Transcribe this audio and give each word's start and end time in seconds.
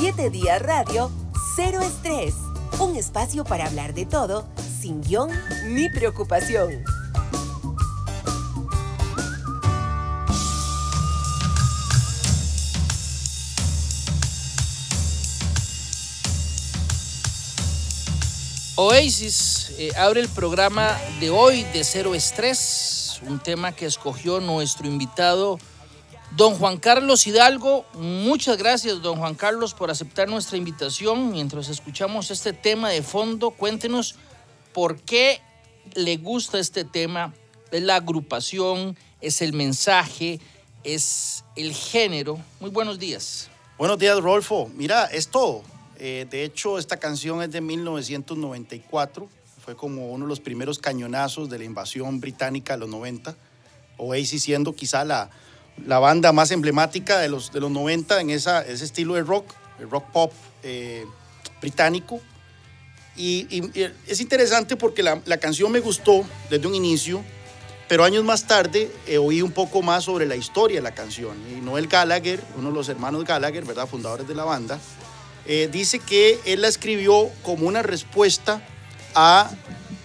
7 0.00 0.30
Días 0.30 0.62
Radio, 0.62 1.10
Cero 1.56 1.82
Estrés. 1.82 2.32
Un 2.78 2.96
espacio 2.96 3.44
para 3.44 3.66
hablar 3.66 3.92
de 3.92 4.06
todo, 4.06 4.48
sin 4.80 5.02
guion 5.02 5.28
ni 5.66 5.90
preocupación. 5.90 6.82
Oasis 18.76 19.74
eh, 19.76 19.90
abre 19.98 20.22
el 20.22 20.30
programa 20.30 20.98
de 21.20 21.28
hoy 21.28 21.64
de 21.74 21.84
Cero 21.84 22.14
Estrés, 22.14 23.20
un 23.28 23.38
tema 23.38 23.72
que 23.72 23.84
escogió 23.84 24.40
nuestro 24.40 24.86
invitado 24.86 25.58
Don 26.36 26.54
Juan 26.54 26.76
Carlos 26.76 27.26
Hidalgo, 27.26 27.84
muchas 27.94 28.56
gracias, 28.56 29.02
don 29.02 29.18
Juan 29.18 29.34
Carlos, 29.34 29.74
por 29.74 29.90
aceptar 29.90 30.28
nuestra 30.28 30.56
invitación. 30.56 31.32
Mientras 31.32 31.68
escuchamos 31.68 32.30
este 32.30 32.52
tema 32.52 32.88
de 32.90 33.02
fondo, 33.02 33.50
cuéntenos 33.50 34.14
por 34.72 35.00
qué 35.00 35.40
le 35.94 36.18
gusta 36.18 36.60
este 36.60 36.84
tema. 36.84 37.34
Es 37.72 37.82
la 37.82 37.96
agrupación, 37.96 38.96
es 39.20 39.42
el 39.42 39.52
mensaje, 39.54 40.38
es 40.84 41.44
el 41.56 41.74
género. 41.74 42.38
Muy 42.60 42.70
buenos 42.70 43.00
días. 43.00 43.50
Buenos 43.76 43.98
días, 43.98 44.20
Rolfo. 44.20 44.70
Mira, 44.76 45.06
es 45.06 45.28
todo. 45.28 45.62
Eh, 45.98 46.28
de 46.30 46.44
hecho, 46.44 46.78
esta 46.78 46.98
canción 46.98 47.42
es 47.42 47.50
de 47.50 47.60
1994. 47.60 49.28
Fue 49.64 49.74
como 49.74 50.12
uno 50.12 50.26
de 50.26 50.28
los 50.28 50.40
primeros 50.40 50.78
cañonazos 50.78 51.50
de 51.50 51.58
la 51.58 51.64
invasión 51.64 52.20
británica 52.20 52.74
de 52.74 52.80
los 52.80 52.88
90. 52.88 53.34
Oasis 53.98 54.44
siendo 54.44 54.74
quizá 54.74 55.04
la 55.04 55.28
la 55.86 55.98
banda 55.98 56.32
más 56.32 56.50
emblemática 56.50 57.18
de 57.18 57.28
los, 57.28 57.52
de 57.52 57.60
los 57.60 57.70
90 57.70 58.20
en 58.20 58.30
esa, 58.30 58.62
ese 58.62 58.84
estilo 58.84 59.14
de 59.14 59.22
rock, 59.22 59.52
el 59.78 59.90
rock 59.90 60.04
pop 60.10 60.32
eh, 60.62 61.04
británico. 61.60 62.20
Y, 63.16 63.70
es 64.06 64.20
interesante 64.20 64.76
porque 64.76 65.02
la, 65.02 65.20
la, 65.26 65.36
canción 65.36 65.70
me 65.70 65.80
gustó 65.80 66.24
desde 66.48 66.66
un 66.66 66.74
inicio, 66.74 67.22
pero 67.88 68.04
años 68.04 68.24
más 68.24 68.46
tarde 68.46 68.90
eh, 69.06 69.18
oí 69.18 69.42
un 69.42 69.52
poco 69.52 69.82
más 69.82 70.04
sobre 70.04 70.24
la 70.26 70.36
historia 70.36 70.76
de 70.76 70.82
la 70.82 70.94
canción. 70.94 71.36
Y 71.50 71.60
Noel 71.60 71.86
Gallagher, 71.86 72.40
uno 72.56 72.68
de 72.68 72.74
los 72.74 72.88
hermanos 72.88 73.24
Gallagher, 73.24 73.64
¿verdad? 73.64 73.86
fundadores 73.86 74.26
de 74.26 74.34
la 74.34 74.44
banda, 74.44 74.78
eh, 75.46 75.68
dice 75.70 75.98
que 75.98 76.38
él 76.44 76.62
la 76.62 76.68
escribió 76.68 77.30
como 77.42 77.66
una 77.66 77.82
respuesta 77.82 78.62
a 79.14 79.50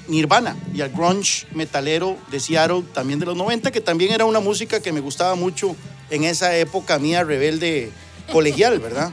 Nirvana 0.08 0.56
y 0.74 0.82
al 0.82 0.90
grunge 0.90 1.48
metalero 1.54 2.18
de 2.32 2.40
Seattle 2.40 2.84
también 2.94 3.20
de 3.20 3.26
los 3.26 3.36
90, 3.36 3.72
que 3.72 3.82
también 3.82 4.12
era 4.12 4.26
una 4.26 4.40
música 4.40 4.80
que 4.80 4.92
me 4.92 5.00
gustaba 5.00 5.36
mucho 5.36 5.76
en 6.10 6.24
esa 6.24 6.56
época 6.56 7.00
mía 7.00 7.24
rebelde 7.24 7.92
colegial, 8.32 8.80
¿verdad? 8.80 9.12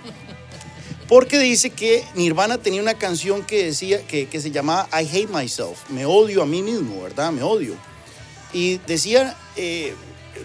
Porque 1.09 1.39
dice 1.39 1.71
que 1.71 2.05
Nirvana 2.15 2.59
tenía 2.59 2.81
una 2.81 2.95
canción 2.95 3.45
que 3.45 3.65
decía 3.65 4.07
que, 4.07 4.29
que 4.29 4.41
se 4.41 4.51
llamaba 4.51 4.89
I 4.93 5.07
Hate 5.07 5.29
Myself, 5.29 5.91
me 5.91 6.07
odio 6.07 6.43
a 6.43 6.47
mí 6.47 6.63
mismo, 6.63 7.03
¿verdad? 7.03 7.33
Me 7.33 7.43
odio. 7.43 7.75
Y 8.53 8.79
decía 8.87 9.37
eh, 9.57 9.95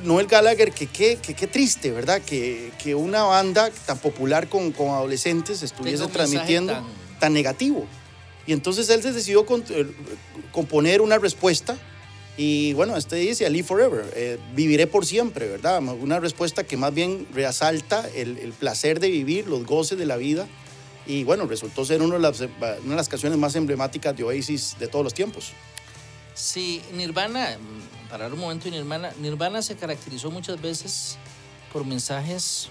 Noel 0.03 0.27
Gallagher 0.27 0.71
que 0.71 0.87
qué 0.87 1.17
que, 1.17 1.47
triste, 1.47 1.91
¿verdad? 1.91 2.21
Que, 2.21 2.71
que, 2.81 2.95
una 2.95 3.23
banda 3.23 3.69
tan 3.85 3.97
popular 3.97 4.47
con, 4.49 4.71
con 4.71 4.89
adolescentes 4.89 5.63
estuviese 5.63 6.07
transmitiendo 6.07 6.73
tan 7.19 7.33
negativo. 7.33 7.85
Y 8.47 8.53
entonces 8.53 8.89
él 8.89 9.03
se 9.03 9.11
decidió 9.11 9.45
eh, 9.69 9.87
componer 10.51 11.01
una 11.01 11.19
respuesta 11.19 11.77
y 12.37 12.73
bueno, 12.73 12.95
este 12.95 13.15
dice, 13.15 13.47
I 13.47 13.49
live 13.49 13.67
forever, 13.67 14.13
eh, 14.15 14.37
viviré 14.53 14.85
por 14.85 15.07
siempre, 15.07 15.49
¿verdad? 15.49 15.81
Una 15.81 16.19
respuesta 16.19 16.63
que 16.63 16.77
más 16.77 16.93
bien 16.93 17.27
resalta 17.33 18.07
el, 18.13 18.53
placer 18.59 18.99
de 18.99 19.09
vivir, 19.09 19.47
los 19.47 19.65
goces 19.65 19.97
de 19.97 20.05
la 20.05 20.17
vida. 20.17 20.47
Y 21.07 21.23
bueno, 21.23 21.47
resultó 21.47 21.83
ser 21.83 22.01
una 22.03 22.15
de, 22.15 22.49
las, 22.95 23.09
canciones 23.09 23.39
más 23.39 23.55
emblemáticas 23.55 24.15
de 24.15 24.23
Oasis 24.23 24.75
de 24.77 24.87
todos 24.87 25.03
los 25.03 25.15
tiempos. 25.15 25.53
Sí, 26.35 26.83
Nirvana, 26.93 27.57
para 28.07 28.27
un 28.27 28.37
momento 28.37 28.69
Nirvana, 28.69 29.11
Nirvana 29.19 29.63
se 29.63 29.75
caracterizó 29.75 30.29
muchas 30.29 30.61
veces 30.61 31.17
por 31.73 31.85
mensajes 31.85 32.69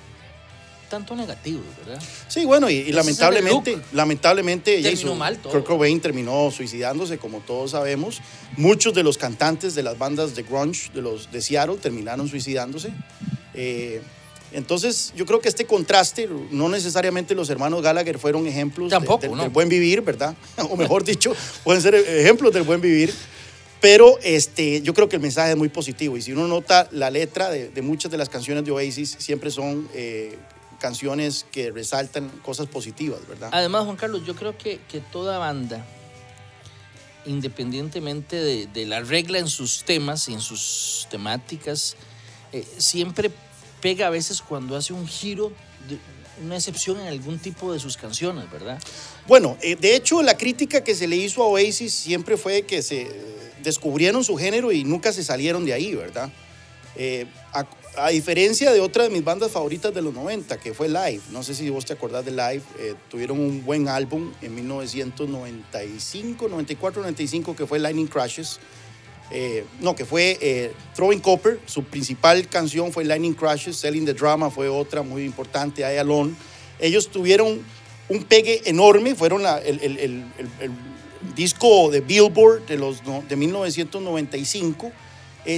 tanto 0.89 1.15
negativo, 1.15 1.61
¿verdad? 1.85 2.03
Sí, 2.29 2.45
bueno, 2.45 2.71
y, 2.71 2.93
lamentablemente, 2.93 3.79
lamentablemente 3.93 4.83
terminó 4.83 5.19
Kurt 5.43 5.65
Cobain 5.65 6.01
terminó 6.01 6.51
suicidándose, 6.51 7.19
como 7.19 7.41
todos 7.41 7.73
sabemos. 7.73 8.21
Muchos 8.57 8.95
de 8.95 9.03
los 9.03 9.19
cantantes 9.19 9.75
de 9.75 9.83
las 9.83 9.99
bandas 9.99 10.35
de 10.35 10.43
grunge 10.43 10.91
de 10.95 11.03
los 11.03 11.31
de 11.31 11.41
Seattle 11.43 11.77
terminaron 11.77 12.29
suicidándose. 12.29 12.93
Eh, 13.55 14.01
entonces, 14.53 15.13
yo 15.17 15.27
creo 15.27 15.41
que 15.41 15.49
este 15.49 15.67
contraste, 15.67 16.29
no 16.51 16.69
necesariamente 16.69 17.35
los 17.35 17.51
hermanos 17.51 17.83
Gallagher 17.83 18.19
fueron 18.19 18.47
ejemplos 18.47 18.91
del 18.91 19.51
buen 19.51 19.69
vivir, 19.69 20.03
¿verdad? 20.03 20.35
o 20.71 20.77
mejor 20.77 21.05
dicho, 21.05 21.35
pueden 21.65 21.83
ser 21.83 21.95
ejemplos 21.95 22.53
del 22.53 22.63
buen 22.63 22.81
vivir. 22.81 23.13
Pero 23.81 24.19
este, 24.23 24.81
yo 24.81 24.95
creo 24.95 25.09
que 25.09 25.17
el 25.17 25.23
mensaje 25.23 25.51
es 25.51 25.57
muy 25.57 25.69
positivo 25.69 26.17
y 26.17 26.23
si 26.23 26.33
uno 26.33 26.49
nota 26.49 26.89
la 26.93 27.11
letra 27.11 27.51
de, 27.51 27.83
muchas 27.83 28.11
de 28.11 28.17
las 28.17 28.29
canciones 28.29 28.65
de 28.65 28.71
Oasis, 28.71 29.17
siempre 29.19 29.51
son 29.51 29.89
eh, 29.95 30.37
canciones 30.77 31.47
que 31.51 31.71
resaltan 31.71 32.29
cosas 32.43 32.67
positivas, 32.67 33.27
¿verdad? 33.29 33.51
Además, 33.53 33.85
Juan 33.85 33.97
Carlos, 33.97 34.23
yo 34.27 34.35
creo 34.35 34.57
que, 34.57 34.81
que 34.89 35.01
toda 35.01 35.39
banda, 35.39 35.87
independientemente 37.25 38.37
de, 38.37 38.87
la 38.87 39.01
regla 39.01 39.39
en 39.39 39.49
sus 39.49 39.85
temas 39.85 40.29
y 40.29 40.35
en 40.35 40.41
sus 40.41 41.07
temáticas, 41.11 41.97
eh, 42.53 42.65
siempre 42.79 43.31
pega 43.81 44.07
a 44.07 44.11
veces 44.11 44.41
cuando 44.41 44.77
hace 44.77 44.93
un 44.93 45.07
giro, 45.07 45.53
de, 45.89 45.99
una 46.45 46.57
excepción 46.57 47.01
en 47.01 47.07
algún 47.07 47.39
tipo 47.39 47.73
de 47.73 47.79
sus 47.79 47.97
canciones, 47.97 48.51
¿verdad? 48.51 48.79
Bueno, 49.27 49.57
eh, 49.63 49.77
de 49.77 49.97
hecho 49.97 50.23
la 50.23 50.37
crítica 50.37 50.85
que 50.85 50.95
se 50.95 51.09
le 51.09 51.17
hizo 51.17 51.43
a 51.43 51.47
Oasis 51.47 51.93
siempre 51.95 52.37
fue 52.37 52.63
que 52.63 52.83
se 52.83 53.11
descubrieron 53.63 54.23
su 54.23 54.37
género 54.37 54.71
y 54.71 54.85
nunca 54.85 55.13
se 55.13 55.25
salieron 55.25 55.65
de 55.65 55.73
ahí, 55.73 55.95
¿verdad? 55.95 56.31
Eh, 56.95 57.27
a 57.53 57.67
diferencia 58.11 58.73
de 58.73 58.81
otra 58.81 59.05
de 59.05 59.11
mis 59.11 59.25
bandas 59.25 59.51
favoritas 59.51 59.93
de 59.95 60.03
los 60.03 60.13
90, 60.13 60.59
que 60.59 60.75
fue 60.75 60.89
Live, 60.89 61.23
no 61.31 61.43
sé 61.43 61.55
si 61.55 61.69
vos 61.71 61.85
te 61.87 61.95
acordás 61.95 62.25
de 62.25 62.31
Live, 62.31 62.63
eh, 62.79 62.95
tuvieron 63.09 63.41
un 63.41 63.65
buen 63.65 63.89
álbum 63.89 64.33
en 64.43 64.55
1995, 64.55 66.49
94, 66.49 67.03
95, 67.03 67.57
que 67.57 67.67
fue 67.67 67.79
Lightning 67.79 68.07
Crashes. 68.07 68.61
Eh, 69.33 69.65
no, 69.81 69.97
que 69.97 70.05
fue 70.05 70.39
eh, 70.41 70.73
Throwing 70.95 71.19
Copper, 71.19 71.59
su 71.67 71.83
principal 71.83 72.47
canción 72.49 72.93
fue 72.93 73.05
Lightning 73.05 73.35
Crashes, 73.35 73.77
Selling 73.77 74.05
the 74.05 74.15
Drama 74.15 74.51
fue 74.51 74.69
otra 74.69 75.03
muy 75.03 75.25
importante, 75.25 75.83
I 75.83 75.97
Alone. 75.97 76.35
Ellos 76.79 77.09
tuvieron 77.09 77.61
un 78.09 78.23
pegue 78.23 78.63
enorme, 78.67 79.17
fueron 79.17 79.43
el, 79.65 79.81
el, 79.81 79.99
el, 79.99 80.25
el, 80.61 80.71
disco 81.35 81.91
de 81.91 82.01
Billboard 82.03 82.67
de, 82.67 82.77
los, 82.77 83.03
de 83.29 83.35
1995. 83.35 84.93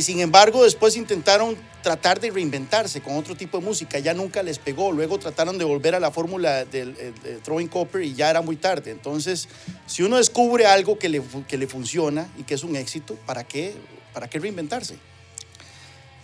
sin 0.00 0.20
embargo, 0.20 0.64
después 0.64 0.96
intentaron 0.96 1.58
tratar 1.88 2.20
de 2.20 2.30
reinventarse 2.30 3.00
con 3.00 3.16
otro 3.16 3.34
tipo 3.34 3.58
de 3.58 3.64
música. 3.64 3.98
Ya 3.98 4.12
nunca 4.12 4.42
les 4.42 4.58
pegó. 4.58 4.92
Luego 4.92 5.18
trataron 5.18 5.56
de 5.56 5.64
volver 5.64 5.94
a 5.94 6.00
la 6.00 6.10
fórmula 6.10 6.66
del, 6.66 6.94
Throwing 7.42 7.68
Copper 7.68 8.02
y 8.02 8.12
ya 8.12 8.28
era 8.28 8.42
muy 8.42 8.56
tarde. 8.56 8.90
Entonces, 8.90 9.48
si 9.86 10.02
uno 10.02 10.18
descubre 10.18 10.66
algo 10.66 10.98
que 10.98 11.08
le, 11.08 11.22
que 11.48 11.56
le 11.56 11.66
funciona 11.66 12.28
y 12.36 12.42
que 12.42 12.52
es 12.52 12.62
un 12.62 12.76
éxito, 12.76 13.14
¿para 13.24 13.44
qué, 13.44 13.74
¿para 14.12 14.28
qué 14.28 14.38
reinventarse? 14.38 14.96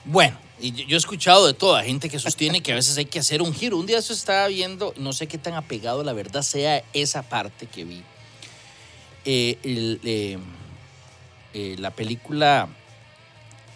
Bueno, 0.05 0.37
y 0.61 0.73
yo 0.85 0.97
he 0.97 0.99
escuchado 0.99 1.47
de 1.47 1.55
toda 1.55 1.83
gente 1.83 2.11
que 2.11 2.19
sostiene 2.19 2.63
que 2.63 2.73
a 2.73 2.75
veces 2.75 2.99
hay 2.99 3.07
que 3.07 3.19
hacer 3.19 3.41
un 3.41 3.55
giro. 3.55 3.79
Un 3.79 3.87
día 3.87 3.97
eso 3.97 4.13
estaba 4.13 4.49
viendo, 4.49 4.93
no 4.99 5.15
sé 5.15 5.29
qué 5.29 5.39
tan 5.39 5.55
apegado 5.55 6.05
la 6.05 6.13
verdad 6.13 6.43
sea 6.43 6.85
esa 6.93 7.23
parte 7.23 7.67
que 7.67 7.87
vi. 7.87 8.03
Eh, 9.25 9.57
eh, 9.63 10.39
eh, 11.55 11.77
la 11.79 11.91
película 11.91 12.69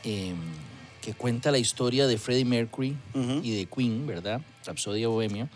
em, 0.05 0.67
que 1.00 1.14
cuenta 1.14 1.50
la 1.50 1.59
historia 1.59 2.06
de 2.06 2.19
Freddie 2.19 2.44
Mercury 2.44 2.97
y 3.42 3.56
de 3.56 3.66
Queen, 3.66 4.06
¿verdad? 4.06 4.41
Rapsodia 4.64 5.08
Bohemia. 5.08 5.49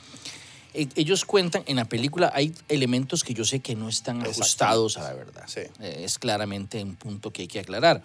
E, 0.75 0.88
ellos 0.96 1.25
cuentan, 1.25 1.62
en 1.66 1.76
la 1.76 1.84
película 1.84 2.32
hay 2.34 2.55
elementos 2.69 3.25
que 3.25 3.34
yo 3.34 3.44
sé 3.44 3.61
que 3.61 3.75
no 3.75 3.88
están 3.88 4.22
ajustados 4.22 4.96
a 4.96 5.02
la 5.02 5.12
verdad. 5.12 5.44
Eh, 5.56 6.02
es 6.05 6.19
claramente 6.19 6.82
un 6.82 6.96
punto 6.96 7.32
que 7.32 7.43
hay 7.43 7.49
que 7.49 7.61
aclarar. 7.61 8.02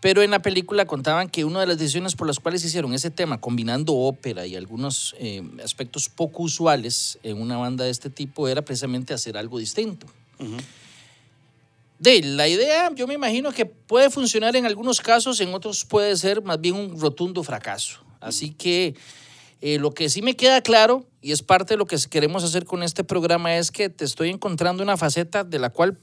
Pero 0.00 0.22
en 0.22 0.32
la 0.32 0.42
película 0.42 0.84
contaban 0.84 1.28
que 1.28 1.44
una 1.44 1.60
de 1.60 1.66
las 1.66 1.78
decisiones 1.78 2.16
por 2.16 2.26
las 2.26 2.40
cuales 2.40 2.64
hicieron 2.64 2.92
ese 2.92 3.10
tema, 3.10 3.40
combinando 3.40 3.94
ópera 3.94 4.46
y 4.46 4.56
algunos 4.56 5.14
eh, 5.20 5.42
aspectos 5.62 6.08
poco 6.08 6.42
usuales 6.42 7.20
en 7.22 7.40
una 7.40 7.56
banda 7.56 7.84
de 7.84 7.90
este 7.90 8.10
tipo, 8.10 8.48
era 8.48 8.62
precisamente 8.62 9.14
hacer 9.14 9.36
algo 9.36 9.60
distinto. 9.60 10.08
De 12.02 12.20
la 12.20 12.48
idea, 12.48 12.92
yo 12.96 13.06
me 13.06 13.14
imagino 13.14 13.52
que 13.52 13.64
puede 13.64 14.10
funcionar 14.10 14.56
en 14.56 14.66
algunos 14.66 15.00
casos, 15.00 15.40
en 15.40 15.54
otros 15.54 15.84
puede 15.84 16.16
ser 16.16 16.42
más 16.42 16.60
bien 16.60 16.74
un 16.74 17.00
rotundo 17.00 17.44
fracaso. 17.44 18.00
Así 18.18 18.50
que 18.50 18.96
eh, 19.60 19.78
lo 19.78 19.92
que 19.92 20.08
sí 20.08 20.20
me 20.20 20.34
queda 20.34 20.62
claro, 20.62 21.06
y 21.20 21.30
es 21.30 21.44
parte 21.44 21.74
de 21.74 21.78
lo 21.78 21.86
que 21.86 21.96
queremos 22.10 22.42
hacer 22.42 22.64
con 22.64 22.82
este 22.82 23.04
programa, 23.04 23.56
es 23.56 23.70
que 23.70 23.88
te 23.88 24.04
estoy 24.04 24.30
encontrando 24.30 24.82
una 24.82 24.96
faceta 24.96 25.44
de 25.44 25.60
la 25.60 25.70
cual 25.70 25.96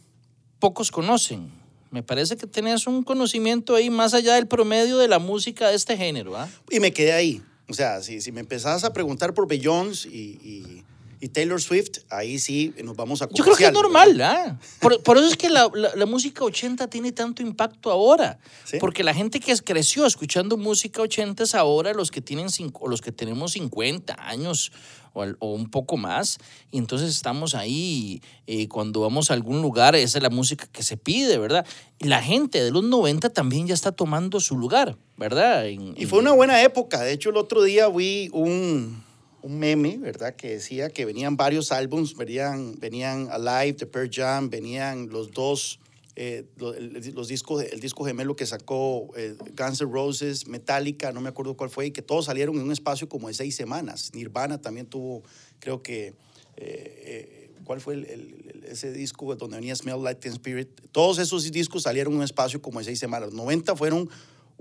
pocos 0.60 0.90
conocen. 0.90 1.51
Me 1.92 2.02
parece 2.02 2.38
que 2.38 2.48
tenías 2.48 2.88
un 2.88 3.04
conocimiento 3.04 3.75
ahí 3.75 3.90
más 3.90 4.13
allá 4.13 4.36
del 4.36 4.48
promedio 4.48 5.00
de 5.00 5.10
la 5.10 5.19
música 5.19 5.68
de 5.68 5.75
este 5.75 5.98
género. 5.98 6.38
¿ah? 6.38 6.48
Y 6.72 6.80
me 6.80 6.94
quedé 6.94 7.12
ahí. 7.12 7.44
O 7.68 7.74
sea, 7.74 8.02
si, 8.02 8.22
si 8.22 8.31
me 8.31 8.40
empezabas 8.40 8.86
a 8.86 8.94
preguntar 8.94 9.34
por 9.34 9.50
Beyoncé 9.50 10.07
y, 10.07 10.40
Y 10.42 10.84
Taylor 11.27 11.62
Swift, 11.62 12.00
ahí 12.10 12.39
sí 12.39 12.74
nos 12.83 12.95
vamos 12.95 13.21
a 13.21 13.27
Yo 13.30 13.44
creo 13.44 13.56
que 13.57 13.66
es 13.66 13.71
comercial, 13.71 14.18
normal. 14.18 14.21
¿ah? 14.21 14.60
Por, 14.80 15.04
por 15.04 15.18
eso 15.18 15.27
es 15.27 15.36
que 15.36 15.50
la, 15.50 15.69
la- 15.74 15.94
la 15.95 16.06
música 16.06 16.45
80 16.45 16.88
tiene 16.89 17.12
tanto 17.12 17.42
impacto 17.42 17.92
ahora. 17.92 18.39
Sí. 18.63 18.77
Porque 18.80 19.04
la 19.04 19.13
gente 19.13 19.42
que 19.42 19.54
creció 19.57 20.06
escuchando 20.06 20.56
música 20.56 21.01
80 21.01 21.44
es 21.44 21.56
ahora 21.56 21.94
los 21.94 22.10
que, 22.12 22.21
tienen 22.21 22.50
cinco- 22.50 22.88
los 22.88 23.01
que 23.01 23.12
tenemos 23.12 23.51
50 23.51 24.16
años 24.18 24.71
o, 25.13 25.25
o 25.39 25.54
un 25.54 25.69
poco 25.69 25.98
más. 25.98 26.38
Y 26.71 26.77
entonces 26.77 27.10
estamos 27.10 27.54
ahí 27.56 28.21
eh, 28.48 28.68
cuando 28.69 29.01
vamos 29.01 29.30
a 29.30 29.33
algún 29.33 29.62
lugar, 29.62 29.95
esa 29.95 30.19
es 30.19 30.24
la 30.24 30.30
música 30.30 30.68
que 30.71 30.83
se 30.83 30.95
pide, 30.95 31.38
¿verdad? 31.38 31.66
Y 31.98 32.06
la 32.07 32.21
gente 32.21 32.63
de 32.63 32.71
los 32.71 32.83
90 32.83 33.30
también 33.31 33.68
ya 33.68 33.74
está 33.74 33.92
tomando 33.92 34.39
su 34.39 34.57
lugar, 34.57 34.95
¿verdad? 35.18 35.68
En- 35.68 35.95
Y 35.98 36.04
en- 36.04 36.07
fue 36.10 36.19
una 36.19 36.31
buena 36.31 36.62
época. 36.63 37.01
De 37.01 37.12
hecho, 37.12 37.31
el 37.31 37.38
otro 37.38 37.63
día 37.63 37.89
vi 37.89 38.30
un, 38.31 39.04
un 39.41 39.57
meme, 39.59 39.97
¿verdad? 39.97 40.36
Que 40.36 40.51
decía 40.51 40.89
que 40.89 41.06
venían 41.06 41.38
varios 41.38 41.71
álbums, 41.71 42.15
venían, 42.15 42.75
venían 42.80 43.30
Alive, 43.31 43.74
The 43.74 43.86
Pearl 43.86 44.09
Jam, 44.12 44.50
venían 44.50 45.09
los 45.09 45.31
dos, 45.31 45.80
eh, 46.15 46.45
los 46.57 47.27
discos, 47.27 47.63
el 47.63 47.80
disco 47.80 48.03
gemelo 48.03 48.36
que 48.36 48.45
sacó 48.45 49.09
eh, 49.15 49.36
Guns 49.57 49.81
N' 49.81 49.91
Roses, 49.91 50.47
Metallica, 50.47 51.12
no 51.12 51.21
me 51.21 51.30
acuerdo 51.30 51.56
cuál 51.56 51.69
fue, 51.69 51.88
y 51.88 51.91
que 51.91 52.01
todos 52.01 52.25
salieron 52.25 52.56
en 52.57 52.63
un 52.63 52.71
espacio 52.71 53.07
como 53.07 53.27
de 53.30 53.33
seis 53.33 53.56
semanas. 53.56 54.12
Nirvana 54.13 54.59
también 54.59 54.86
tuvo, 54.88 55.24
creo 55.59 55.81
que, 55.81 56.13
eh, 56.57 57.51
¿cuál 57.63 57.80
fue 57.80 57.94
el- 57.94 58.63
ese 58.68 58.92
disco 58.92 59.33
donde 59.35 59.56
venía 59.56 59.75
Smell 59.75 60.03
Like 60.03 60.19
Teen 60.19 60.33
Spirit? 60.33 60.68
Todos 60.92 61.18
esos 61.19 61.50
discos 61.51 61.83
salieron 61.83 62.13
en 62.13 62.19
un 62.19 62.24
espacio 62.25 62.62
como 62.62 62.80
de 62.80 62.85
seis 62.85 63.00
semanas. 63.00 63.27
Los 63.30 63.35
90 63.35 63.75
fueron 63.75 64.09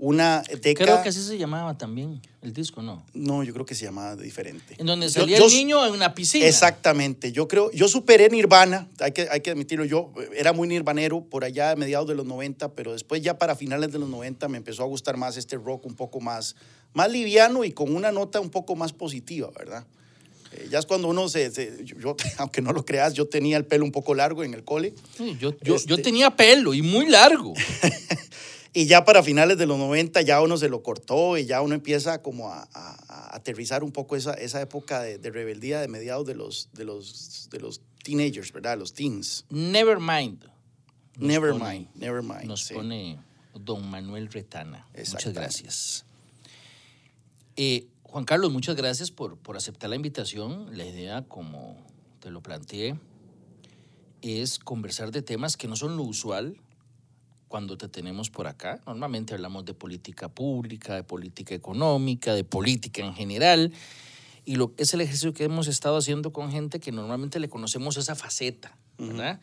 una 0.01 0.41
década... 0.61 0.91
Creo 0.93 1.03
que 1.03 1.09
así 1.09 1.21
se 1.21 1.37
llamaba 1.37 1.77
también 1.77 2.21
el 2.41 2.53
disco, 2.53 2.81
¿no? 2.81 3.05
No, 3.13 3.43
yo 3.43 3.53
creo 3.53 3.65
que 3.65 3.75
se 3.75 3.83
llamaba 3.83 4.15
diferente. 4.15 4.75
En 4.77 4.85
donde 4.87 5.07
Yo- 5.07 5.11
salía 5.21 5.37
yo- 5.37 5.45
el 5.47 5.51
niño 5.53 5.85
en 5.85 5.91
una 5.93 6.15
piscina. 6.15 6.45
Exactamente. 6.45 7.33
Yo 7.33 7.49
creo, 7.49 7.69
yo 7.71 7.87
superé 7.89 8.29
Nirvana, 8.29 8.87
hay 9.01 9.11
que, 9.11 9.27
hay 9.29 9.41
que 9.41 9.51
admitirlo. 9.51 9.83
Yo 9.83 10.11
era 10.35 10.53
muy 10.53 10.67
nirvanero 10.69 11.21
por 11.21 11.43
allá 11.43 11.71
a 11.71 11.75
mediados 11.75 12.07
de 12.07 12.15
los 12.15 12.25
90, 12.25 12.73
pero 12.75 12.93
después 12.93 13.21
ya 13.21 13.37
para 13.37 13.55
finales 13.57 13.91
de 13.91 13.99
los 13.99 14.07
90 14.07 14.47
me 14.47 14.57
empezó 14.57 14.83
a 14.83 14.85
gustar 14.85 15.17
más 15.17 15.35
este 15.35 15.57
rock 15.57 15.85
un 15.85 15.95
poco 15.95 16.21
más, 16.21 16.55
más 16.93 17.11
liviano 17.11 17.65
y 17.65 17.73
con 17.73 17.93
una 17.93 18.11
nota 18.13 18.39
un 18.39 18.49
poco 18.49 18.77
más 18.77 18.93
positiva, 18.93 19.49
¿verdad? 19.57 19.85
Eh, 20.53 20.67
ya 20.71 20.79
es 20.79 20.85
cuando 20.85 21.09
uno 21.09 21.27
se, 21.27 21.51
se- 21.51 21.83
yo, 21.83 21.97
yo, 21.99 22.15
aunque 22.37 22.61
no 22.61 22.71
lo 22.71 22.85
creas, 22.85 23.13
yo 23.15 23.27
tenía 23.27 23.57
el 23.57 23.65
pelo 23.65 23.83
un 23.83 23.91
poco 23.91 24.15
largo 24.15 24.45
en 24.45 24.53
el 24.53 24.63
cole. 24.63 24.93
Sí, 25.17 25.35
yo, 25.39 25.51
yo, 25.61 25.75
yo 25.75 25.95
Este- 25.95 26.03
tenía 26.03 26.29
pelo 26.37 26.73
y 26.73 26.81
muy 26.81 27.05
largo. 27.07 27.53
Y 28.71 28.85
ya 28.85 29.03
para 29.03 29.23
finales 29.23 29.57
de 29.57 29.65
los 29.65 29.77
90 29.79 30.21
ya 30.21 30.41
uno 30.41 30.55
se 30.57 30.69
lo 30.69 30.83
cortó 30.83 31.37
y 31.37 31.45
ya 31.45 31.61
uno 31.61 31.73
empieza 31.73 32.21
como 32.21 32.49
a, 32.49 32.67
a- 32.73 32.97
a 33.31 33.35
aterrizar 33.35 33.83
un 33.83 33.91
poco 33.91 34.15
esa, 34.15 34.33
esa 34.35 34.61
época 34.61 35.01
de, 35.01 35.17
de 35.17 35.31
rebeldía 35.31 35.81
de 35.81 35.87
mediados 35.87 36.25
de 36.27 36.35
los, 36.35 36.69
de, 36.73 36.83
los, 36.85 37.49
de 37.51 37.59
los 37.59 37.81
teenagers, 38.03 38.51
¿verdad? 38.53 38.77
Los 38.77 38.93
teens. 38.93 39.45
Nevermind. 39.49 40.43
Nos 41.17 41.27
Never 41.27 41.51
pone- 41.53 41.65
mind, 41.79 41.87
never 41.95 42.21
mind. 42.21 42.43
Nos 42.45 42.65
sí. 42.65 42.73
pone 42.75 43.19
don 43.55 43.89
Manuel 43.89 44.29
Retana. 44.31 44.87
Muchas 44.95 45.33
gracias. 45.33 46.05
Eh, 47.55 47.87
Juan 48.03 48.25
Carlos, 48.25 48.51
muchas 48.51 48.75
gracias 48.75 49.11
por, 49.11 49.37
por 49.37 49.57
aceptar 49.57 49.89
la 49.89 49.95
invitación. 49.95 50.77
La 50.77 50.85
idea, 50.85 51.23
como 51.23 51.75
te 52.19 52.29
lo 52.31 52.41
planteé, 52.41 52.95
es 54.21 54.59
conversar 54.59 55.11
de 55.11 55.21
temas 55.21 55.57
que 55.57 55.67
no 55.67 55.75
son 55.75 55.97
lo 55.97 56.03
usual 56.03 56.55
cuando 57.49 57.77
te 57.77 57.89
tenemos 57.89 58.29
por 58.29 58.47
acá. 58.47 58.79
Normalmente 58.85 59.33
hablamos 59.33 59.65
de 59.65 59.73
política 59.73 60.29
pública, 60.29 60.95
de 60.95 61.03
política 61.03 61.53
económica, 61.53 62.33
de 62.33 62.45
política 62.45 63.03
en 63.03 63.13
general. 63.13 63.73
Y 64.45 64.55
lo, 64.55 64.73
es 64.77 64.93
el 64.93 65.01
ejercicio 65.01 65.33
que 65.33 65.43
hemos 65.43 65.67
estado 65.67 65.97
haciendo 65.97 66.31
con 66.31 66.49
gente 66.49 66.79
que 66.79 66.93
normalmente 66.93 67.39
le 67.39 67.49
conocemos 67.49 67.97
esa 67.97 68.15
faceta, 68.15 68.77
¿verdad? 68.97 69.41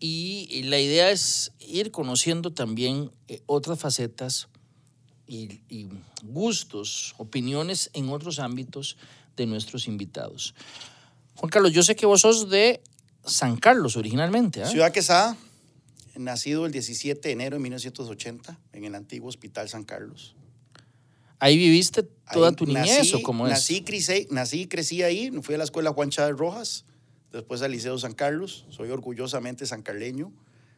y, 0.00 0.48
y 0.50 0.62
la 0.62 0.78
idea 0.78 1.10
es 1.10 1.52
ir 1.60 1.90
conociendo 1.90 2.52
también 2.52 3.12
eh, 3.28 3.42
otras 3.46 3.78
facetas 3.78 4.48
y, 5.26 5.60
y 5.68 5.88
gustos, 6.24 7.14
opiniones 7.18 7.90
en 7.92 8.08
otros 8.08 8.38
ámbitos 8.38 8.96
de 9.36 9.46
nuestros 9.46 9.86
invitados. 9.86 10.54
Juan 11.36 11.50
Carlos, 11.50 11.72
yo 11.72 11.82
sé 11.82 11.94
que 11.94 12.06
vos 12.06 12.22
sos 12.22 12.48
de 12.48 12.82
San 13.24 13.56
Carlos 13.56 13.96
originalmente, 13.96 14.62
¿ah? 14.62 14.66
Ciudad 14.66 14.90
Quesada, 14.90 15.36
nacido 16.20 16.66
el 16.66 16.72
17 16.72 17.28
de 17.28 17.32
enero 17.32 17.56
de 17.56 17.62
1980 17.62 18.58
en 18.72 18.84
el 18.84 18.94
antiguo 18.94 19.28
Hospital 19.28 19.68
San 19.68 19.84
Carlos. 19.84 20.34
¿Ahí 21.38 21.56
viviste 21.56 22.02
toda 22.32 22.50
Ahí 22.50 22.54
tu 22.54 22.66
niñez 22.66 22.98
nací, 22.98 23.14
o 23.14 23.22
cómo 23.22 23.46
es? 23.46 23.52
Nací, 23.52 23.80
crecí, 23.80 24.26
nací 24.30 24.62
y 24.62 24.66
crecí 24.66 25.02
ahí. 25.02 25.30
Fui 25.42 25.54
a 25.54 25.58
la 25.58 25.64
escuela 25.64 25.92
Juan 25.92 26.10
Chávez 26.10 26.36
Rojas, 26.36 26.84
después 27.32 27.62
al 27.62 27.72
Liceo 27.72 27.98
San 27.98 28.12
Carlos. 28.12 28.66
Soy 28.68 28.90
orgullosamente 28.90 29.64
sancarleño. 29.64 30.32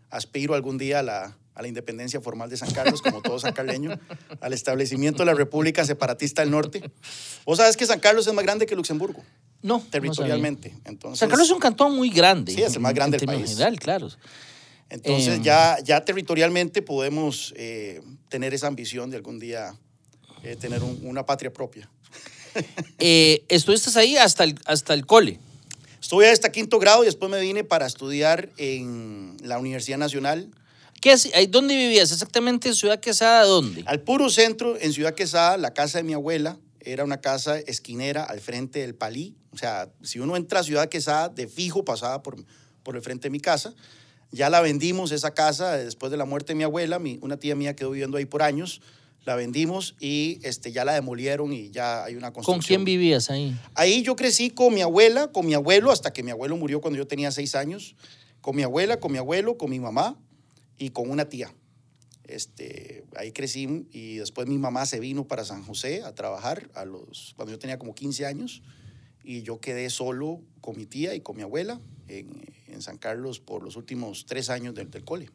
Aspiro 0.09 0.55
algún 0.55 0.79
día 0.79 1.01
a 1.01 1.03
la, 1.03 1.37
a 1.55 1.63
la 1.63 1.69
independencia 1.69 2.21
formal 2.21 2.49
de 2.49 2.57
San 2.57 2.71
Carlos, 2.71 3.03
como 3.03 3.21
todo 3.23 3.39
sancarleño, 3.39 3.99
al 4.41 4.53
establecimiento 4.53 5.19
de 5.19 5.27
la 5.27 5.35
República 5.35 5.85
Separatista 5.85 6.43
del 6.43 6.51
Norte. 6.51 6.83
Vos 7.45 7.59
sabes 7.59 7.77
que 7.77 7.85
San 7.87 8.01
Carlos 8.01 8.27
es 8.27 8.33
más 8.33 8.45
grande 8.45 8.67
que 8.67 8.77
Luxemburgo, 8.77 9.23
No, 9.63 9.79
no 9.79 9.85
territorialmente. 9.91 10.75
Entonces, 10.85 11.19
San 11.19 11.29
Carlos 11.29 11.49
es 11.49 11.53
un 11.53 11.61
cantón 11.61 11.95
muy 11.97 12.11
grande. 12.11 12.55
Sí, 12.55 12.63
es 12.63 12.75
el 12.75 12.81
más 12.81 12.95
grande 12.95 13.17
en 13.17 13.27
del 13.27 13.37
país. 13.37 13.51
general, 13.51 13.79
claro. 13.79 14.09
Entonces 14.93 15.37
Em. 15.37 15.43
ya, 15.43 15.79
ya 15.83 16.05
territorialmente 16.05 16.83
podemos 16.83 17.55
eh, 17.57 18.01
tener 18.29 18.53
esa 18.55 18.67
ambición 18.67 19.11
de 19.11 19.17
algún 19.17 19.39
día 19.39 19.75
eh, 20.45 20.55
tener 20.57 20.83
un- 20.83 21.01
una 21.05 21.25
patria 21.27 21.53
propia. 21.53 21.91
Eh, 22.99 23.45
estuviste 23.49 23.97
ahí 23.99 24.17
hasta 24.17 24.45
el, 24.45 24.55
hasta 24.67 24.93
el 24.95 25.07
cole. 25.07 25.39
Estuve 26.01 26.29
hasta 26.31 26.53
quinto 26.53 26.79
grado 26.79 27.03
y 27.03 27.07
después 27.07 27.31
me 27.31 27.41
vine 27.41 27.65
para 27.65 27.87
estudiar 27.87 28.51
en 28.59 29.37
la 29.43 29.59
Universidad 29.59 29.99
Nacional, 29.99 30.51
¿Qué, 31.01 31.17
¿Dónde 31.49 31.75
vivías? 31.75 32.13
¿Exactamente 32.13 32.69
en 32.69 32.75
Ciudad 32.77 33.01
Quesada? 33.01 33.45
¿Dónde? 33.45 33.83
al 33.87 34.01
puro 34.03 34.29
centro, 34.31 34.79
en 34.79 34.93
Ciudad 34.93 35.15
Quesada, 35.15 35.57
la 35.57 35.73
casa 35.75 35.99
de 35.99 36.05
mi 36.05 36.13
abuela. 36.13 36.59
Era 36.81 37.03
una 37.05 37.21
casa 37.21 37.59
esquinera 37.59 38.23
al 38.23 38.41
frente 38.41 38.81
del 38.81 38.95
Palí. 38.95 39.35
O 39.53 39.57
sea, 39.59 39.89
si 40.03 40.19
uno 40.21 40.37
entra 40.37 40.61
a 40.61 40.63
Ciudad 40.63 40.89
Quesada, 40.89 41.29
de 41.29 41.49
fijo 41.49 41.85
pasaba 41.85 42.23
por, 42.23 42.37
por 42.85 42.95
el 42.95 43.03
frente 43.03 43.25
de 43.27 43.31
mi 43.31 43.41
casa. 43.41 43.75
Ya 44.33 44.51
la 44.51 44.61
vendimos 44.61 45.13
esa 45.13 45.35
casa 45.35 45.77
después 45.77 46.11
de 46.11 46.17
la 46.17 46.25
muerte 46.25 46.53
de 46.53 46.57
mi 46.57 46.65
abuela. 46.65 46.99
Mi- 46.99 47.19
una 47.23 47.37
tía 47.37 47.55
mía 47.55 47.77
quedó 47.77 47.91
viviendo 47.91 48.17
ahí 48.17 48.25
por 48.25 48.43
años. 48.43 48.81
La 49.25 49.37
vendimos 49.37 49.95
y 50.01 50.41
este, 50.43 50.73
ya 50.73 50.85
la 50.85 50.95
demolieron 50.95 51.53
y 51.53 51.71
ya 51.71 52.03
hay 52.05 52.17
una 52.17 52.33
¿Con 52.33 52.43
construcción. 52.43 52.79
quién 52.79 52.85
vivías 52.85 53.31
ahí? 53.31 53.57
Ahí 53.75 54.03
yo 54.03 54.17
crecí 54.17 54.51
con 54.51 54.75
mi 54.75 54.81
abuela, 54.81 55.29
con 55.31 55.47
mi 55.47 55.55
abuelo, 55.55 55.93
hasta 55.93 56.13
que 56.13 56.23
mi 56.25 56.33
abuelo 56.33 56.57
murió 56.57 56.81
cuando 56.81 56.97
yo 56.99 57.07
tenía 57.07 57.31
seis 57.31 57.55
años. 57.55 57.95
Con 58.41 58.57
mi 58.57 58.63
abuela, 58.65 58.99
con 58.99 59.13
mi 59.13 59.19
abuelo, 59.19 59.57
con 59.57 59.71
mi 59.71 59.79
mamá 59.79 60.19
y 60.77 60.89
con 60.91 61.09
una 61.09 61.27
tía. 61.29 61.55
Este, 62.25 63.05
ahí 63.17 63.33
crecí 63.33 63.87
y 63.93 64.17
después 64.17 64.49
mi 64.49 64.59
mamá 64.59 64.87
se 64.87 64.99
vino 65.01 65.27
para 65.27 65.45
San 65.45 65.63
José 65.65 66.03
a 66.03 66.15
trabajar 66.15 66.69
a 66.75 66.85
los, 66.85 67.35
cuando 67.37 67.53
yo 67.53 67.59
tenía 67.59 67.79
como 67.79 67.95
15 67.95 68.27
años 68.27 68.63
y 69.25 69.43
yo 69.43 69.61
quedé 69.61 69.91
solo 69.91 70.41
con 70.61 70.77
mi 70.77 70.87
tía 70.87 71.15
y 71.15 71.21
con 71.21 71.37
mi 71.37 71.43
abuela 71.43 71.81
en, 72.09 72.31
en 72.73 72.83
San 72.83 72.99
Carlos 72.99 73.41
por 73.41 73.63
los 73.63 73.77
últimos 73.77 74.27
tres 74.27 74.51
años 74.51 74.75
del, 74.75 74.91
del 74.91 75.05
cole. 75.05 75.29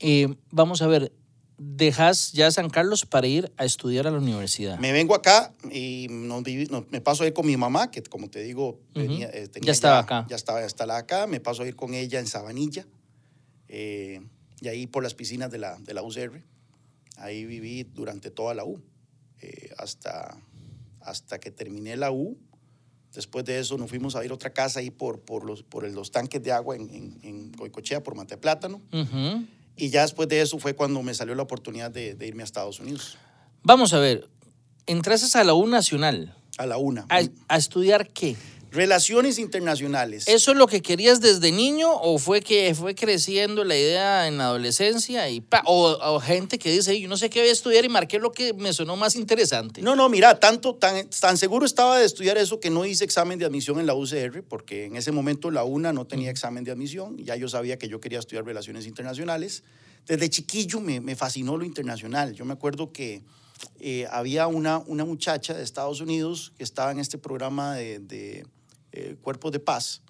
Eh, 0.00 0.34
vamos 0.50 0.82
a 0.82 0.86
ver, 0.86 1.12
dejas 1.56 2.32
ya 2.32 2.50
San 2.50 2.68
Carlos 2.68 3.06
para 3.06 3.26
ir 3.26 3.52
a 3.56 3.64
estudiar 3.64 4.06
a 4.06 4.10
la 4.10 4.18
universidad. 4.18 4.78
Me 4.78 4.92
vengo 4.92 5.14
acá 5.14 5.54
y 5.70 6.08
nos 6.10 6.42
vivi- 6.42 6.68
nos- 6.68 6.90
me 6.90 7.00
paso 7.00 7.24
a 7.24 7.26
ir 7.26 7.32
con 7.32 7.46
mi 7.46 7.56
mamá, 7.56 7.90
que 7.90 8.02
como 8.02 8.28
te 8.28 8.40
digo, 8.42 8.80
venía- 8.94 9.30
eh, 9.32 9.48
tenía 9.48 9.66
Ya 9.68 9.72
estaba 9.72 9.98
acá. 10.00 10.26
Ya 10.28 10.36
estaba 10.36 10.62
instalada 10.62 11.00
acá. 11.00 11.26
Me 11.26 11.40
paso 11.40 11.62
a 11.62 11.66
ir 11.66 11.76
con 11.76 11.94
ella 11.94 12.18
en 12.18 12.26
Sabanilla, 12.26 12.86
eh, 13.68 14.20
y 14.60 14.68
ahí 14.68 14.86
por 14.86 15.02
las 15.02 15.14
piscinas 15.14 15.50
de 15.50 15.58
la, 15.58 15.78
de 15.78 15.94
la 15.94 16.02
UCR. 16.02 16.42
Ahí 17.16 17.44
viví 17.46 17.84
durante 17.84 18.30
toda 18.30 18.54
la 18.54 18.64
U, 18.64 18.82
eh, 19.40 19.70
hasta, 19.78 20.36
hasta 21.00 21.38
que 21.38 21.50
terminé 21.52 21.96
la 21.96 22.10
U. 22.10 22.36
Después 23.14 23.44
de 23.44 23.58
eso 23.58 23.78
nos 23.78 23.88
fuimos 23.88 24.16
a 24.16 24.24
ir 24.24 24.30
a 24.30 24.34
otra 24.34 24.50
casa 24.50 24.80
ahí 24.80 24.90
por, 24.90 25.20
por, 25.20 25.44
los, 25.44 25.62
por 25.62 25.88
los 25.90 26.10
tanques 26.10 26.42
de 26.42 26.52
agua 26.52 26.74
en, 26.76 26.90
en, 26.90 27.18
en 27.22 27.52
Goicochea, 27.52 28.02
por 28.02 28.14
Mateplátano. 28.16 28.80
Y 29.76 29.90
ya 29.90 30.02
después 30.02 30.28
de 30.28 30.40
eso 30.40 30.58
fue 30.58 30.74
cuando 30.74 31.02
me 31.02 31.14
salió 31.14 31.34
la 31.34 31.42
oportunidad 31.42 31.90
de, 31.90 32.14
de 32.14 32.26
irme 32.26 32.42
a 32.42 32.44
Estados 32.44 32.80
Unidos, 32.80 33.16
Vamos 33.66 33.94
a 33.94 33.98
ver, 33.98 34.28
entraste 34.86 35.38
a 35.38 35.42
la 35.44 35.54
U 35.54 35.66
Nacional. 35.66 36.36
a 36.58 36.66
la 36.66 36.76
UNA. 36.76 37.06
¿A, 37.08 37.22
a 37.48 37.56
estudiar 37.56 38.08
qué? 38.10 38.36
Relaciones 38.74 39.38
internacionales. 39.38 40.26
¿Eso 40.26 40.50
es 40.50 40.56
lo 40.56 40.66
que 40.66 40.82
querías 40.82 41.20
desde 41.20 41.52
niño 41.52 41.92
o 41.94 42.18
fue 42.18 42.40
que 42.40 42.74
fue 42.74 42.96
creciendo 42.96 43.62
la 43.62 43.76
idea 43.76 44.26
en 44.26 44.36
la 44.38 44.46
adolescencia? 44.46 45.28
Y 45.30 45.40
pa- 45.40 45.62
o, 45.64 45.92
o 45.92 46.18
gente 46.20 46.58
que 46.58 46.72
dice, 46.72 47.00
yo 47.00 47.08
no 47.08 47.16
sé 47.16 47.30
qué 47.30 47.38
voy 47.40 47.50
a 47.50 47.52
estudiar 47.52 47.84
y 47.84 47.88
marqué 47.88 48.18
lo 48.18 48.32
que 48.32 48.52
me 48.52 48.72
sonó 48.72 48.96
más 48.96 49.14
interesante. 49.14 49.80
No, 49.80 49.94
no, 49.94 50.08
mira, 50.08 50.40
tanto, 50.40 50.74
tan, 50.74 51.08
tan 51.08 51.38
seguro 51.38 51.64
estaba 51.64 51.98
de 52.00 52.04
estudiar 52.04 52.36
eso 52.36 52.58
que 52.58 52.68
no 52.68 52.84
hice 52.84 53.04
examen 53.04 53.38
de 53.38 53.44
admisión 53.44 53.78
en 53.78 53.86
la 53.86 53.94
UCR, 53.94 54.42
porque 54.42 54.86
en 54.86 54.96
ese 54.96 55.12
momento 55.12 55.52
la 55.52 55.62
UNA 55.62 55.92
no 55.92 56.04
tenía 56.06 56.30
examen 56.30 56.64
de 56.64 56.72
admisión. 56.72 57.16
Ya 57.18 57.36
yo 57.36 57.48
sabía 57.48 57.78
que 57.78 57.86
yo 57.88 58.00
quería 58.00 58.18
estudiar 58.18 58.44
relaciones 58.44 58.86
internacionales. 58.86 59.62
Desde 60.06 60.28
chiquillo 60.28 60.80
me, 60.80 61.00
me 61.00 61.14
fascinó 61.14 61.56
lo 61.56 61.64
internacional. 61.64 62.34
Yo 62.34 62.44
me 62.44 62.52
acuerdo 62.54 62.92
que 62.92 63.22
eh, 63.78 64.06
había 64.10 64.48
una, 64.48 64.78
una 64.78 65.04
muchacha 65.04 65.54
de 65.54 65.62
Estados 65.62 66.00
Unidos 66.00 66.52
que 66.58 66.64
estaba 66.64 66.90
en 66.90 66.98
este 66.98 67.18
programa 67.18 67.76
de, 67.76 68.00
de 68.00 68.44
eh, 68.96 69.16
Cuerpos 69.20 69.50
de 69.52 69.58
Paz, 69.60 70.02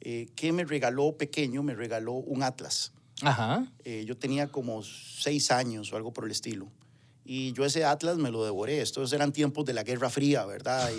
eh, 0.00 0.26
que 0.34 0.52
me 0.52 0.64
regaló 0.64 1.16
pequeño, 1.16 1.62
me 1.62 1.74
regaló 1.74 2.12
un 2.14 2.42
atlas. 2.42 2.92
Ajá. 3.22 3.70
Eh, 3.84 4.04
yo 4.06 4.16
tenía 4.16 4.48
como 4.50 4.82
seis 4.82 5.50
años 5.50 5.92
o 5.92 5.96
algo 5.96 6.12
por 6.12 6.24
el 6.24 6.30
estilo. 6.30 6.66
Y 7.24 7.52
yo 7.52 7.64
ese 7.64 7.84
Atlas 7.84 8.16
me 8.18 8.30
lo 8.30 8.44
devoré. 8.44 8.80
Estos 8.82 9.12
eran 9.12 9.32
tiempos 9.32 9.64
de 9.64 9.72
la 9.72 9.82
Guerra 9.82 10.10
Fría, 10.10 10.44
¿verdad? 10.44 10.90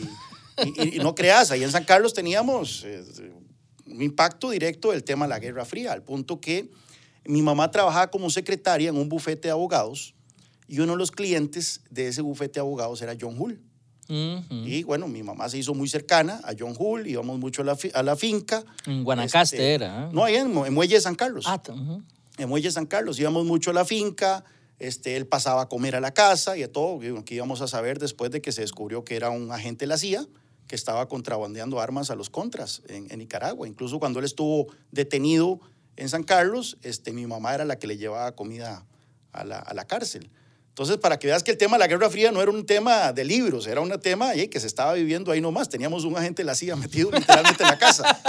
Y, 0.63 0.81
y- 0.81 0.95
y 0.95 0.99
no 0.99 1.13
creas, 1.13 1.51
ahí 1.51 1.63
en 1.63 1.71
San 1.71 1.83
Carlos 1.83 2.13
teníamos 2.13 2.83
eh, 2.85 3.03
un 3.85 4.01
impacto 4.01 4.49
directo 4.51 4.91
del 4.91 5.03
tema 5.03 5.25
de 5.25 5.29
la 5.29 5.39
Guerra 5.39 5.65
Fría, 5.65 5.91
al 5.93 6.01
punto 6.03 6.39
que 6.39 6.69
mi 7.25 7.41
mamá 7.41 7.69
trabajaba 7.71 8.09
como 8.09 8.29
secretaria 8.29 8.89
en 8.89 8.97
un 8.97 9.09
bufete 9.09 9.47
de 9.47 9.51
abogados 9.51 10.13
y 10.67 10.79
uno 10.79 10.93
de 10.93 10.97
los 10.97 11.11
clientes 11.11 11.81
de 11.91 12.07
ese 12.07 12.21
bufete 12.21 12.53
de 12.55 12.59
abogados 12.61 13.01
era 13.01 13.15
John 13.19 13.35
Hull. 13.39 13.59
Y 14.07 14.83
bueno, 14.83 15.07
mi 15.07 15.23
mamá 15.23 15.49
se 15.49 15.57
hizo 15.57 15.73
muy 15.73 15.89
cercana 15.89 16.39
a 16.43 16.53
John 16.57 16.75
Hull, 16.77 17.07
íbamos 17.07 17.39
mucho 17.39 17.61
a 17.63 17.65
la, 17.65 17.77
a 17.93 18.03
la 18.03 18.15
finca. 18.15 18.63
En 18.85 19.03
Guanacaste 19.03 19.55
Este, 19.57 19.73
era. 19.73 20.05
¿eh? 20.05 20.09
No, 20.11 20.23
ahí 20.23 20.35
en, 20.35 20.53
Mu- 20.53 20.65
en 20.65 20.73
Muelle 20.73 20.95
de 20.95 21.01
San 21.01 21.15
Carlos 21.15 21.45
Ah, 21.47 21.61
en 22.37 22.49
Muelle 22.49 22.69
San 22.71 22.85
Carlos. 22.85 23.19
Íbamos 23.19 23.45
mucho 23.45 23.71
a 23.71 23.73
la 23.73 23.83
finca, 23.85 24.43
este, 24.77 25.15
él 25.17 25.25
pasaba 25.25 25.63
a 25.63 25.69
comer 25.69 25.95
a 25.95 26.01
la 26.01 26.11
casa 26.13 26.55
y 26.57 26.63
a 26.63 26.71
todo, 26.71 26.99
que 26.99 27.23
que 27.23 27.35
íbamos 27.35 27.61
a 27.61 27.67
saber 27.67 27.97
después 27.97 28.29
de 28.31 28.41
que 28.41 28.51
se 28.51 28.61
descubrió 28.61 29.03
que 29.03 29.15
era 29.15 29.29
un 29.29 29.51
agente 29.51 29.85
de 29.85 29.87
la 29.87 29.97
CIA 29.97 30.25
que 30.67 30.75
estaba 30.75 31.07
contrabandeando 31.07 31.79
armas 31.79 32.09
a 32.09 32.15
los 32.15 32.29
contras 32.29 32.81
en, 32.87 33.07
en 33.11 33.19
Nicaragua. 33.19 33.67
Incluso 33.67 33.99
cuando 33.99 34.19
él 34.19 34.25
estuvo 34.25 34.67
detenido 34.91 35.59
en 35.95 36.09
San 36.09 36.23
Carlos, 36.23 36.77
este, 36.81 37.13
mi 37.13 37.25
mamá 37.25 37.53
era 37.55 37.65
la 37.65 37.77
que 37.79 37.87
le 37.87 37.97
llevaba 37.97 38.33
comida 38.33 38.85
a 39.31 39.43
la, 39.45 39.59
a 39.59 39.73
la 39.73 39.85
cárcel. 39.85 40.29
Entonces, 40.75 40.97
para 40.97 41.17
que 41.17 41.27
veas 41.27 41.41
que 41.41 41.51
el 41.51 41.57
tema 41.57 41.77
de 41.77 41.79
la 41.79 41.87
Guerra 41.87 42.09
Fría 42.09 42.33
no 42.33 42.41
era 42.41 42.51
un 42.51 42.65
tema 42.65 43.13
de 43.13 43.23
libros, 43.23 43.65
era 43.65 43.79
un 43.79 43.97
tema 44.01 44.35
eh, 44.35 44.49
que 44.49 44.59
se 44.59 44.67
estaba 44.67 44.91
viviendo 44.91 45.31
ahí 45.31 45.39
nomás. 45.39 45.69
Teníamos 45.69 46.03
un 46.03 46.17
agente 46.17 46.41
de 46.41 46.47
la 46.47 46.53
CIA 46.53 46.75
metido 46.85 47.09
literalmente 47.11 47.63
en 47.63 47.69
la 47.69 47.77
casa. 47.77 48.19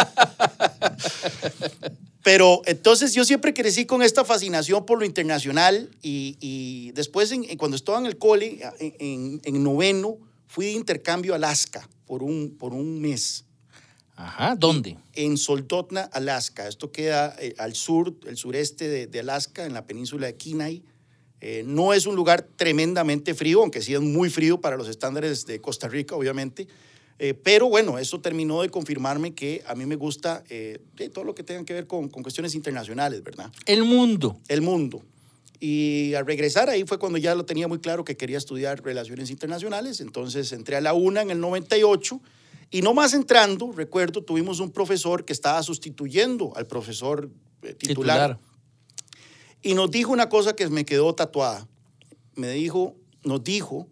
Pero 2.22 2.62
entonces 2.66 3.14
yo 3.14 3.24
siempre 3.24 3.52
crecí 3.52 3.84
con 3.84 4.00
esta 4.02 4.24
fascinación 4.24 4.86
por 4.86 4.98
lo 5.00 5.04
internacional 5.04 5.90
y, 6.02 6.36
y 6.40 6.92
después 6.92 7.30
en- 7.32 7.44
en 7.50 7.56
cuando 7.58 7.76
estaba 7.76 7.98
en 7.98 8.06
el 8.06 8.16
cole, 8.18 8.60
en, 8.78 8.94
en- 8.98 9.40
en 9.44 9.62
noveno, 9.64 10.16
fui 10.46 10.66
de 10.66 10.72
intercambio 10.72 11.32
a 11.32 11.36
Alaska 11.36 11.88
por 12.06 12.22
un, 12.22 12.56
por 12.58 12.72
un 12.74 13.00
mes 13.00 13.44
Ajá. 14.16 14.54
¿Dónde? 14.56 14.96
en 15.14 15.36
Soldotna, 15.36 16.02
Alaska. 16.12 16.66
Esto 16.68 16.90
queda 16.90 17.34
eh, 17.38 17.54
al 17.58 17.74
sur, 17.74 18.14
el 18.26 18.36
sureste 18.36 18.88
de, 18.88 19.06
de 19.08 19.20
Alaska, 19.20 19.64
en 19.66 19.74
la 19.74 19.84
península 19.86 20.26
de 20.28 20.36
Kenai. 20.36 20.82
Eh, 21.40 21.62
no 21.66 21.92
es 21.92 22.06
un 22.06 22.16
lugar 22.16 22.46
tremendamente 22.56 23.34
frío, 23.34 23.60
aunque 23.60 23.82
sí 23.82 23.94
es 23.94 24.00
muy 24.00 24.30
frío 24.30 24.60
para 24.60 24.76
los 24.76 24.88
estándares 24.88 25.46
de 25.46 25.60
Costa 25.60 25.88
Rica, 25.88 26.16
obviamente. 26.16 26.66
Eh, 27.18 27.34
pero 27.34 27.68
bueno, 27.68 27.98
eso 27.98 28.20
terminó 28.20 28.62
de 28.62 28.68
confirmarme 28.68 29.34
que 29.34 29.62
a 29.66 29.74
mí 29.74 29.86
me 29.86 29.96
gusta 29.96 30.44
eh, 30.48 30.78
todo 31.12 31.24
lo 31.24 31.34
que 31.34 31.42
tenga 31.42 31.64
que 31.64 31.72
ver 31.72 31.86
con, 31.86 32.08
con 32.08 32.22
cuestiones 32.22 32.54
internacionales, 32.54 33.22
¿verdad? 33.22 33.50
El 33.64 33.84
mundo. 33.84 34.38
El 34.48 34.62
mundo. 34.62 35.02
Y 35.58 36.12
al 36.14 36.26
regresar 36.26 36.68
ahí 36.68 36.84
fue 36.84 36.98
cuando 36.98 37.18
ya 37.18 37.34
lo 37.34 37.46
tenía 37.46 37.68
muy 37.68 37.78
claro 37.78 38.04
que 38.04 38.16
quería 38.16 38.36
estudiar 38.36 38.82
relaciones 38.82 39.30
internacionales. 39.30 40.00
Entonces 40.00 40.52
entré 40.52 40.76
a 40.76 40.80
la 40.80 40.92
UNA 40.92 41.22
en 41.22 41.30
el 41.30 41.40
98 41.40 42.20
y 42.70 42.82
no 42.82 42.92
más 42.92 43.14
entrando, 43.14 43.72
recuerdo, 43.72 44.22
tuvimos 44.22 44.60
un 44.60 44.70
profesor 44.70 45.24
que 45.24 45.32
estaba 45.32 45.62
sustituyendo 45.62 46.52
al 46.56 46.66
profesor 46.66 47.30
titular, 47.60 47.78
Titular. 47.78 48.38
Y 49.66 49.74
nos 49.74 49.90
dijo 49.90 50.12
una 50.12 50.28
cosa 50.28 50.54
que 50.54 50.68
me 50.68 50.84
quedó 50.84 51.14
tatuada. 51.14 51.66
Me 52.34 52.50
dijo, 52.50 52.94
nos 53.24 53.42
dijo, 53.42 53.88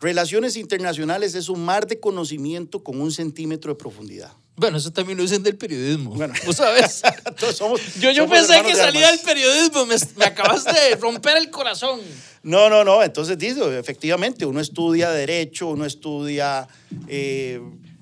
relaciones 0.00 0.56
internacionales 0.56 1.34
es 1.34 1.48
un 1.48 1.64
mar 1.64 1.86
de 1.86 1.98
conocimiento 2.00 2.82
con 2.82 3.00
un 3.00 3.10
centímetro 3.12 3.72
de 3.72 3.78
profundidad. 3.78 4.32
Bueno, 4.56 4.78
eso 4.78 4.90
también 4.92 5.16
lo 5.18 5.22
dicen 5.22 5.42
del 5.44 5.56
periodismo. 5.56 6.10
Bueno. 6.14 6.34
¿Vos 6.46 6.56
sabes? 6.56 7.02
Somos- 7.54 7.80
Yo, 8.00 8.10
yo 8.10 8.24
somos 8.24 8.38
pensé 8.38 8.62
que 8.62 8.74
de 8.74 8.74
salía 8.76 9.10
del 9.10 9.20
periodismo. 9.20 9.86
Me, 9.86 9.94
me 10.16 10.24
acabas 10.24 10.64
de 10.64 10.96
romper 10.96 11.36
el 11.36 11.50
corazón. 11.50 12.00
No, 12.42 12.68
no, 12.68 12.82
no. 12.82 13.02
Entonces 13.02 13.38
dice, 13.38 13.78
efectivamente, 13.78 14.44
uno 14.46 14.60
estudia 14.60 15.10
derecho, 15.10 15.68
uno 15.68 15.84
estudia 15.84 16.66
eh, 17.06 17.60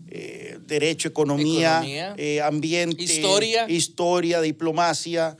eh, 0.09 0.59
derecho, 0.67 1.09
economía, 1.09 1.73
Economía. 1.79 2.15
eh, 2.17 2.41
ambiente, 2.41 3.03
Historia. 3.05 3.69
historia, 3.69 4.41
diplomacia, 4.41 5.37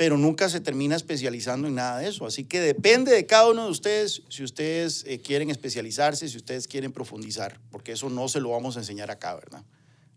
pero 0.00 0.16
nunca 0.16 0.48
se 0.48 0.60
termina 0.60 0.96
especializando 0.96 1.68
en 1.68 1.74
nada 1.74 1.98
de 1.98 2.08
eso. 2.08 2.24
Así 2.24 2.44
que 2.44 2.58
depende 2.58 3.12
de 3.12 3.26
cada 3.26 3.50
uno 3.50 3.66
de 3.66 3.70
ustedes 3.70 4.22
si 4.30 4.42
ustedes 4.42 5.04
eh, 5.06 5.20
quieren 5.20 5.50
especializarse, 5.50 6.26
si 6.26 6.38
ustedes 6.38 6.66
quieren 6.66 6.90
profundizar, 6.90 7.60
porque 7.70 7.92
eso 7.92 8.08
no 8.08 8.26
se 8.26 8.40
lo 8.40 8.48
vamos 8.48 8.78
a 8.78 8.80
enseñar 8.80 9.10
acá, 9.10 9.34
¿verdad? 9.34 9.62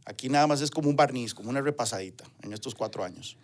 Aquí 0.05 0.29
nada 0.29 0.47
más 0.47 0.61
es 0.61 0.71
como 0.71 0.87
un 0.89 0.95
barniz, 0.95 1.33
como 1.33 1.49
una 1.49 1.59
repasadita 1.59 2.23
en 2.43 2.53
estos 2.53 2.75
cuatro 2.75 3.03
años. 3.03 3.35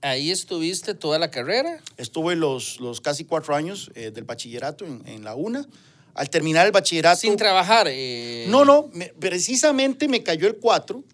Ahí 0.00 0.30
estuviste 0.30 0.94
toda 0.94 1.18
la 1.18 1.30
carrera. 1.30 1.78
Estuve 1.98 2.36
los, 2.36 2.80
los 2.80 3.02
casi 3.02 3.26
cuatro 3.26 3.54
años 3.54 3.90
eh, 3.94 4.10
del 4.12 4.24
bachillerato 4.24 4.86
en, 4.86 5.02
en 5.06 5.24
la 5.24 5.34
UNA. 5.34 5.68
Al 6.14 6.30
terminar 6.30 6.64
el 6.64 6.72
bachillerato... 6.72 7.20
Sin 7.20 7.36
trabajar. 7.36 7.86
eh, 7.90 8.46
No, 8.48 8.64
no, 8.64 8.88
me- 8.94 9.12
precisamente 9.20 10.08
me 10.08 10.22
cayó 10.22 10.46
el 10.46 10.56
4 10.56 11.04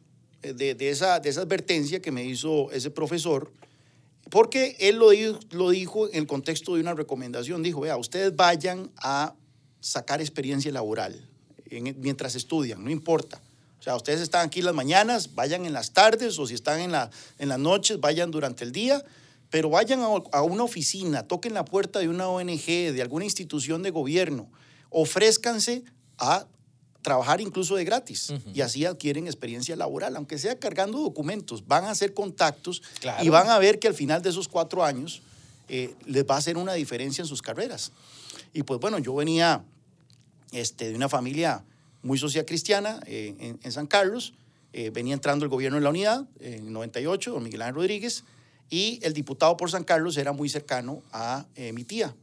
de, 0.42 0.76
de 0.76 0.88
esa, 0.90 1.18
de 1.18 1.30
esa 1.30 1.40
advertencia 1.40 2.00
que 2.00 2.12
me 2.12 2.24
hizo 2.24 2.70
ese 2.70 2.92
profesor, 2.92 3.50
porque 4.30 4.76
él 4.80 4.96
lo, 4.96 5.10
di- 5.10 5.36
lo 5.50 5.70
dijo 5.70 6.08
en 6.08 6.14
el 6.16 6.26
contexto 6.26 6.74
de 6.74 6.80
una 6.80 6.94
recomendación. 6.94 7.62
Dijo, 7.62 7.80
vea, 7.80 7.96
ustedes 7.96 8.34
vayan 8.36 8.90
a 8.98 9.34
sacar 9.80 10.20
experiencia 10.20 10.70
laboral 10.72 11.28
en- 11.70 11.96
mientras 12.00 12.34
estudian, 12.34 12.82
no 12.84 12.90
importa. 12.90 13.40
O 13.78 13.82
sea, 13.82 13.94
ustedes 13.96 14.20
están 14.20 14.44
aquí 14.46 14.60
las 14.60 14.74
mañanas, 14.74 15.34
vayan 15.34 15.64
en 15.64 15.72
las 15.72 15.92
tardes, 15.92 16.38
o 16.38 16.46
si 16.46 16.54
están 16.54 16.80
en, 16.80 16.92
la, 16.92 17.10
en 17.38 17.48
las 17.48 17.58
noches, 17.58 18.00
vayan 18.00 18.30
durante 18.30 18.64
el 18.64 18.72
día, 18.72 19.04
pero 19.50 19.70
vayan 19.70 20.00
a, 20.00 20.06
a 20.32 20.42
una 20.42 20.64
oficina, 20.64 21.22
toquen 21.26 21.54
la 21.54 21.64
puerta 21.64 22.00
de 22.00 22.08
una 22.08 22.28
ONG, 22.28 22.66
de 22.92 23.00
alguna 23.00 23.24
institución 23.24 23.82
de 23.82 23.90
gobierno, 23.90 24.50
ofrézcanse 24.90 25.84
a 26.18 26.46
trabajar 27.02 27.40
incluso 27.40 27.76
de 27.76 27.84
gratis 27.84 28.32
y 28.52 28.60
así 28.60 28.84
adquieren 28.84 29.26
experiencia 29.26 29.76
laboral, 29.76 30.16
aunque 30.16 30.36
sea 30.38 30.58
cargando 30.58 30.98
documentos, 30.98 31.66
van 31.66 31.84
a 31.84 31.90
hacer 31.90 32.12
contactos 32.12 32.82
Claro. 33.00 33.24
y 33.24 33.28
van 33.28 33.48
a 33.50 33.58
ver 33.58 33.78
que 33.78 33.88
al 33.88 33.94
final 33.94 34.20
de 34.22 34.30
esos 34.30 34.48
cuatro 34.48 34.84
años 34.84 35.22
eh, 35.68 35.94
les 36.06 36.24
va 36.24 36.34
a 36.34 36.38
hacer 36.38 36.56
una 36.56 36.72
diferencia 36.74 37.22
en 37.22 37.28
sus 37.28 37.40
carreras. 37.42 37.92
Y 38.52 38.62
pues 38.62 38.80
bueno, 38.80 38.98
yo 38.98 39.14
venía 39.14 39.62
este, 40.52 40.88
de 40.90 40.94
una 40.96 41.08
familia 41.08 41.64
muy 42.02 42.18
sociacristiana 42.18 43.00
eh, 43.06 43.34
en, 43.38 43.60
en 43.62 43.72
San 43.72 43.86
Carlos, 43.86 44.34
eh, 44.72 44.90
venía 44.90 45.14
entrando 45.14 45.44
el 45.44 45.50
gobierno 45.50 45.78
de 45.78 45.84
la 45.84 45.90
unidad 45.90 46.26
en 46.40 46.66
el 46.66 46.72
98, 46.72 47.32
don 47.32 47.42
Miguel 47.42 47.62
Ángel 47.62 47.74
Rodríguez, 47.76 48.24
y 48.70 48.98
el 49.02 49.12
diputado 49.14 49.56
por 49.56 49.70
San 49.70 49.84
Carlos 49.84 50.16
era 50.16 50.32
muy 50.32 50.48
cercano 50.48 51.02
a 51.12 51.46
eh, 51.56 51.72
mi 51.72 51.84
tía. 51.84 52.14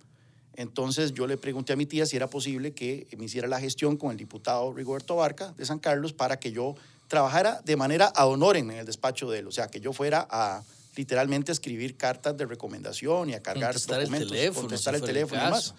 Entonces 0.58 1.14
yo 1.14 1.28
le 1.28 1.38
pregunté 1.38 1.74
a 1.74 1.76
mi 1.76 1.86
tía 1.86 2.06
si 2.06 2.16
era 2.16 2.30
posible 2.30 2.74
que 2.74 3.08
me 3.18 3.26
hiciera 3.26 3.48
la 3.48 3.60
gestión 3.60 3.98
con 3.98 4.12
el 4.12 4.18
diputado 4.18 4.74
Rigoberto 4.74 5.16
Barca 5.16 5.54
de 5.58 5.66
San 5.66 5.80
Carlos 5.80 6.14
para 6.14 6.40
que 6.40 6.52
yo 6.52 6.76
trabajara 7.08 7.62
de 7.64 7.76
manera 7.76 8.12
ad 8.16 8.30
honorem 8.30 8.72
en 8.72 8.78
el 8.78 8.86
despacho 8.86 9.30
de 9.30 9.40
él, 9.40 9.48
o 9.48 9.52
sea, 9.52 9.68
que 9.68 9.80
yo 9.80 9.94
fuera 9.94 10.28
a 10.30 10.64
literalmente 10.96 11.52
escribir 11.52 11.98
cartas 11.98 12.38
de 12.38 12.46
recomendación 12.46 13.30
y 13.30 13.34
a 13.34 13.42
cargar 13.42 13.74
Contestar 13.74 14.00
el 14.00 14.06
documentos, 14.06 14.32
teléfono, 14.32 14.62
contestar 14.62 14.96
si 14.96 15.02
el 15.02 15.06
teléfono 15.06 15.42
y 15.42 15.46
demás. 15.46 15.76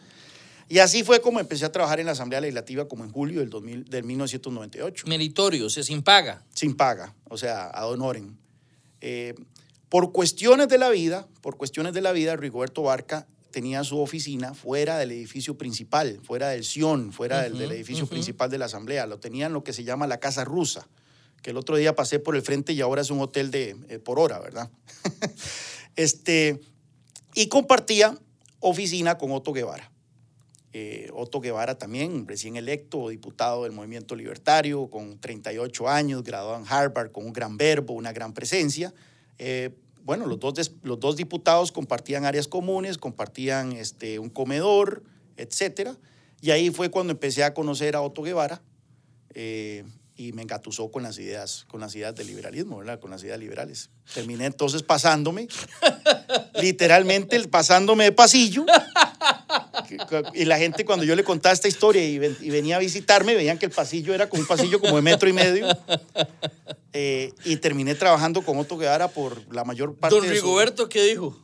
Y 0.69 0.79
así 0.81 1.05
fue 1.05 1.21
como 1.21 1.39
empecé 1.41 1.65
a 1.65 1.73
trabajar 1.73 2.01
en 2.01 2.07
la 2.07 2.13
Asamblea 2.13 2.41
Legislativa 2.41 2.89
como 2.89 3.05
en 3.05 3.13
julio 3.13 3.41
del, 3.41 3.51
2000, 3.51 3.85
del 3.85 4.05
1998 4.05 5.07
Meritorio, 5.07 5.67
o 5.67 5.71
sea, 5.71 5.83
sin 5.83 6.03
paga. 6.03 6.43
sin 6.55 6.77
paga, 6.77 7.15
o 7.29 7.39
sea, 7.39 7.69
ad 7.69 7.89
honorem. 7.89 8.37
Eh, 9.01 9.35
por 9.89 10.13
cuestiones 10.13 10.69
de 10.69 10.79
la 10.79 10.91
vida, 10.91 11.27
por 11.41 11.57
cuestiones 11.57 11.95
de 11.95 12.01
la 12.01 12.13
vida, 12.13 12.37
Rigoberto 12.37 12.83
Barca 12.83 13.27
tenía 13.57 13.83
su 13.85 13.99
oficina 13.99 14.53
fuera 14.53 14.99
del 14.99 15.13
edificio 15.13 15.57
principal, 15.57 16.21
fuera 16.23 16.51
del 16.51 16.63
Sion, 16.63 17.11
fuera 17.11 17.41
del, 17.41 17.57
del 17.57 17.73
edificio 17.73 18.07
principal 18.07 18.51
de 18.51 18.59
la 18.59 18.67
Asamblea. 18.67 19.07
Lo 19.07 19.19
tenía 19.19 19.47
en 19.47 19.55
lo 19.55 19.65
que 19.65 19.73
se 19.73 19.83
llama 19.83 20.07
la 20.07 20.21
Casa 20.21 20.45
Rusa, 20.45 20.87
que 21.41 21.53
el 21.53 21.57
otro 21.57 21.79
día 21.79 21.97
pasé 21.97 22.19
por 22.19 22.37
el 22.37 22.43
frente 22.43 22.75
y 22.75 22.83
ahora 22.83 23.01
es 23.01 23.09
un 23.09 23.19
hotel 23.19 23.51
de 23.51 23.75
eh, 23.89 23.99
por 23.99 24.19
hora, 24.19 24.41
¿verdad? 24.41 24.71
este, 25.97 26.61
y 27.35 27.49
compartía 27.49 28.19
oficina 28.61 29.17
con 29.17 29.33
Otto 29.33 29.55
Guevara. 29.55 29.91
Eh, 30.75 31.09
Otto 31.15 31.41
Guevara 31.41 31.79
también, 31.79 32.29
recién 32.29 32.57
electo 32.57 33.09
diputado 33.09 33.63
del 33.63 33.73
Movimiento 33.73 34.17
Libertario, 34.17 34.91
con 34.91 35.19
38 35.19 35.89
años, 35.89 36.23
graduado 36.25 36.59
en 36.59 36.67
Harvard, 36.69 37.11
con 37.11 37.25
un 37.25 37.33
gran 37.33 37.57
verbo, 37.57 37.95
una 37.95 38.13
gran 38.13 38.35
presencia. 38.35 38.93
Eh, 39.39 39.71
bueno, 40.07 40.27
los 40.27 40.39
dos, 40.39 40.55
des- 40.55 40.73
los 40.85 41.01
dos 41.01 41.17
diputados 41.17 41.73
compartían 41.73 42.25
áreas 42.25 42.47
comunes, 42.47 42.97
compartían 42.97 43.73
este, 43.73 44.21
un 44.21 44.31
comedor, 44.31 45.03
etcétera. 45.37 45.97
Y 46.41 46.53
ahí 46.53 46.71
fue 46.71 46.91
cuando 46.91 47.13
empecé 47.13 47.43
a 47.43 47.53
conocer 47.53 47.97
a 47.97 48.03
Otto 48.03 48.23
Guevara 48.23 48.63
eh, 49.35 49.85
y 50.15 50.33
me 50.33 50.43
engatusó 50.43 50.93
con 50.93 51.03
las 51.03 51.19
ideas, 51.19 51.67
con 51.69 51.81
las 51.81 51.93
ideas 51.97 52.15
del 52.15 52.29
liberalismo, 52.29 52.79
¿verdad? 52.79 53.01
Con 53.01 53.11
las 53.11 53.25
ideas 53.25 53.41
liberales. 53.41 53.91
Terminé 54.15 54.47
entonces 54.47 54.85
pasándome, 54.85 55.49
literalmente 56.63 57.37
pasándome 57.49 58.05
de 58.05 58.13
pasillo 58.13 58.65
Y 60.35 60.45
la 60.45 60.59
gente 60.59 60.85
cuando 60.85 61.05
yo 61.05 61.17
le 61.17 61.25
contaba 61.25 61.53
esta 61.53 61.69
historia 61.69 62.05
y, 62.05 62.19
venía 62.19 62.77
a 62.77 62.79
visitarme, 62.79 63.35
veían 63.35 63.59
que 63.59 63.67
el 63.67 63.73
pasillo 63.73 64.15
era 64.15 64.29
como 64.29 64.43
un 64.43 64.49
pasillo 64.49 64.81
como 64.81 64.95
de 64.97 65.03
metro 65.03 65.29
y 65.29 65.33
medio. 65.33 65.67
Eh, 66.99 67.35
y 67.45 67.57
terminé 67.57 67.95
trabajando 67.95 68.41
con 68.41 68.57
Otto 68.57 68.79
Guevara 68.79 69.09
por 69.09 69.55
la 69.55 69.65
mayor 69.65 69.95
parte 69.97 70.17
Don 70.17 70.27
Rigoberto, 70.27 70.89
¿qué 70.89 71.05
dijo? 71.05 71.37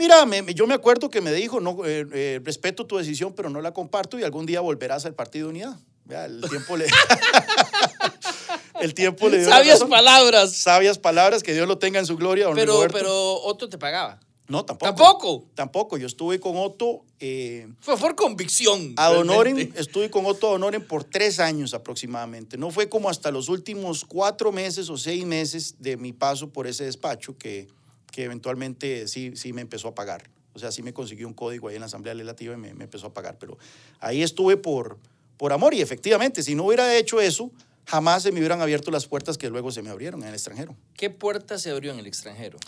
Mira, 0.00 0.26
yo 0.52 0.66
me 0.66 0.74
acuerdo 0.74 1.10
que 1.10 1.20
me 1.20 1.32
dijo, 1.32 1.60
no, 1.60 1.84
eh, 1.86 2.04
eh, 2.12 2.40
respeto 2.42 2.86
tu 2.86 2.96
decisión, 2.96 3.32
pero 3.32 3.48
no 3.48 3.60
la 3.60 3.72
comparto 3.72 4.18
y 4.18 4.24
algún 4.24 4.46
día 4.46 4.60
volverás 4.60 5.06
al 5.06 5.14
Partido 5.14 5.48
Unidad. 5.48 5.78
el 6.10 6.42
tiempo 6.50 6.76
le... 6.76 6.86
el 8.80 8.94
tiempo 8.94 9.28
le 9.28 9.38
dio 9.38 9.48
Sabias 9.48 9.84
palabras. 9.84 10.56
Sabias 10.56 10.98
palabras, 10.98 11.44
que 11.44 11.54
Dios 11.54 11.68
lo 11.68 11.78
tenga 11.78 12.00
en 12.00 12.06
su 12.06 12.16
gloria. 12.16 12.48
pero, 12.52 12.88
pero 12.90 13.34
Otto 13.42 13.68
te 13.68 13.78
pagaba. 13.78 14.18
No, 14.48 14.64
tampoco. 14.64 14.86
¿Tampoco? 14.86 15.46
Tampoco. 15.54 15.96
Yo 15.96 16.06
estuve 16.06 16.38
con 16.38 16.56
Otto. 16.56 17.04
Eh, 17.18 17.68
fue 17.80 17.96
por 17.96 18.14
convicción. 18.14 18.94
A 18.96 19.12
Donoren, 19.12 19.72
estuve 19.76 20.10
con 20.10 20.24
Otto 20.26 20.50
Donoren 20.50 20.86
por 20.86 21.04
tres 21.04 21.40
años 21.40 21.74
aproximadamente. 21.74 22.56
No 22.56 22.70
fue 22.70 22.88
como 22.88 23.08
hasta 23.08 23.30
los 23.30 23.48
últimos 23.48 24.04
cuatro 24.04 24.52
meses 24.52 24.88
o 24.88 24.96
seis 24.96 25.24
meses 25.24 25.76
de 25.80 25.96
mi 25.96 26.12
paso 26.12 26.50
por 26.50 26.66
ese 26.66 26.84
despacho 26.84 27.36
que, 27.36 27.66
que 28.12 28.24
eventualmente 28.24 29.08
sí, 29.08 29.32
sí 29.34 29.52
me 29.52 29.62
empezó 29.62 29.88
a 29.88 29.94
pagar. 29.94 30.30
O 30.54 30.58
sea, 30.58 30.70
sí 30.70 30.82
me 30.82 30.92
consiguió 30.92 31.26
un 31.26 31.34
código 31.34 31.68
ahí 31.68 31.74
en 31.74 31.80
la 31.80 31.86
Asamblea 31.86 32.14
Legislativa 32.14 32.54
y 32.54 32.56
me, 32.56 32.72
me 32.72 32.84
empezó 32.84 33.08
a 33.08 33.14
pagar. 33.14 33.36
Pero 33.38 33.58
ahí 34.00 34.22
estuve 34.22 34.56
por, 34.56 34.98
por 35.36 35.52
amor 35.52 35.74
y 35.74 35.80
efectivamente, 35.80 36.42
si 36.42 36.54
no 36.54 36.64
hubiera 36.64 36.96
hecho 36.96 37.20
eso, 37.20 37.50
jamás 37.84 38.22
se 38.22 38.32
me 38.32 38.38
hubieran 38.38 38.60
abierto 38.60 38.90
las 38.90 39.06
puertas 39.06 39.38
que 39.38 39.50
luego 39.50 39.70
se 39.70 39.82
me 39.82 39.90
abrieron 39.90 40.22
en 40.22 40.28
el 40.28 40.34
extranjero. 40.34 40.76
¿Qué 40.94 41.10
puerta 41.10 41.58
se 41.58 41.70
abrió 41.70 41.92
en 41.92 41.98
el 41.98 42.06
extranjero? 42.06 42.58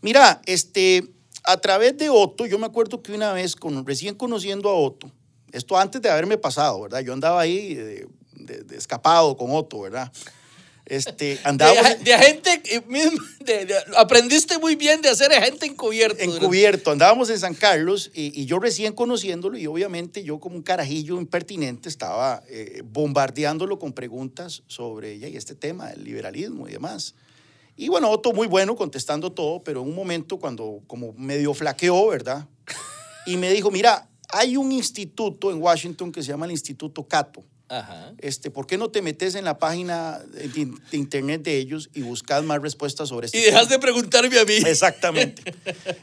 Mira, 0.00 0.40
este, 0.46 1.08
a 1.44 1.56
través 1.58 1.96
de 1.96 2.10
Otto, 2.10 2.46
yo 2.46 2.58
me 2.58 2.66
acuerdo 2.66 3.02
que 3.02 3.12
una 3.12 3.32
vez, 3.32 3.56
con, 3.56 3.86
recién 3.86 4.14
conociendo 4.14 4.68
a 4.68 4.74
Otto, 4.74 5.10
esto 5.52 5.76
antes 5.78 6.02
de 6.02 6.10
haberme 6.10 6.38
pasado, 6.38 6.80
¿verdad? 6.82 7.00
Yo 7.00 7.12
andaba 7.12 7.40
ahí 7.40 7.74
de, 7.74 8.06
escapado 8.72 9.36
con 9.36 9.50
Otto, 9.50 9.80
¿verdad? 9.80 10.12
Este, 10.84 11.38
andaba 11.44 11.72
de, 11.94 12.14
agente, 12.14 12.62
de, 13.44 13.74
aprendiste 13.96 14.58
muy 14.58 14.74
bien 14.74 15.02
de 15.02 15.10
hacer 15.10 15.32
agente 15.32 15.66
encubierto. 15.66 16.22
Encubierto, 16.22 16.90
andábamos 16.90 17.30
en 17.30 17.38
San 17.38 17.54
Carlos 17.54 18.10
y, 18.14 18.46
yo 18.46 18.58
recién 18.58 18.92
conociéndolo 18.92 19.58
y 19.58 19.66
obviamente 19.66 20.24
yo 20.24 20.40
como 20.40 20.56
un 20.56 20.62
carajillo 20.62 21.18
impertinente 21.18 21.88
estaba 21.88 22.42
eh, 22.48 22.82
bombardeándolo 22.84 23.78
con 23.78 23.92
preguntas 23.92 24.62
sobre 24.66 25.16
y 25.16 25.36
este 25.36 25.54
tema, 25.54 25.90
el 25.90 26.04
liberalismo 26.04 26.68
y 26.68 26.72
demás. 26.72 27.14
Y 27.80 27.88
bueno, 27.88 28.10
Otto 28.10 28.32
muy 28.32 28.48
bueno 28.48 28.74
contestando 28.74 29.30
todo, 29.30 29.62
pero 29.62 29.82
en 29.82 29.88
un 29.88 29.94
momento 29.94 30.36
cuando 30.36 30.82
como 30.88 31.12
medio 31.12 31.54
flaqueó, 31.54 32.08
¿verdad? 32.08 32.48
Y 33.24 33.36
me 33.36 33.52
dijo, 33.52 33.70
mira, 33.70 34.10
hay 34.30 34.56
un 34.56 34.72
instituto 34.72 35.52
en 35.52 35.62
Washington 35.62 36.10
que 36.10 36.20
se 36.24 36.30
llama 36.30 36.46
el 36.46 36.50
Instituto 36.52 37.06
Cato. 37.06 37.44
Ajá. 37.68 38.14
Este, 38.18 38.50
¿Por 38.50 38.66
qué 38.66 38.78
no 38.78 38.90
te 38.90 39.00
metes 39.00 39.36
en 39.36 39.44
la 39.44 39.58
página 39.58 40.18
de, 40.18 40.72
internet 40.90 41.42
de 41.42 41.56
ellos 41.56 41.88
y 41.94 42.02
buscas 42.02 42.42
más 42.42 42.60
respuestas 42.60 43.10
sobre 43.10 43.26
esto? 43.26 43.38
Y 43.38 43.42
dejas 43.42 43.68
de 43.68 43.78
preguntarme 43.78 44.40
a 44.40 44.44
mí. 44.44 44.54
Exactamente. 44.66 45.54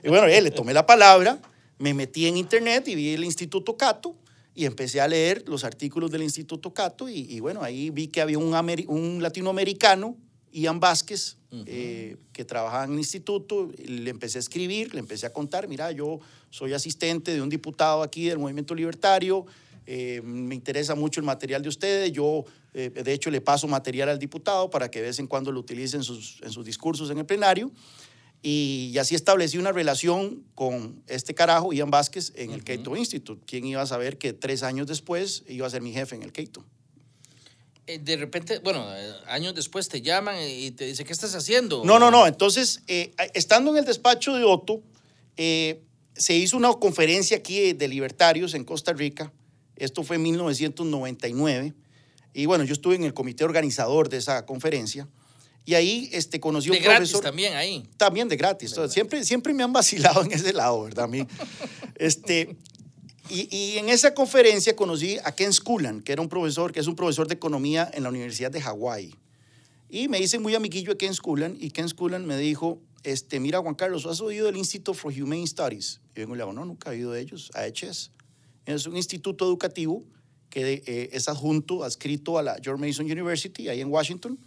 y 0.01 0.07
bueno, 0.07 0.27
eh, 0.27 0.41
le 0.41 0.51
tomé 0.51 0.73
la 0.73 0.85
palabra, 0.85 1.41
me 1.77 1.93
metí 1.93 2.25
en 2.25 2.37
internet 2.37 2.87
y 2.87 2.95
vi 2.95 3.09
el 3.09 3.25
Instituto 3.25 3.75
Cato 3.75 4.15
y 4.53 4.63
empecé 4.63 5.01
a 5.01 5.09
leer 5.09 5.43
los 5.45 5.65
artículos 5.65 6.09
del 6.09 6.23
Instituto 6.23 6.73
Cato 6.73 7.09
y, 7.09 7.37
bueno, 7.41 7.63
ahí 7.63 7.89
vi 7.89 8.07
que 8.07 8.21
había 8.21 8.37
un, 8.37 8.55
un 8.87 9.21
latinoamericano 9.21 10.15
Ian 10.55 10.79
Vázquez, 10.79 11.37
eh, 11.65 12.15
que 12.31 12.45
trabajaba 12.45 12.85
en 12.85 12.93
el 12.93 12.97
instituto, 12.97 13.69
le 13.77 14.09
empecé 14.09 14.37
a 14.37 14.39
escribir, 14.39 14.93
le 14.93 14.99
empecé 14.99 15.25
a 15.25 15.33
contar, 15.33 15.67
mira, 15.67 15.91
yo 15.91 16.19
soy 16.49 16.73
asistente 16.73 17.33
de 17.33 17.41
un 17.41 17.49
diputado 17.49 18.01
aquí 18.01 18.25
del 18.29 18.39
Movimiento 18.39 18.73
Libertario, 18.73 19.45
eh, 19.85 20.21
me 20.23 20.55
interesa 20.55 20.95
mucho 20.95 21.19
el 21.19 21.25
material 21.25 21.61
de 21.61 21.69
ustedes, 21.69 22.11
yo 22.13 22.45
eh, 22.73 22.89
de 22.89 23.13
hecho 23.13 23.29
le 23.29 23.41
paso 23.41 23.67
material 23.67 24.07
al 24.09 24.17
diputado 24.17 24.69
para 24.69 24.89
que 24.89 24.99
de 24.99 25.07
vez 25.07 25.19
en 25.19 25.27
cuando 25.27 25.51
lo 25.51 25.59
utilice 25.59 25.97
en 25.97 26.03
sus, 26.03 26.41
en 26.41 26.51
sus 26.51 26.65
discursos 26.65 27.09
en 27.11 27.17
el 27.17 27.25
plenario. 27.25 27.71
Y, 28.41 28.95
así 28.99 29.15
establecí 29.15 29.57
una 29.57 29.71
relación 29.71 30.43
con 30.53 31.01
este 31.07 31.33
carajo, 31.33 31.73
Ian 31.73 31.89
Vázquez, 31.89 32.31
en 32.35 32.51
el 32.51 32.63
Cato 32.63 32.95
Institute. 32.95 33.41
¿Quién 33.45 33.65
iba 33.65 33.81
a 33.81 33.87
saber 33.87 34.19
que 34.19 34.33
tres 34.33 34.61
años 34.61 34.87
después 34.87 35.43
iba 35.47 35.65
a 35.65 35.69
ser 35.69 35.81
mi 35.81 35.91
jefe 35.91 36.15
en 36.15 36.21
el 36.21 36.31
Cato? 36.31 36.63
Eh, 37.87 37.99
de 37.99 38.17
repente, 38.17 38.59
bueno, 38.59 38.83
eh, 38.95 39.13
años 39.27 39.53
después 39.53 39.87
te 39.87 40.01
llaman 40.01 40.37
y 40.41 40.71
te 40.71 40.85
dicen, 40.85 41.05
¿qué 41.05 41.13
estás 41.13 41.35
haciendo? 41.35 41.83
No, 41.85 41.99
no, 41.99 42.09
no. 42.09 42.25
Entonces, 42.25 42.81
eh, 42.87 43.13
estando 43.33 43.71
en 43.71 43.77
el 43.77 43.85
despacho 43.85 44.33
de 44.33 44.43
Otto, 44.43 44.81
se 45.37 46.33
hizo 46.33 46.57
una 46.57 46.73
conferencia 46.73 47.37
aquí 47.37 47.73
de 47.73 47.87
libertarios 47.87 48.53
en 48.53 48.63
Costa 48.63 48.93
Rica. 48.93 49.31
Esto 49.75 50.03
fue 50.03 50.15
en 50.15 50.23
1999. 50.23 51.73
Y 52.33 52.45
bueno, 52.47 52.63
yo 52.63 52.73
estuve 52.73 52.95
en 52.95 53.03
el 53.03 53.13
comité 53.13 53.43
organizador 53.43 54.09
de 54.09 54.17
esa 54.17 54.45
conferencia. 54.45 55.07
Y 55.65 55.73
ahí 55.73 56.09
este, 56.11 56.39
conocí 56.39 56.69
un 56.69 56.75
de 56.75 56.81
gratis 56.81 57.19
también 57.21 57.55
ahí. 57.55 57.83
También 57.97 58.29
de 58.29 58.37
gratis. 58.37 58.75
siempre, 58.89 59.23
siempre 59.25 59.53
me 59.53 59.63
han 59.63 59.73
vacilado 59.73 60.23
en 60.23 60.31
ese 60.31 60.53
lado, 60.53 60.83
¿verdad? 60.83 61.05
A 61.05 61.07
mí. 61.07 61.27
Este, 61.97 62.57
y, 63.29 63.77
en 63.77 63.89
esa 63.89 64.13
conferencia 64.13 64.75
conocí 64.75 65.17
a 65.23 65.31
Ken 65.31 65.51
Sculan, 65.51 66.01
que 66.01 66.13
era 66.13 66.21
un 66.21 66.29
profesor, 66.29 66.71
que 66.71 66.79
es 66.79 66.87
un 66.87 66.95
profesor 66.95 67.27
de 67.27 67.33
economía 67.33 67.89
en 67.93 68.03
la 68.03 68.09
Universidad 68.09 68.51
de 68.51 68.61
Hawái. 68.61 69.15
Y 69.89 70.07
me 70.07 70.19
hice 70.19 70.39
muy 70.39 70.55
amiguillo 70.55 70.91
de 70.91 70.97
Ken 70.97 71.13
Sculan, 71.13 71.57
y 71.59 71.71
Ken 71.71 71.89
Sculan 71.89 72.25
me 72.25 72.37
dijo, 72.37 72.79
este, 73.03 73.39
mira 73.39 73.59
Juan 73.59 73.75
Carlos, 73.75 74.05
¿has 74.05 74.21
oído 74.21 74.45
del 74.47 74.57
Institute 74.57 74.97
for 74.97 75.13
Humane 75.13 75.47
Studies? 75.47 76.01
Y 76.15 76.19
vengo 76.19 76.35
y 76.35 76.37
le 76.37 76.43
digo, 76.43 76.53
no, 76.53 76.65
nunca 76.65 76.91
he 76.91 76.95
oído 76.95 77.11
de 77.11 77.21
ellos, 77.21 77.51
AHS. 77.53 78.11
Es 78.65 78.87
un 78.87 78.97
instituto 78.97 79.45
educativo 79.45 80.03
que 80.49 80.83
eh, 80.85 81.09
es 81.11 81.27
adjunto, 81.27 81.83
adscrito 81.83 82.37
a 82.37 82.43
la 82.43 82.57
George 82.63 82.85
Mason 82.85 83.05
University, 83.05 83.69
ahí 83.69 83.81
en 83.81 83.89
Washington. 83.89 84.39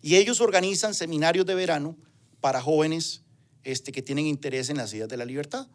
Y 0.00 0.16
ellos 0.16 0.40
organizan 0.40 0.94
seminarios 0.94 1.44
de 1.44 1.54
verano 1.54 1.96
para 2.40 2.62
jóvenes 2.62 3.22
este, 3.64 3.92
que 3.92 4.00
tienen 4.02 4.26
interés 4.26 4.70
en 4.70 4.76
las 4.76 4.92
ideas 4.94 5.08
de 5.08 5.16
la 5.16 5.24
libertad. 5.24 5.68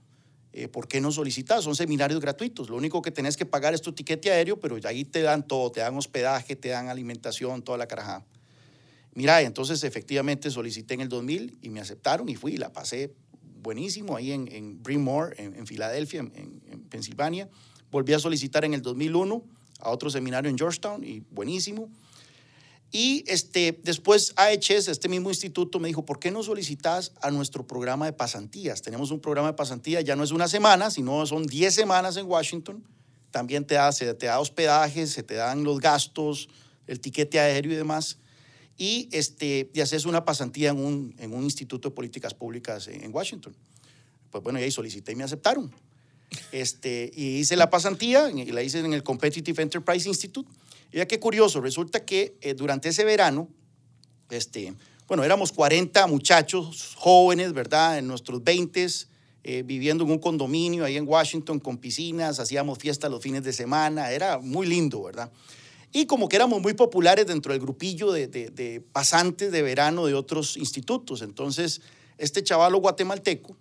Eh, 0.55 0.67
¿por 0.67 0.87
qué 0.87 1.01
no 1.01 1.11
solicitas? 1.11 1.63
Son 1.63 1.75
seminarios 1.75 2.19
gratuitos. 2.19 2.69
Lo 2.69 2.77
único 2.77 3.01
que 3.01 3.09
tenés 3.09 3.35
que 3.35 3.45
pagar 3.45 3.73
es 3.73 3.81
tu 3.81 3.91
tiquete 3.91 4.31
aéreo, 4.31 4.59
pero 4.59 4.77
ahí 4.83 5.03
te 5.03 5.21
dan 5.23 5.47
todo, 5.47 5.71
te 5.71 5.79
dan 5.79 5.97
hospedaje, 5.97 6.55
te 6.55 6.69
dan 6.69 6.89
alimentación, 6.89 7.63
toda 7.63 7.79
la 7.79 7.87
carajada. 7.87 8.23
Mira, 9.15 9.41
entonces 9.41 9.83
efectivamente 9.83 10.51
solicité 10.51 10.93
en 10.93 11.01
el 11.01 11.09
2000 11.09 11.57
y 11.61 11.69
me 11.69 11.79
aceptaron 11.79 12.29
y 12.29 12.35
fui, 12.35 12.57
la 12.57 12.71
pasé 12.71 13.13
buenísimo 13.61 14.15
ahí 14.15 14.31
en, 14.31 14.83
Bryn 14.83 15.07
en, 15.37 15.65
Filadelfia, 15.65 16.19
en, 16.19 16.61
en, 16.69 16.83
Pensilvania. 16.83 17.49
Volví 17.89 18.13
a 18.13 18.19
solicitar 18.19 18.63
en 18.65 18.75
el 18.75 18.81
2001 18.81 19.43
a 19.79 19.89
otro 19.89 20.09
seminario 20.11 20.51
en 20.51 20.57
Georgetown 20.57 21.03
y 21.03 21.21
buenísimo. 21.31 21.89
Y 22.95 23.23
este, 23.25 23.79
después 23.81 24.33
AHS, 24.35 24.87
este 24.87 25.09
mismo 25.09 25.29
instituto, 25.29 25.79
me 25.79 25.87
dijo, 25.87 26.05
¿por 26.05 26.19
qué 26.19 26.29
no 26.29 26.43
solicitas 26.43 27.11
a 27.23 27.31
nuestro 27.31 27.65
programa 27.65 28.05
de 28.05 28.13
pasantías? 28.13 28.83
Tenemos 28.83 29.09
un 29.09 29.19
programa 29.19 29.47
de 29.47 29.55
pasantías, 29.55 30.03
ya 30.03 30.15
no 30.15 30.23
es 30.23 30.29
una 30.29 30.47
semana, 30.47 30.91
sino 30.91 31.25
son 31.25 31.47
10 31.47 31.73
semanas 31.73 32.17
en 32.17 32.27
Washington. 32.27 32.83
También 33.31 33.65
te 33.65 33.73
da, 33.73 33.91
se 33.91 34.13
te 34.13 34.27
da 34.27 34.39
hospedaje, 34.39 35.07
se 35.07 35.23
te 35.23 35.33
dan 35.33 35.63
los 35.63 35.79
gastos, 35.79 36.49
el 36.85 36.99
tiquete 36.99 37.39
aéreo 37.39 37.71
y 37.71 37.75
demás. 37.75 38.19
Y, 38.77 39.09
este, 39.11 39.71
y 39.73 39.81
haces 39.81 40.05
una 40.05 40.23
pasantía 40.23 40.69
en 40.69 40.77
un, 40.77 41.15
en 41.17 41.33
un 41.33 41.43
instituto 41.43 41.89
de 41.89 41.95
políticas 41.95 42.35
públicas 42.35 42.87
en, 42.87 43.11
Washington. 43.11 43.55
Pues 44.29 44.43
bueno, 44.43 44.59
y 44.59 44.63
ahí 44.63 44.71
solicité 44.71 45.13
y 45.13 45.15
me 45.15 45.23
aceptaron. 45.23 45.73
Este, 46.51 47.11
y 47.15 47.37
hice 47.37 47.55
la 47.55 47.71
pasantía, 47.71 48.29
y 48.29 48.51
la 48.51 48.61
hice 48.61 48.77
en 48.81 48.93
el 48.93 49.01
Competitive 49.01 49.63
Enterprise 49.63 50.07
Institute 50.07 50.47
ya 50.93 51.07
qué 51.07 51.19
curioso, 51.19 51.61
resulta 51.61 52.05
que 52.05 52.37
eh, 52.41 52.53
durante 52.53 52.89
ese 52.89 53.03
verano, 53.03 53.49
este, 54.29 54.73
bueno, 55.07 55.23
éramos 55.23 55.51
40 55.51 56.07
muchachos 56.07 56.93
jóvenes, 56.95 57.53
¿verdad? 57.53 57.97
En 57.97 58.07
nuestros 58.07 58.43
20 58.43 58.87
eh, 59.45 59.63
viviendo 59.65 60.05
en 60.05 60.11
un 60.11 60.19
condominio 60.19 60.85
ahí 60.85 60.95
en 60.95 61.07
Washington 61.07 61.59
con 61.59 61.77
piscinas, 61.77 62.39
hacíamos 62.39 62.77
fiestas 62.77 63.11
los 63.11 63.21
fines 63.21 63.43
de 63.43 63.51
semana, 63.51 64.11
era 64.11 64.39
muy 64.39 64.65
lindo, 64.65 65.03
¿verdad? 65.03 65.31
Y 65.91 66.05
como 66.05 66.29
que 66.29 66.37
éramos 66.37 66.61
muy 66.61 66.73
populares 66.73 67.27
dentro 67.27 67.51
del 67.51 67.61
grupillo 67.61 68.11
de, 68.11 68.27
de 68.27 68.81
pasantes 68.93 69.51
de 69.51 69.61
verano 69.61 70.05
de 70.05 70.13
otros 70.13 70.57
institutos. 70.57 71.21
Entonces, 71.21 71.81
este 72.17 72.43
chavalo 72.43 72.77
guatemalteco, 72.77 73.55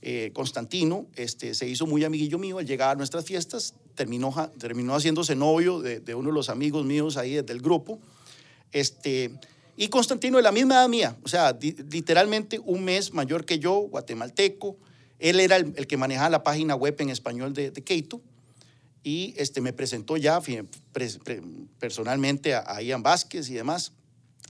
eh, 0.00 0.30
Constantino 0.32 1.06
este, 1.16 1.54
se 1.54 1.68
hizo 1.68 1.86
muy 1.86 2.04
amiguillo 2.04 2.38
mío, 2.38 2.60
él 2.60 2.66
llegaba 2.66 2.92
a 2.92 2.94
nuestras 2.94 3.24
fiestas, 3.24 3.74
terminó, 3.98 4.32
terminó 4.58 4.94
haciéndose 4.94 5.34
novio 5.34 5.80
de, 5.80 6.14
uno 6.14 6.28
de 6.28 6.34
los 6.34 6.48
amigos 6.48 6.86
míos 6.86 7.16
ahí 7.16 7.34
del 7.42 7.60
grupo. 7.60 7.98
Este, 8.70 9.32
y 9.76 9.88
Constantino 9.88 10.36
de 10.36 10.44
la 10.44 10.52
misma 10.52 10.76
edad 10.76 10.88
mía, 10.88 11.16
o 11.24 11.28
sea, 11.28 11.58
literalmente 11.90 12.60
un 12.60 12.84
mes 12.84 13.12
mayor 13.12 13.44
que 13.44 13.58
yo, 13.58 13.74
guatemalteco. 13.74 14.76
Él 15.18 15.40
era 15.40 15.56
el, 15.56 15.86
que 15.88 15.96
manejaba 15.96 16.30
la 16.30 16.44
página 16.44 16.76
web 16.76 16.94
en 17.00 17.10
español 17.10 17.52
de, 17.52 17.72
de 17.72 17.82
Keito 17.82 18.20
y 19.02 19.34
este, 19.36 19.60
me 19.60 19.72
presentó 19.72 20.16
ya 20.16 20.40
personalmente 21.80 22.54
a, 22.54 22.62
a 22.66 22.80
Ian 22.80 23.02
Vázquez 23.02 23.50
y 23.50 23.54
demás. 23.54 23.92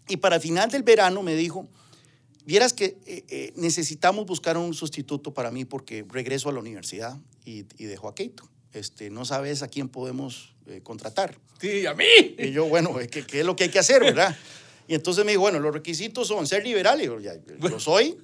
Y 0.08 0.18
para 0.18 0.40
final 0.40 0.70
del 0.70 0.82
verano 0.82 1.22
me 1.22 1.34
dijo, 1.34 1.68
Vieras 2.48 2.72
que 2.72 2.96
eh, 3.04 3.26
eh, 3.28 3.52
necesitamos 3.56 4.24
buscar 4.24 4.56
un 4.56 4.72
sustituto 4.72 5.34
para 5.34 5.50
mí 5.50 5.66
porque 5.66 6.06
regreso 6.08 6.48
a 6.48 6.52
la 6.54 6.60
universidad 6.60 7.18
y, 7.44 7.66
y 7.76 7.84
dejo 7.84 8.08
a 8.08 8.14
Keito. 8.14 8.48
Este, 8.72 9.10
no 9.10 9.24
sabes 9.24 9.62
a 9.62 9.68
quién 9.68 9.88
podemos 9.88 10.54
eh, 10.66 10.80
contratar. 10.82 11.38
Sí, 11.60 11.86
a 11.86 11.94
mí. 11.94 12.04
Y 12.38 12.52
yo, 12.52 12.66
bueno, 12.66 12.94
¿qué, 13.10 13.24
¿qué, 13.24 13.40
es 13.40 13.46
lo 13.46 13.56
que 13.56 13.64
hay 13.64 13.70
que 13.70 13.78
hacer, 13.78 14.02
verdad? 14.02 14.36
Y 14.86 14.94
entonces 14.94 15.24
me 15.24 15.32
dijo, 15.32 15.42
bueno, 15.42 15.58
los 15.60 15.72
requisitos 15.72 16.28
son 16.28 16.46
ser 16.46 16.64
liberal, 16.64 17.00
y 17.02 17.06
yo, 17.06 17.20
ya, 17.20 17.34
lo 17.60 17.78
soy, 17.78 18.16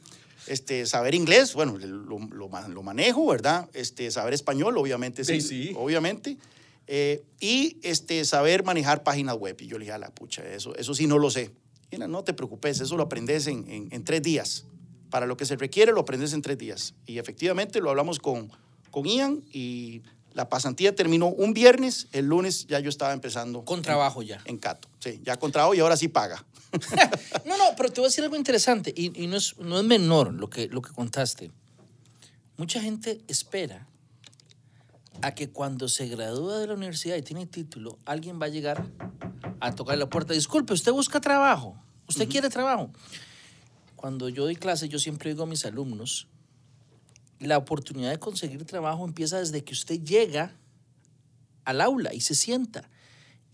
este, 0.46 0.86
saber 0.86 1.14
inglés, 1.14 1.54
bueno, 1.54 1.76
lo, 1.78 2.18
lo, 2.18 2.48
lo, 2.68 2.82
manejo, 2.82 3.26
¿verdad? 3.26 3.68
Este, 3.72 4.10
saber 4.10 4.34
español, 4.34 4.76
obviamente 4.78 5.24
sí, 5.24 5.40
sí. 5.40 5.72
obviamente. 5.76 6.36
Eh, 6.86 7.22
y 7.40 7.78
este, 7.82 8.24
saber 8.24 8.62
manejar 8.62 9.02
páginas 9.02 9.36
web. 9.36 9.56
Y 9.60 9.66
yo 9.66 9.78
le 9.78 9.84
dije, 9.84 9.92
a 9.92 9.98
la 9.98 10.10
pucha, 10.10 10.42
eso, 10.52 10.74
eso 10.76 10.94
sí 10.94 11.06
no 11.06 11.18
lo 11.18 11.30
sé. 11.30 11.50
Y 11.90 11.98
no 11.98 12.24
te 12.24 12.34
preocupes, 12.34 12.80
eso 12.80 12.96
lo 12.96 13.04
aprendes 13.04 13.46
en, 13.46 13.70
en, 13.70 13.88
en, 13.90 14.04
tres 14.04 14.22
días. 14.22 14.64
Para 15.10 15.26
lo 15.26 15.36
que 15.36 15.46
se 15.46 15.56
requiere, 15.56 15.92
lo 15.92 16.00
aprendes 16.00 16.32
en 16.32 16.42
tres 16.42 16.58
días. 16.58 16.94
Y 17.06 17.18
efectivamente 17.18 17.80
lo 17.80 17.90
hablamos 17.90 18.18
con, 18.18 18.50
con 18.90 19.04
Ian 19.04 19.42
y 19.52 20.02
la 20.34 20.48
pasantía 20.48 20.94
terminó 20.94 21.28
un 21.28 21.54
viernes, 21.54 22.08
el 22.12 22.26
lunes 22.26 22.66
ya 22.66 22.80
yo 22.80 22.88
estaba 22.88 23.12
empezando. 23.12 23.64
Con 23.64 23.82
trabajo 23.82 24.22
ya. 24.22 24.40
En 24.44 24.58
Cato, 24.58 24.88
sí, 24.98 25.20
ya 25.24 25.36
con 25.36 25.52
trabajo 25.52 25.74
y 25.74 25.80
ahora 25.80 25.96
sí 25.96 26.08
paga. 26.08 26.44
no, 27.46 27.56
no, 27.56 27.64
pero 27.76 27.90
te 27.90 28.00
voy 28.00 28.06
a 28.06 28.10
decir 28.10 28.24
algo 28.24 28.36
interesante 28.36 28.92
y, 28.94 29.22
y 29.22 29.28
no, 29.28 29.36
es, 29.36 29.56
no 29.58 29.78
es 29.78 29.84
menor 29.84 30.34
lo 30.34 30.50
que, 30.50 30.68
lo 30.68 30.82
que 30.82 30.92
contaste. 30.92 31.52
Mucha 32.56 32.80
gente 32.80 33.22
espera 33.28 33.86
a 35.22 35.34
que 35.34 35.50
cuando 35.50 35.88
se 35.88 36.08
gradúa 36.08 36.58
de 36.58 36.66
la 36.66 36.74
universidad 36.74 37.16
y 37.16 37.22
tiene 37.22 37.46
título, 37.46 37.98
alguien 38.04 38.40
va 38.40 38.46
a 38.46 38.48
llegar 38.48 38.90
a 39.60 39.74
tocar 39.74 39.96
la 39.98 40.08
puerta. 40.10 40.34
Disculpe, 40.34 40.74
¿usted 40.74 40.92
busca 40.92 41.20
trabajo? 41.20 41.76
¿Usted 42.08 42.24
uh 42.24 42.26
-huh. 42.26 42.30
quiere 42.30 42.50
trabajo? 42.50 42.90
Cuando 43.94 44.28
yo 44.28 44.44
doy 44.44 44.56
clase, 44.56 44.88
yo 44.88 44.98
siempre 44.98 45.30
digo 45.30 45.44
a 45.44 45.46
mis 45.46 45.64
alumnos, 45.64 46.26
la 47.44 47.58
oportunidad 47.58 48.10
de 48.10 48.18
conseguir 48.18 48.64
trabajo 48.64 49.04
empieza 49.04 49.38
desde 49.38 49.64
que 49.64 49.72
usted 49.72 50.00
llega 50.02 50.56
al 51.64 51.80
aula 51.80 52.14
y 52.14 52.20
se 52.20 52.34
sienta 52.34 52.88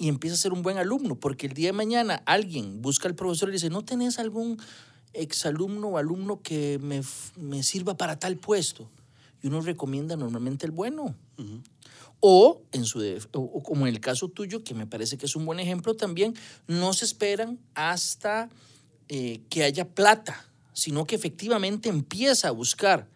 y 0.01 0.09
empieza 0.09 0.35
a 0.35 0.39
ser 0.39 0.53
un 0.53 0.63
buen 0.63 0.79
alumno, 0.79 1.15
porque 1.15 1.47
el 1.47 1.53
día 1.53 1.69
de 1.69 1.73
mañana 1.75 2.23
alguien 2.25 2.81
busca 2.81 3.07
al 3.07 3.15
profesor 3.15 3.51
y 3.51 3.53
dice, 3.53 3.69
¿no 3.69 3.85
tenés 3.85 4.19
algún 4.19 4.59
exalumno 5.13 5.89
o 5.89 5.99
alumno 5.99 6.41
que 6.41 6.79
me, 6.81 7.03
me 7.37 7.63
sirva 7.63 7.97
para 7.97 8.19
tal 8.19 8.37
puesto? 8.39 8.91
Y 9.43 9.49
uno 9.49 9.61
recomienda 9.61 10.17
normalmente 10.17 10.65
el 10.65 10.73
bueno. 10.73 11.15
Uh 11.37 11.43
-huh. 11.43 11.63
O, 12.21 12.63
en 12.73 12.85
su, 12.85 13.03
o 13.33 13.63
como 13.63 13.87
en 13.87 13.95
el 13.95 14.01
caso 14.01 14.29
tuyo, 14.29 14.63
que 14.63 14.75
me 14.75 14.87
parece 14.87 15.17
que 15.17 15.27
es 15.27 15.37
un 15.37 15.45
buen 15.47 15.61
ejemplo 15.61 15.95
también, 15.95 16.35
no 16.67 16.93
se 16.93 17.05
esperan 17.05 17.59
hasta 17.75 18.51
eh, 19.09 19.41
que 19.49 19.65
haya 19.65 19.89
plata, 19.89 20.47
sino 20.73 21.07
que 21.07 21.15
efectivamente 21.15 21.89
empieza 21.89 22.49
a 22.49 22.53
buscar 22.53 23.09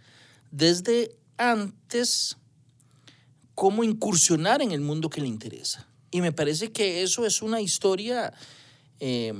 desde 0.54 1.16
antes 1.36 2.36
cómo 3.56 3.82
incursionar 3.82 4.62
en 4.62 4.70
el 4.70 4.80
mundo 4.80 5.10
que 5.10 5.20
le 5.20 5.26
interesa. 5.26 5.88
Y 6.12 6.20
me 6.20 6.30
parece 6.30 6.70
que 6.70 7.02
eso 7.02 7.26
es 7.26 7.42
una 7.42 7.60
historia 7.60 8.32
eh, 9.00 9.32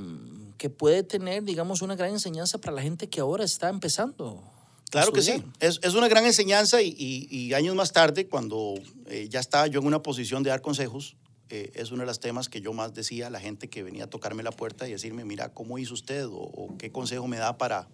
que 0.57 0.69
puede 0.69 1.03
tener, 1.03 1.43
digamos, 1.43 1.81
una 1.81 1.95
gran 1.95 2.11
enseñanza 2.11 2.57
para 2.57 2.75
la 2.75 2.81
gente 2.81 3.07
que 3.07 3.21
ahora 3.21 3.45
está 3.45 3.69
empezando. 3.69 4.43
Claro 4.91 5.13
que 5.13 5.21
sí, 5.21 5.41
es, 5.61 5.79
es, 5.81 5.93
una 5.93 6.09
gran 6.09 6.25
enseñanza 6.25 6.81
y, 6.81 6.93
y, 6.97 7.27
y 7.29 7.53
años 7.53 7.75
más 7.75 7.93
tarde, 7.93 8.27
cuando 8.27 8.75
eh, 9.07 9.27
ya 9.29 9.39
estaba 9.39 9.67
yo 9.67 9.79
en 9.79 9.87
una 9.87 10.03
posición 10.03 10.43
de 10.43 10.49
dar 10.49 10.61
consejos, 10.61 11.15
eh, 11.49 11.71
es 11.75 11.91
uno 11.91 12.01
de 12.01 12.07
los 12.07 12.19
temas 12.19 12.49
que 12.49 12.59
yo 12.59 12.73
más 12.73 12.93
decía 12.93 13.27
a 13.27 13.29
la 13.29 13.39
gente 13.39 13.69
que 13.69 13.83
venía 13.83 14.05
a 14.05 14.07
tocarme 14.07 14.43
la 14.43 14.51
puerta 14.51 14.87
y 14.87 14.91
decirme, 14.91 15.23
mira, 15.23 15.53
¿cómo 15.53 15.79
hizo 15.79 15.93
usted? 15.93 16.25
O, 16.25 16.39
o 16.39 16.77
qué 16.77 16.91
consejo 16.91 17.27
me 17.27 17.37
da 17.37 17.57
para, 17.57 17.87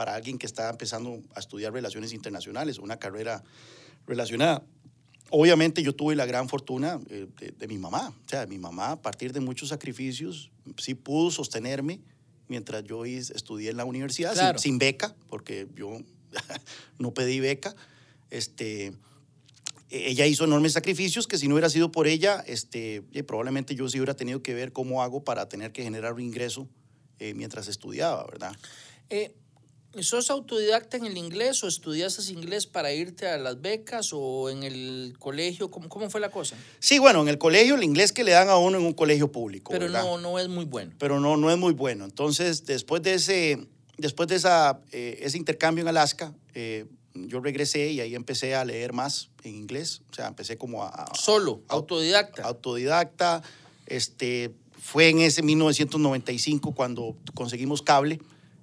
para 0.00 0.14
alguien 0.14 0.38
que 0.38 0.46
está 0.46 0.70
empezando 0.70 1.20
a 1.34 1.40
estudiar 1.40 1.74
relaciones 1.74 2.14
internacionales, 2.14 2.78
una 2.78 2.98
carrera 2.98 3.44
relacionada. 4.06 4.62
Obviamente 5.28 5.82
yo 5.82 5.94
tuve 5.94 6.16
la 6.16 6.24
gran 6.24 6.48
fortuna 6.48 6.98
eh, 7.10 7.26
de, 7.38 7.50
de, 7.50 7.68
mi 7.68 7.76
mamá, 7.76 8.08
o 8.08 8.26
sea, 8.26 8.46
mi 8.46 8.56
mamá 8.56 8.92
a 8.92 9.02
partir 9.02 9.34
de 9.34 9.40
muchos 9.40 9.68
sacrificios 9.68 10.50
sí 10.78 10.94
pudo 10.94 11.30
sostenerme 11.30 12.00
mientras 12.48 12.82
yo 12.84 13.04
estudié 13.04 13.68
en 13.68 13.76
la 13.76 13.84
universidad 13.84 14.32
claro. 14.32 14.58
sin, 14.58 14.72
sin, 14.72 14.78
beca, 14.78 15.14
porque 15.28 15.68
yo 15.76 15.98
no 16.98 17.12
pedí 17.12 17.40
beca. 17.40 17.76
Este, 18.30 18.94
ella 19.90 20.24
hizo 20.24 20.44
enormes 20.44 20.72
sacrificios 20.72 21.26
que 21.26 21.36
si 21.36 21.46
no 21.46 21.56
hubiera 21.56 21.68
sido 21.68 21.92
por 21.92 22.06
ella, 22.06 22.42
este, 22.46 23.02
probablemente 23.26 23.74
yo 23.74 23.86
sí 23.90 23.98
hubiera 23.98 24.16
tenido 24.16 24.42
que 24.42 24.54
ver 24.54 24.72
cómo 24.72 25.02
hago 25.02 25.24
para 25.24 25.46
tener 25.50 25.72
que 25.72 25.82
generar 25.82 26.14
un 26.14 26.22
ingreso 26.22 26.66
eh, 27.18 27.34
mientras 27.34 27.68
estudiaba, 27.68 28.24
¿verdad? 28.24 28.56
Eh, 29.10 29.34
¿Sos 29.98 30.30
autodidacta 30.30 30.96
en 30.96 31.04
el 31.04 31.18
inglés 31.18 31.64
o 31.64 31.68
estudiaste 31.68 32.22
inglés 32.30 32.66
para 32.66 32.92
irte 32.92 33.26
a 33.26 33.38
las 33.38 33.60
becas 33.60 34.10
o 34.12 34.48
en 34.48 34.62
el 34.62 35.16
colegio? 35.18 35.68
¿Cómo, 35.68 35.88
¿Cómo, 35.88 36.08
fue 36.08 36.20
la 36.20 36.30
cosa? 36.30 36.56
Sí, 36.78 37.00
bueno, 37.00 37.22
en 37.22 37.28
el 37.28 37.38
colegio, 37.38 37.74
el 37.74 37.82
inglés 37.82 38.12
que 38.12 38.22
le 38.22 38.30
dan 38.30 38.48
a 38.48 38.56
uno 38.56 38.78
en 38.78 38.84
un 38.84 38.92
colegio 38.92 39.32
público. 39.32 39.72
Pero 39.72 39.86
¿verdad? 39.86 40.04
no, 40.04 40.18
no 40.18 40.38
es 40.38 40.48
muy 40.48 40.64
bueno. 40.64 40.92
Pero 40.98 41.18
no, 41.18 41.36
no 41.36 41.50
es 41.50 41.58
muy 41.58 41.72
bueno. 41.72 42.04
Entonces, 42.04 42.64
después 42.66 43.02
de 43.02 43.14
ese, 43.14 43.66
después 43.98 44.28
de 44.28 44.36
esa, 44.36 44.80
eh, 44.92 45.18
ese 45.22 45.36
intercambio 45.38 45.82
en 45.82 45.88
Alaska, 45.88 46.32
eh, 46.54 46.86
yo 47.14 47.40
regresé 47.40 47.90
y 47.90 48.00
ahí 48.00 48.14
empecé 48.14 48.54
a 48.54 48.64
leer 48.64 48.92
más 48.92 49.30
en 49.42 49.56
inglés. 49.56 50.02
O 50.12 50.14
sea, 50.14 50.28
empecé 50.28 50.56
como 50.56 50.84
a... 50.84 50.88
a 50.88 51.14
Solo, 51.16 51.62
autodidacta. 51.66 52.44
Autodidacta. 52.44 53.42
Este, 53.86 54.54
fue 54.78 55.08
en 55.08 55.18
ese 55.18 55.42
1995 55.42 56.72
cuando 56.76 57.16
conseguimos 57.34 57.82
cable 57.82 58.20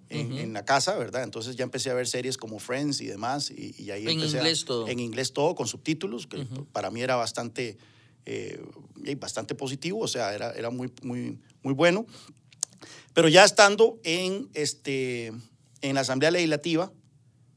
en, 0.09 0.31
uh 0.31 0.35
-huh. 0.35 0.39
en, 0.41 0.53
la 0.53 0.65
casa, 0.65 0.95
¿verdad? 0.97 1.23
Entonces 1.23 1.55
ya 1.55 1.63
empecé 1.63 1.89
a 1.89 1.93
ver 1.93 2.07
series 2.07 2.37
como 2.37 2.59
Friends 2.59 3.01
y 3.01 3.07
demás. 3.07 3.51
Y, 3.51 3.75
y 3.77 3.91
ahí 3.91 4.03
en 4.03 4.11
empecé 4.11 4.37
inglés 4.37 4.63
a, 4.63 4.65
todo. 4.65 4.87
En 4.87 4.99
inglés 4.99 5.33
todo, 5.33 5.55
con 5.55 5.67
subtítulos, 5.67 6.27
que 6.27 6.37
uh 6.37 6.43
-huh. 6.43 6.65
para 6.71 6.89
mí 6.91 7.01
era 7.01 7.15
bastante, 7.15 7.77
eh, 8.25 8.61
bastante 9.19 9.55
positivo, 9.55 9.99
o 9.99 10.07
sea, 10.07 10.33
era, 10.33 10.51
era 10.51 10.69
muy, 10.69 10.91
muy, 11.03 11.39
muy 11.63 11.73
bueno. 11.73 12.05
Pero 13.13 13.27
ya 13.29 13.43
estando 13.43 13.99
en, 14.03 14.49
este, 14.53 15.33
en 15.81 15.95
la 15.95 16.01
Asamblea 16.01 16.31
Legislativa, 16.31 16.91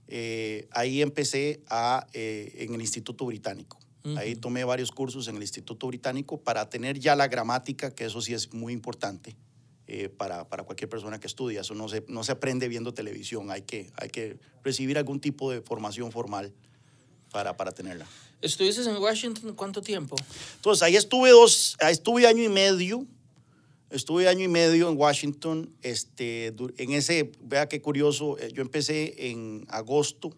eh, 0.09 0.67
ahí 0.73 1.03
empecé 1.03 1.63
a, 1.69 2.07
eh, 2.13 2.53
en 2.59 2.75
el 2.75 2.81
Instituto 2.81 3.27
Británico. 3.27 3.79
Uh 4.03 4.09
-huh. 4.09 4.19
Ahí 4.19 4.35
tomé 4.35 4.65
varios 4.65 4.91
cursos 4.91 5.29
en 5.29 5.37
el 5.37 5.43
Instituto 5.43 5.87
Británico 5.87 6.41
para 6.41 6.69
tener 6.69 6.99
ya 6.99 7.15
la 7.15 7.29
gramática, 7.29 7.95
que 7.95 8.07
eso 8.07 8.21
sí 8.21 8.33
es 8.35 8.53
muy 8.53 8.73
importante 8.73 9.37
eh, 9.93 10.09
para, 10.09 10.49
para, 10.49 10.63
cualquier 10.63 10.89
persona 10.89 11.19
que 11.19 11.27
estudia. 11.27 11.63
Eso 11.63 11.75
no 11.75 11.89
se, 11.89 12.05
no 12.07 12.23
se 12.23 12.31
aprende 12.31 12.69
viendo 12.69 12.95
televisión, 12.95 13.51
hay 13.51 13.63
que, 13.63 13.91
hay 13.97 14.09
que 14.09 14.39
recibir 14.63 14.97
algún 14.97 15.19
tipo 15.19 15.51
de 15.51 15.63
formación 15.63 16.13
formal 16.13 16.53
para, 17.33 17.57
para 17.57 17.73
tenerla. 17.73 18.07
¿Estuviste 18.41 18.83
en 18.83 18.97
Washington 18.99 19.53
cuánto 19.57 19.83
tiempo? 19.83 20.15
Entonces, 20.55 20.85
ahí 20.85 20.95
estuve 20.95 21.31
dos, 21.31 21.77
ahí 21.81 21.91
estuve 21.91 22.29
año 22.29 22.45
y 22.45 22.49
medio. 22.49 23.05
Estuve 23.91 24.29
año 24.29 24.45
y 24.45 24.49
medio 24.49 24.89
en 24.89 24.97
Washington. 24.97 25.75
Este, 25.83 26.55
en 26.77 26.93
ese, 26.93 27.33
vea 27.43 27.69
qué 27.69 27.83
curioso, 27.83 28.39
eh, 28.39 28.53
yo 28.53 28.63
empecé 28.63 29.31
en 29.31 29.67
agosto 29.71 30.33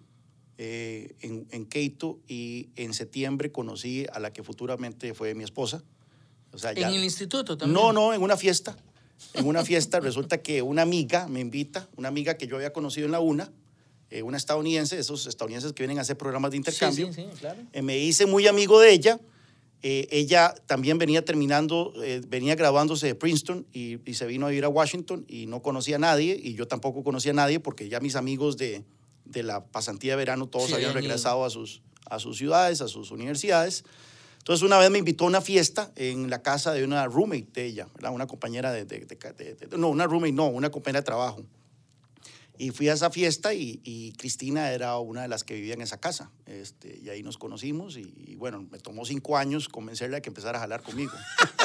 eh, 0.57 1.15
en, 1.21 1.47
en 1.51 1.67
Keito 1.67 2.21
y 2.27 2.71
en 2.77 2.95
septiembre 2.95 3.53
conocí 3.53 4.07
a 4.15 4.19
la 4.19 4.33
que 4.33 4.43
futuramente 4.43 5.13
fue 5.13 5.35
mi 5.35 5.45
esposa. 5.45 5.85
O 6.55 6.59
sea, 6.59 6.73
ya, 6.73 6.89
¿En 6.89 6.95
el 6.95 7.05
instituto 7.05 7.59
también? 7.59 7.75
No, 7.75 7.93
no, 7.93 8.15
en 8.15 8.23
una 8.23 8.39
fiesta 8.39 8.79
en 9.35 9.47
una 9.47 9.65
fiesta 9.65 10.01
resulta 10.01 10.43
que 10.43 10.63
una 10.63 10.83
amiga 10.83 11.29
me 11.29 11.41
invita, 11.41 11.89
una 11.97 12.09
amiga 12.09 12.37
que 12.37 12.47
yo 12.47 12.57
había 12.57 12.73
conocido 12.73 13.07
en 13.07 13.13
la 13.13 13.21
UNA, 13.21 13.53
eh, 14.11 14.23
una 14.23 14.37
estadounidense, 14.37 14.99
esos 14.99 15.27
estadounidenses 15.27 15.73
que 15.73 15.83
vienen 15.83 15.99
a 15.99 16.03
hacer 16.03 16.19
programas 16.19 16.51
de 16.51 16.59
intercambio. 16.59 17.07
Sí, 17.09 17.15
sí, 17.15 17.29
sí, 17.33 17.39
claro. 17.39 17.61
eh, 17.73 17.83
me 17.83 17.99
hice 17.99 18.27
muy 18.27 18.47
amigo 18.47 18.81
de 18.81 18.93
ella. 18.93 19.21
Eh, 19.85 20.07
ella 20.13 20.55
también 20.67 20.99
venía 20.99 21.25
terminando, 21.25 21.93
venía 22.29 22.55
graduándose 22.55 23.09
de 23.09 23.15
Princeton 23.17 23.67
y, 23.73 23.99
y, 24.09 24.15
se 24.15 24.27
vino 24.27 24.47
a 24.47 24.53
ir 24.53 24.65
a 24.65 24.69
Washington 24.69 25.25
y 25.27 25.47
no 25.47 25.61
conocía 25.61 25.97
a 25.97 25.99
nadie 25.99 26.39
y 26.41 26.55
yo 26.55 26.69
tampoco 26.69 27.03
conocía 27.03 27.33
a 27.33 27.35
nadie 27.35 27.59
porque 27.59 27.89
ya 27.89 27.99
mis 27.99 28.15
amigos 28.15 28.57
de, 28.57 28.85
de 29.25 29.43
la 29.43 29.65
pasantía 29.65 30.13
de 30.13 30.17
verano 30.17 30.47
todos 30.47 30.73
habían 30.73 30.95
regresado 30.95 31.45
a 31.45 31.51
sus, 31.51 31.83
a 32.07 32.19
sus 32.19 32.39
ciudades, 32.39 32.81
a 32.81 32.89
sus 32.89 33.11
universidades. 33.11 33.85
Entonces 34.43 34.67
una 34.67 34.77
vez 34.77 34.91
me 34.91 34.99
invitó 34.99 35.23
a 35.23 35.29
una 35.29 35.41
fiesta 35.41 35.93
en 35.95 36.29
la 36.29 36.43
casa 36.43 36.73
de 36.73 36.83
una 36.83 37.07
roommate 37.07 37.47
de 37.53 37.65
ella, 37.65 37.87
¿verdad? 37.95 38.13
una 38.13 38.27
compañera 38.27 38.73
de, 38.73 38.85
de, 38.85 39.07
de, 39.07 39.55
de, 39.55 39.79
no, 39.79 39.89
una 39.89 40.09
roommate 40.09 40.33
no, 40.33 40.49
una 40.49 40.69
compañera 40.71 40.99
de 40.99 41.05
trabajo. 41.05 41.45
Y 42.59 42.71
fui 42.71 42.89
a 42.89 42.95
esa 42.95 43.11
fiesta 43.11 43.55
y, 43.55 43.81
y, 43.85 44.13
Cristina 44.15 44.73
era 44.73 44.99
una 44.99 45.23
de 45.23 45.29
las 45.29 45.45
que 45.45 45.55
vivía 45.55 45.75
en 45.75 45.81
esa 45.81 46.01
casa. 46.01 46.33
Este, 46.47 46.99
y 47.01 47.09
ahí 47.09 47.23
nos 47.23 47.39
conocimos 47.39 47.97
y, 47.97 48.13
y, 48.17 48.35
bueno, 48.35 48.67
me 48.69 48.81
tomó 48.81 49.05
cinco 49.05 49.37
años 49.37 49.69
convencerle 49.69 50.17
a 50.17 50.21
que 50.21 50.31
empezara 50.31 50.59
a 50.59 50.63
jalar 50.63 50.83
conmigo. 50.83 51.13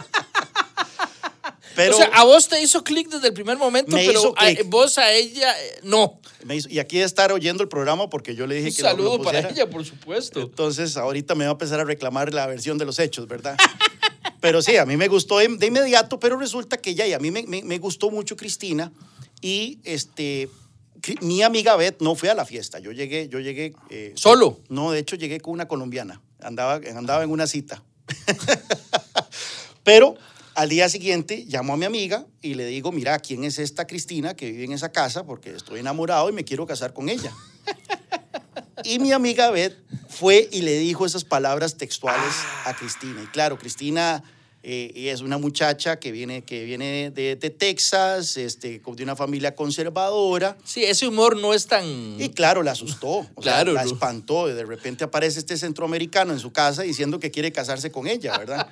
Pero, 1.78 1.96
o 1.96 1.98
sea, 1.98 2.08
a 2.08 2.24
vos 2.24 2.50
te 2.50 2.60
hizo 2.60 2.84
clic 2.84 3.08
desde 3.08 3.28
el 3.28 3.34
primer 3.34 3.56
momento, 3.56 3.96
pero 3.96 4.34
a, 4.36 4.48
vos 4.66 4.98
a 4.98 5.14
ella 5.14 5.54
eh, 5.64 5.80
no. 5.84 6.20
Hizo, 6.52 6.68
y 6.70 6.80
aquí 6.80 7.00
estar 7.00 7.32
oyendo 7.32 7.62
el 7.62 7.70
programa 7.70 8.10
porque 8.10 8.34
yo 8.34 8.48
le 8.48 8.56
dije 8.56 8.70
Un 8.70 8.76
que 8.76 8.82
saludo 8.82 9.12
lo, 9.12 9.18
lo 9.20 9.24
para 9.24 9.48
ella, 9.48 9.70
por 9.70 9.86
supuesto. 9.86 10.42
Entonces, 10.42 10.98
ahorita 10.98 11.36
me 11.36 11.46
va 11.46 11.52
a 11.52 11.54
empezar 11.54 11.80
a 11.80 11.84
reclamar 11.84 12.34
la 12.34 12.48
versión 12.48 12.80
de 12.80 12.86
los 12.86 12.98
hechos, 12.98 13.28
¿verdad? 13.28 13.56
pero 14.42 14.64
sí, 14.64 14.76
a 14.76 14.88
mí 14.88 14.98
me 14.98 15.08
gustó 15.08 15.38
de, 15.38 15.50
de 15.50 15.68
inmediato, 15.68 16.20
pero 16.20 16.36
resulta 16.36 16.78
que 16.78 16.96
ya, 16.96 17.06
y 17.06 17.14
a 17.14 17.20
mí 17.20 17.30
me, 17.30 17.44
me, 17.44 17.62
me 17.62 17.78
gustó 17.78 18.10
mucho 18.10 18.36
Cristina 18.36 18.92
y 19.40 19.80
este 19.84 20.50
mi 21.22 21.44
amiga 21.44 21.76
Beth 21.76 22.02
no 22.02 22.16
fue 22.16 22.30
a 22.30 22.34
la 22.34 22.44
fiesta. 22.44 22.80
Yo 22.80 22.92
llegué, 22.92 23.30
yo 23.30 23.40
llegué. 23.40 23.76
Eh, 23.90 24.14
¿Solo? 24.16 24.60
No, 24.68 24.92
de 24.92 25.00
hecho 25.00 25.16
llegué 25.16 25.40
con 25.40 25.54
una 25.54 25.68
colombiana. 25.68 26.22
andaba, 26.42 26.82
andaba 26.96 27.24
en 27.24 27.30
una 27.30 27.48
cita. 27.48 27.84
Pero 29.84 30.16
al 30.58 30.70
día 30.70 30.90
siguiente 30.90 31.46
llamo 31.48 31.74
a 31.74 31.78
mi 31.78 31.86
amiga 31.86 32.26
y 32.42 32.56
le 32.56 32.66
digo, 32.66 32.92
mira, 32.92 33.20
¿quién 33.20 33.44
es 33.44 33.60
esta 33.60 33.86
Cristina 33.86 34.34
que 34.34 34.50
vive 34.50 34.64
en 34.64 34.72
esa 34.72 34.92
casa? 34.92 35.24
Porque 35.24 35.52
estoy 35.52 35.82
enamorado 35.82 36.30
y 36.30 36.34
me 36.34 36.44
quiero 36.44 36.66
casar 36.66 36.94
con 36.94 37.10
ella. 37.10 37.32
Y 38.84 38.98
mi 38.98 39.12
amiga 39.12 39.52
Beth 39.52 39.76
fue 40.08 40.50
y 40.52 40.62
le 40.62 40.78
dijo 40.80 41.06
esas 41.06 41.26
palabras 41.26 41.78
textuales 41.78 42.34
a 42.66 42.76
Cristina. 42.76 43.22
Y 43.24 43.28
claro, 43.28 43.58
Cristina 43.58 44.24
eh, 44.70 44.92
es 45.14 45.22
una 45.22 45.38
muchacha 45.38 45.98
que 45.98 46.12
viene, 46.12 46.44
que 46.44 46.66
viene 46.66 47.10
de, 47.12 47.38
de 47.38 47.50
Texas, 47.50 48.36
este, 48.36 48.82
de 48.86 49.04
una 49.04 49.16
familia 49.16 49.56
conservadora. 49.56 50.58
Sí, 50.66 50.84
ese 50.84 51.08
humor 51.08 51.38
no 51.38 51.54
es 51.54 51.68
tan... 51.68 51.86
Y 52.20 52.28
claro, 52.32 52.62
la 52.64 52.72
asustó, 52.72 53.26
o 53.34 53.42
Claro, 53.42 53.72
sea, 53.72 53.82
la 53.82 53.86
¿no? 53.86 53.94
espantó. 53.94 54.48
De 54.48 54.66
repente 54.66 55.06
aparece 55.06 55.40
este 55.40 55.56
centroamericano 55.56 56.34
en 56.34 56.40
su 56.40 56.52
casa 56.52 56.82
diciendo 56.82 57.18
que 57.18 57.32
quiere 57.32 57.54
casarse 57.54 57.92
con 57.92 58.08
ella, 58.08 58.38
¿verdad? 58.38 58.68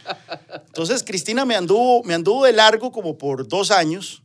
Entonces 0.68 1.02
Cristina 1.02 1.46
me 1.46 1.56
anduvo, 1.56 2.04
me 2.04 2.14
anduvo 2.14 2.44
de 2.44 2.52
largo 2.52 2.92
como 2.92 3.18
por 3.18 3.48
dos 3.48 3.72
años, 3.72 4.22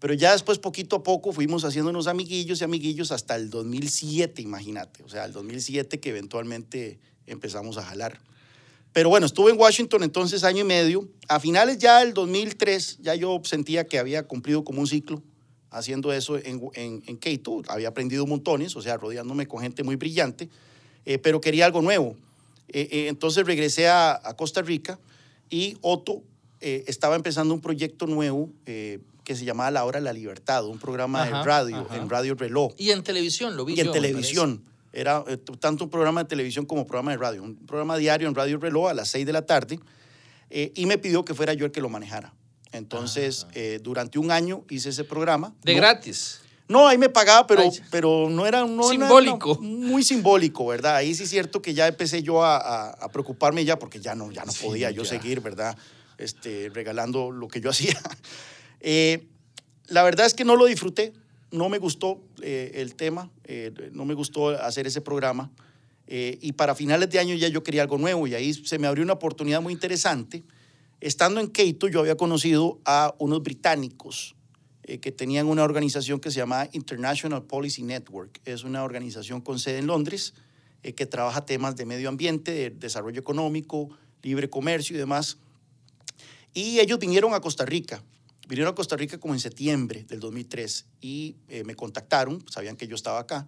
pero 0.00 0.12
ya 0.12 0.32
después 0.32 0.58
poquito 0.58 0.96
a 0.96 1.02
poco 1.02 1.32
fuimos 1.32 1.64
haciéndonos 1.64 2.06
amiguillos 2.06 2.60
y 2.60 2.64
amiguillos 2.64 3.12
hasta 3.12 3.34
el 3.36 3.48
2007, 3.48 4.42
imagínate. 4.42 5.02
O 5.02 5.08
sea, 5.08 5.24
el 5.24 5.32
2007 5.32 6.00
que 6.00 6.10
eventualmente 6.10 6.98
empezamos 7.26 7.78
a 7.78 7.82
jalar. 7.82 8.20
Pero 8.94 9.08
bueno, 9.08 9.26
estuve 9.26 9.50
en 9.50 9.58
Washington 9.58 10.04
entonces 10.04 10.44
año 10.44 10.60
y 10.60 10.64
medio. 10.64 11.08
A 11.26 11.40
finales 11.40 11.78
ya 11.78 11.98
del 11.98 12.14
2003, 12.14 12.98
ya 13.02 13.16
yo 13.16 13.40
sentía 13.42 13.88
que 13.88 13.98
había 13.98 14.22
cumplido 14.22 14.62
como 14.62 14.80
un 14.80 14.86
ciclo 14.86 15.20
haciendo 15.70 16.12
eso 16.12 16.38
en, 16.38 16.62
en, 16.74 17.02
en 17.04 17.18
K2. 17.18 17.64
Había 17.68 17.88
aprendido 17.88 18.24
montones, 18.24 18.76
o 18.76 18.82
sea, 18.82 18.96
rodeándome 18.96 19.48
con 19.48 19.60
gente 19.60 19.82
muy 19.82 19.96
brillante, 19.96 20.48
eh, 21.04 21.18
pero 21.18 21.40
quería 21.40 21.66
algo 21.66 21.82
nuevo. 21.82 22.14
Eh, 22.68 22.88
eh, 22.92 23.08
entonces 23.08 23.44
regresé 23.44 23.88
a, 23.88 24.12
a, 24.12 24.36
Costa 24.36 24.62
Rica 24.62 25.00
y 25.50 25.76
Otto 25.80 26.22
estaba 26.60 27.14
empezando 27.16 27.52
un 27.52 27.60
proyecto 27.60 28.06
nuevo 28.06 28.48
que 28.64 29.36
se 29.36 29.44
llamaba 29.44 29.70
La 29.70 29.84
Hora 29.84 29.98
de 29.98 30.04
la 30.06 30.14
Libertad, 30.14 30.64
un 30.64 30.78
programa 30.78 31.24
Ajá, 31.24 31.38
de 31.38 31.44
radio, 31.44 31.76
ajá. 31.80 31.96
en 31.96 32.08
Radio 32.08 32.34
Reloj 32.36 32.72
Y 32.78 32.90
en 32.90 33.02
televisión, 33.02 33.54
lo 33.54 33.66
vi 33.66 33.74
y 33.74 33.80
en 33.80 33.86
yo, 33.86 33.92
televisión. 33.92 34.64
Era 34.94 35.24
eh, 35.26 35.36
tanto 35.58 35.84
un 35.84 35.90
programa 35.90 36.22
de 36.22 36.28
televisión 36.28 36.64
como 36.66 36.86
programa 36.86 37.10
de 37.10 37.16
radio. 37.18 37.42
Un 37.42 37.56
programa 37.66 37.96
diario 37.96 38.28
en 38.28 38.34
Radio 38.34 38.58
Reloj 38.58 38.88
a 38.90 38.94
las 38.94 39.08
6 39.08 39.26
de 39.26 39.32
la 39.32 39.42
tarde. 39.44 39.78
eh, 40.50 40.70
y 40.76 40.86
me 40.86 40.98
pidió 40.98 41.24
que 41.24 41.34
fuera 41.34 41.52
yo 41.54 41.66
el 41.66 41.72
que 41.72 41.80
lo 41.80 41.88
manejara. 41.88 42.32
Entonces, 42.70 43.46
eh, 43.54 43.80
durante 43.82 44.18
un 44.18 44.30
año 44.30 44.64
hice 44.70 44.90
ese 44.90 45.02
programa. 45.04 45.52
De 45.64 45.72
No- 45.72 45.78
gratis. 45.78 46.40
No, 46.68 46.86
ahí 46.88 46.96
me 46.96 47.08
pagaba, 47.10 47.46
pero, 47.46 47.62
Ay. 47.62 47.70
pero 47.90 48.28
no 48.30 48.46
era... 48.46 48.64
No, 48.66 48.88
Simbólico. 48.88 49.58
no, 49.60 49.68
muy 49.68 50.02
simbólico, 50.02 50.66
¿verdad? 50.66 50.96
Ahí 50.96 51.14
sí 51.14 51.24
es 51.24 51.30
cierto 51.30 51.60
que 51.60 51.74
ya 51.74 51.86
empecé 51.88 52.22
yo 52.22 52.42
a, 52.44 52.56
a- 52.56 52.90
a 52.92 53.08
preocuparme 53.10 53.64
ya 53.64 53.78
porque 53.78 54.00
ya 54.00 54.14
no, 54.14 54.30
ya 54.32 54.44
no 54.44 54.52
Sí, 54.52 54.64
podía 54.64 54.90
yo 54.90 55.02
ya. 55.02 55.08
seguir, 55.10 55.40
¿verdad? 55.40 55.76
Este, 56.18 56.70
regalando 56.72 57.30
lo 57.32 57.48
que 57.48 57.60
yo 57.60 57.68
hacía. 57.74 58.00
Eh, 58.80 59.26
la 59.88 60.02
verdad 60.04 60.24
es 60.26 60.34
que 60.34 60.44
no 60.44 60.56
lo 60.56 60.64
disfruté, 60.66 61.12
no 61.54 61.68
me 61.68 61.78
gustó 61.78 62.20
eh, 62.42 62.72
el 62.74 62.96
tema, 62.96 63.30
eh, 63.44 63.72
no 63.92 64.04
me 64.04 64.14
gustó 64.14 64.48
hacer 64.48 64.86
ese 64.86 65.00
programa. 65.00 65.50
eh, 66.06 66.36
y 66.42 66.52
para 66.52 66.74
finales 66.74 67.08
de 67.08 67.18
año 67.18 67.34
ya 67.34 67.48
yo 67.48 67.62
quería 67.62 67.80
algo 67.80 67.96
nuevo 67.96 68.26
y 68.26 68.34
ahí 68.34 68.52
se 68.52 68.78
me 68.78 68.86
abrió 68.86 69.02
una 69.02 69.14
oportunidad 69.14 69.62
muy 69.62 69.72
interesante. 69.72 70.42
Estando 71.00 71.40
en 71.40 71.48
Keito 71.48 71.88
yo 71.88 72.00
había 72.00 72.16
conocido 72.16 72.78
a 72.84 73.14
unos 73.18 73.42
británicos 73.42 74.34
que 74.82 75.12
tenían 75.12 75.46
una 75.46 75.64
organización 75.64 76.20
que 76.20 76.30
se 76.30 76.40
llamaba 76.40 76.68
International 76.72 77.42
Policy 77.42 77.82
Network. 77.84 78.38
Es 78.44 78.64
una 78.64 78.84
organización 78.84 79.40
con 79.40 79.58
sede 79.58 79.78
en 79.78 79.86
Londres 79.86 80.34
que 80.82 81.06
trabaja 81.06 81.46
temas 81.46 81.74
de 81.76 81.86
medio 81.86 82.10
ambiente, 82.10 82.52
de 82.52 82.70
desarrollo 82.70 83.18
económico, 83.18 83.88
libre 84.22 84.50
comercio 84.50 84.94
y 84.94 84.98
demás. 84.98 85.38
Y 86.52 86.80
ellos 86.80 86.98
vinieron 86.98 87.32
a 87.32 87.40
Costa 87.40 87.64
Rica. 87.64 88.02
Vinieron 88.48 88.72
a 88.72 88.74
Costa 88.74 88.96
Rica 88.96 89.18
como 89.18 89.34
en 89.34 89.40
septiembre 89.40 90.04
del 90.04 90.20
2003 90.20 90.84
y 91.00 91.36
eh, 91.48 91.64
me 91.64 91.74
contactaron, 91.74 92.44
sabían 92.50 92.76
que 92.76 92.86
yo 92.86 92.94
estaba 92.94 93.18
acá, 93.18 93.46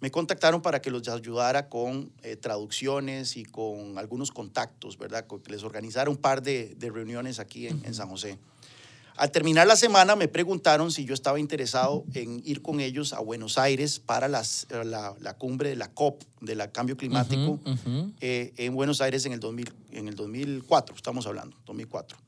me 0.00 0.10
contactaron 0.10 0.60
para 0.60 0.82
que 0.82 0.90
los 0.90 1.08
ayudara 1.08 1.70
con 1.70 2.12
eh, 2.22 2.36
traducciones 2.36 3.36
y 3.38 3.44
con 3.46 3.96
algunos 3.96 4.30
contactos, 4.30 4.98
¿verdad? 4.98 5.26
Que 5.26 5.50
les 5.50 5.62
organizara 5.62 6.10
un 6.10 6.18
par 6.18 6.42
de, 6.42 6.74
de 6.76 6.90
reuniones 6.90 7.38
aquí 7.38 7.66
en, 7.66 7.82
en 7.84 7.94
San 7.94 8.08
José. 8.10 8.38
Al 9.16 9.30
terminar 9.30 9.66
la 9.66 9.76
semana 9.76 10.14
me 10.14 10.28
preguntaron 10.28 10.92
si 10.92 11.06
yo 11.06 11.14
estaba 11.14 11.40
interesado 11.40 12.04
en 12.12 12.42
ir 12.44 12.60
con 12.60 12.80
ellos 12.80 13.14
a 13.14 13.20
Buenos 13.20 13.56
Aires 13.56 13.98
para 13.98 14.28
las- 14.28 14.66
la, 14.70 15.14
la 15.18 15.32
cumbre 15.38 15.70
de 15.70 15.76
la 15.76 15.88
COP, 15.90 16.22
del 16.42 16.70
cambio 16.70 16.98
climático, 16.98 17.52
Ujú, 17.52 17.70
ujú. 17.70 18.12
eh, 18.20 18.52
en 18.58 18.74
Buenos 18.74 19.00
Aires 19.00 19.24
en 19.24 19.32
el, 19.32 19.40
2000, 19.40 19.72
en 19.92 20.08
el 20.08 20.14
2004, 20.14 20.94
estamos 20.94 21.26
hablando, 21.26 21.56
2004. 21.64 22.18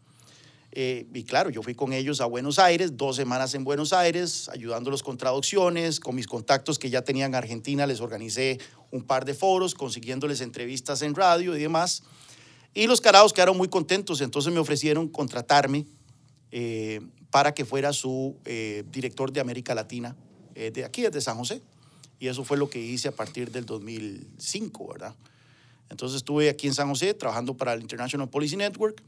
Eh, 0.72 1.06
y 1.14 1.24
claro, 1.24 1.50
yo 1.50 1.62
fui 1.62 1.74
con 1.74 1.92
ellos 1.92 2.20
a 2.20 2.26
Buenos 2.26 2.58
Aires, 2.58 2.96
dos 2.96 3.16
semanas 3.16 3.54
en 3.54 3.64
Buenos 3.64 3.92
Aires, 3.92 4.48
ayudándolos 4.50 5.02
con 5.02 5.16
traducciones, 5.16 5.98
con 5.98 6.14
mis 6.14 6.26
contactos 6.26 6.78
que 6.78 6.90
ya 6.90 7.02
tenían 7.02 7.30
en 7.30 7.36
Argentina, 7.36 7.86
les 7.86 8.00
organicé 8.00 8.58
un 8.90 9.02
par 9.02 9.24
de 9.24 9.34
foros, 9.34 9.74
consiguiéndoles 9.74 10.40
entrevistas 10.40 11.02
en 11.02 11.14
radio 11.14 11.56
y 11.56 11.60
demás. 11.60 12.02
Y 12.74 12.86
los 12.86 13.00
carados 13.00 13.32
quedaron 13.32 13.56
muy 13.56 13.68
contentos, 13.68 14.20
entonces 14.20 14.52
me 14.52 14.60
ofrecieron 14.60 15.08
contratarme 15.08 15.86
eh, 16.52 17.00
para 17.30 17.54
que 17.54 17.64
fuera 17.64 17.92
su 17.92 18.36
eh, 18.44 18.84
director 18.90 19.32
de 19.32 19.40
América 19.40 19.74
Latina, 19.74 20.16
de 20.54 20.84
aquí, 20.84 21.02
desde 21.02 21.20
San 21.20 21.36
José. 21.38 21.62
Y 22.18 22.26
eso 22.26 22.42
fue 22.42 22.56
lo 22.56 22.68
que 22.68 22.80
hice 22.80 23.06
a 23.06 23.12
partir 23.12 23.52
del 23.52 23.64
2005, 23.64 24.88
¿verdad? 24.88 25.14
Entonces 25.88 26.16
estuve 26.16 26.48
aquí 26.48 26.66
en 26.66 26.74
San 26.74 26.88
José 26.88 27.14
trabajando 27.14 27.56
para 27.56 27.74
el 27.74 27.80
International 27.80 28.28
Policy 28.28 28.56
Network 28.56 29.04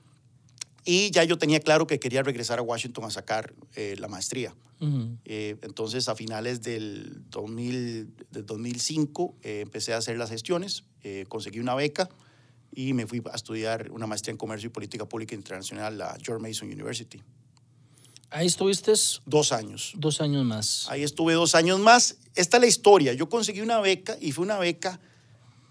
y 0.84 1.10
ya 1.10 1.24
yo 1.24 1.38
tenía 1.38 1.60
claro 1.60 1.86
que 1.86 1.98
quería 1.98 2.22
regresar 2.22 2.58
a 2.58 2.62
Washington 2.62 3.04
a 3.04 3.10
sacar 3.10 3.54
eh, 3.74 3.96
la 3.98 4.08
maestría. 4.08 4.54
Ujú. 4.80 5.18
Eh, 5.26 5.56
entonces, 5.62 6.08
a 6.08 6.14
finales 6.16 6.62
del, 6.62 7.22
2000, 7.30 8.14
del 8.30 8.46
2005 8.46 9.36
eh, 9.42 9.60
empecé 9.60 9.92
a 9.92 9.98
hacer 9.98 10.16
las 10.16 10.30
gestiones, 10.30 10.84
eh, 11.02 11.26
conseguí 11.28 11.60
una 11.60 11.74
beca 11.74 12.08
y 12.72 12.94
me 12.94 13.06
fui 13.06 13.22
a 13.30 13.36
estudiar 13.36 13.90
una 13.90 14.06
maestría 14.06 14.32
en 14.32 14.38
Comercio 14.38 14.68
y 14.68 14.70
Política 14.70 15.06
Pública 15.06 15.34
Internacional 15.34 16.00
a 16.00 16.16
George 16.22 16.42
Mason 16.42 16.68
University. 16.68 17.20
Ahí 18.30 18.46
estuviste 18.46 18.92
Dos 19.26 19.52
años. 19.52 19.92
dos 19.96 20.20
años 20.20 20.44
más. 20.44 20.86
Ahí 20.88 21.02
estuve 21.02 21.34
dos 21.34 21.54
años 21.56 21.80
más. 21.80 22.16
Esta 22.36 22.58
es 22.58 22.60
la 22.60 22.66
historia. 22.68 23.12
Yo 23.12 23.28
conseguí 23.28 23.60
una 23.60 23.80
beca 23.80 24.16
y 24.20 24.30
fue 24.32 24.44
una 24.44 24.56
beca 24.58 25.00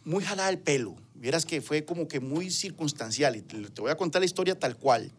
muy 0.03 0.23
jalada 0.23 0.49
del 0.49 0.59
pelo. 0.59 0.95
Vieras 1.19 1.45
que 1.45 1.61
fue 1.61 1.83
como 1.83 2.07
que 2.07 2.21
muy 2.21 2.49
circunstancial 2.49 3.35
y 3.35 3.41
te, 3.41 3.81
voy 3.81 3.91
a 3.91 3.97
contar 3.97 4.21
la 4.21 4.25
historia 4.25 4.57
tal 4.57 4.77
cual. 4.77 5.11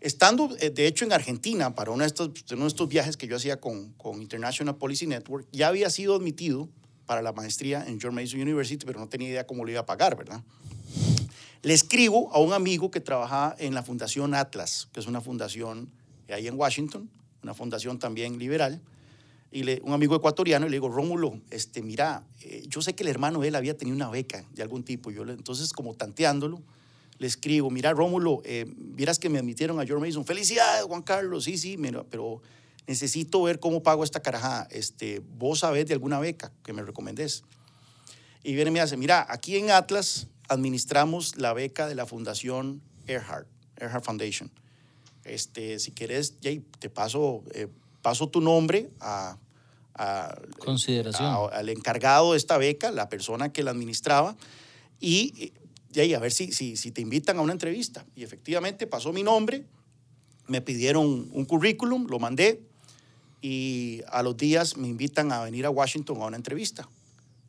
Estando, 0.00 0.50
eh, 0.58 0.70
de 0.70 0.88
hecho, 0.88 1.04
en 1.04 1.12
Argentina, 1.12 1.76
para 1.76 1.92
uno 1.92 2.02
de 2.02 2.08
estos, 2.08 2.30
uno 2.50 2.62
de 2.62 2.68
estos 2.68 2.88
viajes 2.88 3.16
que 3.16 3.28
yo 3.28 3.36
hacía 3.36 3.60
con, 3.60 3.92
con 3.92 4.20
International 4.20 4.76
Policy 4.76 5.06
Network, 5.06 5.46
ya 5.52 5.68
había 5.68 5.90
sido 5.90 6.16
admitido 6.16 6.68
para 7.06 7.22
la 7.22 7.32
maestría 7.32 7.84
en 7.86 8.00
George 8.00 8.20
Mason 8.20 8.40
University, 8.40 8.84
pero 8.84 8.98
no 8.98 9.08
tenía 9.08 9.28
idea 9.28 9.46
cómo 9.46 9.64
lo 9.64 9.70
iba 9.70 9.80
a 9.80 9.86
pagar, 9.86 10.16
¿verdad? 10.16 10.42
Le 11.62 11.74
escribo 11.74 12.32
a 12.32 12.40
un 12.40 12.52
amigo 12.52 12.90
que 12.90 12.98
trabajaba 12.98 13.54
en 13.58 13.74
la 13.74 13.84
Fundación 13.84 14.34
Atlas, 14.34 14.88
que 14.92 14.98
es 14.98 15.06
una 15.06 15.20
fundación 15.20 15.88
ahí 16.28 16.48
en 16.48 16.54
Washington, 16.54 17.08
una 17.44 17.54
fundación 17.54 18.00
también 18.00 18.38
liberal, 18.38 18.80
y 19.52 19.64
le, 19.64 19.80
un 19.84 19.92
amigo 19.92 20.16
ecuatoriano, 20.16 20.66
y 20.66 20.70
le 20.70 20.76
digo, 20.76 20.88
Rómulo, 20.88 21.38
este, 21.50 21.82
mira, 21.82 22.24
eh, 22.40 22.64
yo 22.68 22.80
sé 22.80 22.94
que 22.94 23.02
el 23.02 23.10
hermano 23.10 23.40
de 23.40 23.48
él 23.48 23.54
había 23.54 23.76
tenido 23.76 23.94
una 23.94 24.08
beca 24.10 24.44
de 24.54 24.62
algún 24.62 24.82
tipo, 24.82 25.10
yo 25.10 25.24
le- 25.24 25.34
entonces 25.34 25.72
como 25.72 25.94
tanteándolo, 25.94 26.62
le 27.18 27.26
escribo, 27.26 27.70
mira, 27.70 27.92
Rómulo, 27.92 28.40
eh, 28.44 28.64
vieras 28.76 29.18
que 29.18 29.28
me 29.28 29.38
admitieron 29.38 29.78
a 29.78 29.84
George 29.84 30.06
Mason, 30.06 30.24
felicidades, 30.24 30.84
Juan 30.84 31.02
Carlos, 31.02 31.44
sí, 31.44 31.58
sí, 31.58 31.76
mira, 31.76 32.02
pero 32.10 32.40
necesito 32.86 33.42
ver 33.42 33.60
cómo 33.60 33.82
pago 33.82 34.02
esta 34.04 34.20
carajada, 34.20 34.66
este, 34.70 35.20
vos 35.38 35.60
sabés 35.60 35.86
de 35.86 35.94
alguna 35.94 36.18
beca 36.18 36.50
que 36.64 36.72
me 36.72 36.82
recomendés. 36.82 37.44
Y 38.42 38.54
viene 38.54 38.70
y 38.70 38.74
me 38.74 38.80
hace, 38.80 38.96
mira, 38.96 39.24
aquí 39.28 39.56
en 39.56 39.70
Atlas 39.70 40.26
administramos 40.48 41.36
la 41.36 41.52
beca 41.52 41.86
de 41.86 41.94
la 41.94 42.06
Fundación 42.06 42.82
Earhart, 43.06 43.46
Earhart 43.76 44.04
Foundation. 44.04 44.50
Este, 45.24 45.78
si 45.78 45.92
quieres, 45.92 46.34
Jay, 46.42 46.64
te 46.80 46.90
paso, 46.90 47.44
eh, 47.54 47.68
paso 48.02 48.28
tu 48.28 48.40
nombre 48.40 48.90
a, 48.98 49.38
a- 49.94 50.34
Consideración. 50.58 51.26
a- 51.26 51.44
al 51.46 51.68
encargado 51.68 52.32
de 52.32 52.38
esta 52.38 52.58
beca, 52.58 52.90
la 52.90 53.08
persona 53.08 53.52
que 53.52 53.62
la 53.62 53.70
administraba, 53.72 54.36
y, 55.00 55.32
eh, 55.38 55.52
Jay, 55.94 56.14
a 56.14 56.18
ver 56.18 56.32
si, 56.32 56.52
si, 56.52 56.76
si 56.76 56.90
te 56.90 57.00
invitan 57.02 57.36
a 57.38 57.42
una 57.42 57.52
entrevista. 57.52 58.06
Y 58.16 58.22
efectivamente 58.22 58.86
pasó 58.86 59.12
mi 59.12 59.22
nombre, 59.22 59.64
me 60.46 60.60
pidieron 60.60 61.28
un 61.32 61.44
currículum, 61.44 62.06
lo 62.08 62.18
mandé, 62.18 62.62
y 63.40 64.00
a 64.08 64.22
los 64.22 64.36
días 64.36 64.76
me 64.76 64.88
invitan 64.88 65.32
a 65.32 65.42
venir 65.42 65.66
a 65.66 65.70
Washington 65.70 66.22
a 66.22 66.26
una 66.26 66.36
entrevista. 66.36 66.88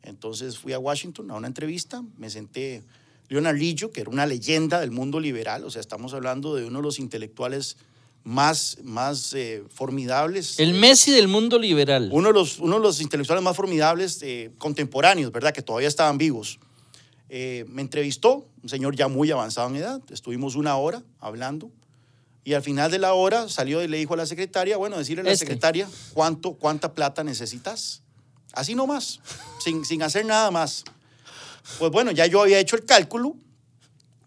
Entonces 0.02 0.58
fui 0.58 0.72
a 0.72 0.78
Washington 0.78 1.30
a 1.30 1.34
una 1.34 1.46
entrevista, 1.46 2.02
me 2.18 2.28
senté 2.28 2.82
Leonard 3.28 3.56
Lillo, 3.56 3.90
que 3.90 4.02
era 4.02 4.10
una 4.10 4.26
leyenda 4.26 4.80
del 4.80 4.90
mundo 4.90 5.18
liberal, 5.20 5.64
o 5.64 5.70
sea, 5.70 5.80
estamos 5.80 6.12
hablando 6.12 6.54
de 6.54 6.64
uno 6.66 6.80
de 6.80 6.82
los 6.82 6.98
intelectuales 6.98 7.76
más, 8.24 8.78
más 8.82 9.32
eh, 9.34 9.62
formidables. 9.72 10.58
El 10.58 10.74
Messi 10.74 11.10
del 11.12 11.28
mundo 11.28 11.58
liberal. 11.58 12.08
Uno 12.10 12.28
de 12.28 12.34
los, 12.34 12.58
uno 12.58 12.76
de 12.76 12.82
los 12.82 13.00
intelectuales 13.00 13.44
más 13.44 13.54
formidables 13.56 14.20
eh, 14.22 14.50
contemporáneos, 14.58 15.30
¿verdad? 15.30 15.52
Que 15.52 15.62
todavía 15.62 15.88
estaban 15.88 16.16
vivos. 16.18 16.58
Eh, 17.28 17.64
me 17.68 17.82
entrevistó, 17.82 18.46
un 18.62 18.68
señor 18.68 18.96
ya 18.96 19.08
muy 19.08 19.30
avanzado 19.30 19.68
en 19.68 19.76
edad, 19.76 20.00
estuvimos 20.10 20.54
una 20.56 20.76
hora 20.76 21.02
hablando 21.20 21.70
y 22.44 22.52
al 22.54 22.62
final 22.62 22.90
de 22.90 22.98
la 22.98 23.14
hora 23.14 23.48
salió 23.48 23.82
y 23.82 23.88
le 23.88 23.96
dijo 23.96 24.14
a 24.14 24.16
la 24.18 24.26
secretaria, 24.26 24.76
bueno, 24.76 24.98
decirle 24.98 25.22
a 25.22 25.24
la 25.24 25.32
Este. 25.32 25.46
secretaria 25.46 25.88
cuánto, 26.12 26.52
cuánta 26.54 26.92
plata 26.94 27.24
necesitas. 27.24 28.02
Así 28.52 28.74
nomás, 28.74 29.20
sin, 29.64 29.84
sin 29.84 30.02
hacer 30.02 30.24
nada 30.26 30.50
más. 30.50 30.84
Pues 31.78 31.90
bueno, 31.90 32.10
ya 32.10 32.26
yo 32.26 32.42
había 32.42 32.58
hecho 32.58 32.76
el 32.76 32.84
cálculo 32.84 33.36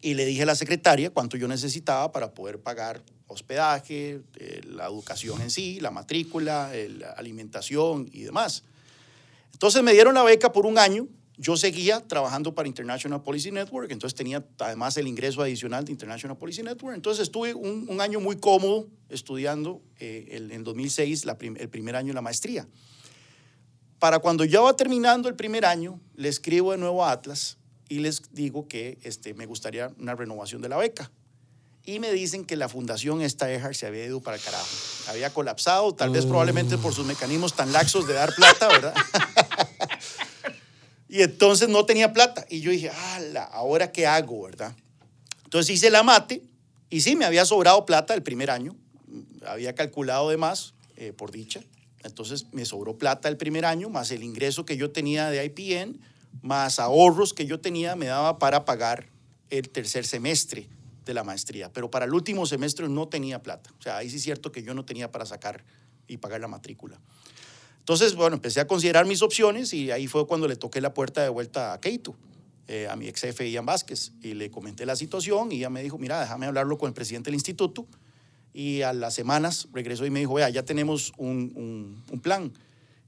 y 0.01 0.13
le 0.13 0.25
dije 0.25 0.43
a 0.43 0.45
la 0.45 0.55
secretaria 0.55 1.09
cuánto 1.09 1.37
yo 1.37 1.47
necesitaba 1.47 2.11
para 2.11 2.31
poder 2.33 2.59
pagar 2.59 3.01
hospedaje, 3.27 4.21
eh, 4.35 4.61
la 4.65 4.85
educación 4.85 5.41
en 5.41 5.49
sí, 5.49 5.79
la 5.79 5.91
matrícula, 5.91 6.71
la 6.97 7.11
alimentación 7.11 8.09
y 8.11 8.21
demás. 8.21 8.63
Entonces 9.53 9.81
me 9.83 9.93
dieron 9.93 10.13
la 10.13 10.23
beca 10.23 10.51
por 10.51 10.65
un 10.65 10.77
año. 10.77 11.07
Yo 11.39 11.55
seguía 11.55 11.99
trabajando 12.07 12.55
para 12.55 12.67
International 12.67 13.21
Policy 13.21 13.51
Network, 13.51 13.91
entonces 13.91 14.15
tenía 14.15 14.43
además 14.59 14.97
el 14.97 15.07
ingreso 15.07 15.41
adicional 15.41 15.85
de 15.85 15.91
International 15.91 16.35
Policy 16.37 16.63
Network. 16.63 16.95
Entonces 16.95 17.23
estuve 17.23 17.53
un, 17.53 18.01
año 18.01 18.19
muy 18.19 18.37
cómodo 18.37 18.87
estudiando 19.09 19.81
eh, 19.99 20.29
el- 20.31 20.51
en 20.51 20.63
2006 20.63 21.25
la 21.25 21.37
prim- 21.37 21.57
el 21.59 21.69
primer 21.69 21.95
año 21.95 22.07
de 22.07 22.13
la 22.15 22.21
maestría. 22.21 22.67
Para 23.99 24.19
cuando 24.19 24.45
ya 24.45 24.61
va 24.61 24.75
terminando 24.75 25.27
el 25.27 25.35
primer 25.35 25.65
año, 25.65 25.99
le 26.15 26.29
escribo 26.29 26.71
de 26.71 26.77
nuevo 26.77 27.03
a 27.03 27.11
Atlas 27.11 27.57
y 27.89 27.99
les 27.99 28.21
digo 28.33 28.67
que 28.67 28.97
este, 29.03 29.33
me 29.33 29.45
gustaría 29.45 29.91
una 29.99 30.15
renovación 30.15 30.61
de 30.61 30.69
la 30.69 30.77
beca. 30.77 31.11
Y 31.83 31.99
me 31.99 32.11
dicen 32.11 32.43
que 32.43 32.57
la 32.57 32.67
fundación 32.67 33.21
esta 33.21 33.49
EJAR 33.51 33.73
se 33.73 33.85
había 33.87 34.05
ido 34.05 34.19
para 34.19 34.35
el 34.35 34.43
carajo. 34.43 34.67
Había 35.07 35.33
colapsado, 35.33 35.93
tal 35.95 36.09
vez 36.09 36.25
probablemente 36.25 36.77
por 36.77 36.93
sus 36.93 37.05
mecanismos 37.05 37.53
tan 37.53 37.71
laxos 37.71 38.05
de 38.05 38.13
dar 38.13 38.35
plata, 38.35 38.67
¿verdad? 38.67 38.93
y 41.07 41.21
entonces 41.21 41.69
no 41.69 41.85
tenía 41.85 42.11
plata. 42.11 42.45
Y 42.49 42.59
yo 42.59 42.71
dije, 42.71 42.89
ala, 42.89 43.43
¿ahora 43.43 43.93
qué 43.93 44.05
hago, 44.05 44.43
verdad? 44.43 44.75
Entonces 45.45 45.75
hice 45.75 45.89
la 45.89 46.03
mate 46.03 46.41
y 46.89 47.01
sí, 47.01 47.15
me 47.15 47.23
había 47.23 47.45
sobrado 47.45 47.85
plata 47.85 48.13
el 48.13 48.21
primer 48.21 48.51
año. 48.51 48.75
Había 49.45 49.73
calculado 49.73 50.29
de 50.29 50.35
más, 50.35 50.73
eh, 50.97 51.13
por 51.13 51.31
dicha. 51.31 51.61
Entonces 52.03 52.47
me 52.51 52.65
sobró 52.65 52.97
plata 52.97 53.29
el 53.29 53.37
primer 53.37 53.65
año, 53.65 53.89
más 53.89 54.11
el 54.11 54.23
ingreso 54.23 54.65
que 54.65 54.77
yo 54.77 54.91
tenía 54.91 55.29
de 55.29 55.43
IPN, 55.45 55.99
más 56.41 56.79
ahorros 56.79 57.33
que 57.33 57.45
yo 57.45 57.59
tenía, 57.59 57.95
me 57.95 58.07
daba 58.07 58.39
para 58.39 58.65
pagar 58.65 59.09
el 59.49 59.69
tercer 59.69 60.05
semestre 60.05 60.67
de 61.05 61.13
la 61.13 61.23
maestría. 61.23 61.71
Pero 61.71 61.89
para 61.89 62.05
el 62.05 62.13
último 62.13 62.45
semestre 62.45 62.87
no 62.89 63.07
tenía 63.07 63.41
plata. 63.41 63.69
O 63.79 63.81
sea, 63.81 63.97
ahí 63.97 64.09
sí 64.09 64.17
es 64.17 64.23
cierto 64.23 64.51
que 64.51 64.63
yo 64.63 64.73
no 64.73 64.83
tenía 64.85 65.11
para 65.11 65.25
sacar 65.25 65.63
y 66.07 66.17
pagar 66.17 66.41
la 66.41 66.47
matrícula. 66.47 66.99
Entonces, 67.79 68.15
bueno, 68.15 68.35
empecé 68.35 68.59
a 68.59 68.67
considerar 68.67 69.05
mis 69.05 69.21
opciones 69.21 69.73
y 69.73 69.91
ahí 69.91 70.07
fue 70.07 70.27
cuando 70.27 70.47
le 70.47 70.57
toqué 70.57 70.81
la 70.81 70.93
puerta 70.93 71.23
de 71.23 71.29
vuelta 71.29 71.71
a 71.73 71.79
Keito, 71.79 72.15
eh, 72.67 72.87
a 72.89 72.97
mi 72.97 73.07
ex 73.07 73.21
jefe 73.21 73.49
Ian 73.49 73.65
Vázquez, 73.65 74.11
y 74.21 74.33
le 74.33 74.51
comenté 74.51 74.85
la 74.85 74.97
situación 74.97 75.51
y 75.53 75.57
ella 75.59 75.69
me 75.69 75.81
dijo, 75.81 75.97
mira, 75.97 76.19
déjame 76.19 76.45
hablarlo 76.47 76.77
con 76.77 76.89
el 76.89 76.93
presidente 76.93 77.27
del 77.29 77.35
instituto. 77.35 77.87
Y 78.53 78.81
a 78.81 78.91
las 78.91 79.13
semanas 79.13 79.67
regresó 79.71 80.05
y 80.05 80.09
me 80.09 80.19
dijo, 80.19 80.33
vea, 80.33 80.49
ya 80.49 80.63
tenemos 80.63 81.13
un, 81.17 81.53
un- 81.55 82.03
un 82.11 82.19
plan. 82.19 82.51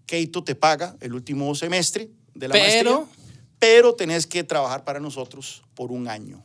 Keito 0.06 0.44
te 0.46 0.56
paga 0.56 0.96
el 1.02 1.14
último 1.14 1.54
semestre 1.56 2.10
de 2.34 2.48
la 2.48 2.54
Pero- 2.54 3.02
maestría, 3.02 3.19
pero 3.60 3.94
tenés 3.94 4.26
que 4.26 4.44
trabajar 4.44 4.84
para 4.84 5.00
nosotros 5.00 5.64
por 5.76 5.92
un 5.92 6.08
año, 6.08 6.44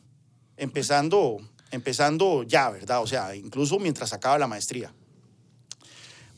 empezando, 0.57 1.39
empezando 1.71 2.43
ya, 2.43 2.71
¿verdad? 2.71 3.03
O 3.03 3.07
sea, 3.07 3.35
incluso 3.35 3.79
mientras 3.79 4.13
acaba 4.13 4.39
la 4.39 4.49
maestría. 4.49 4.93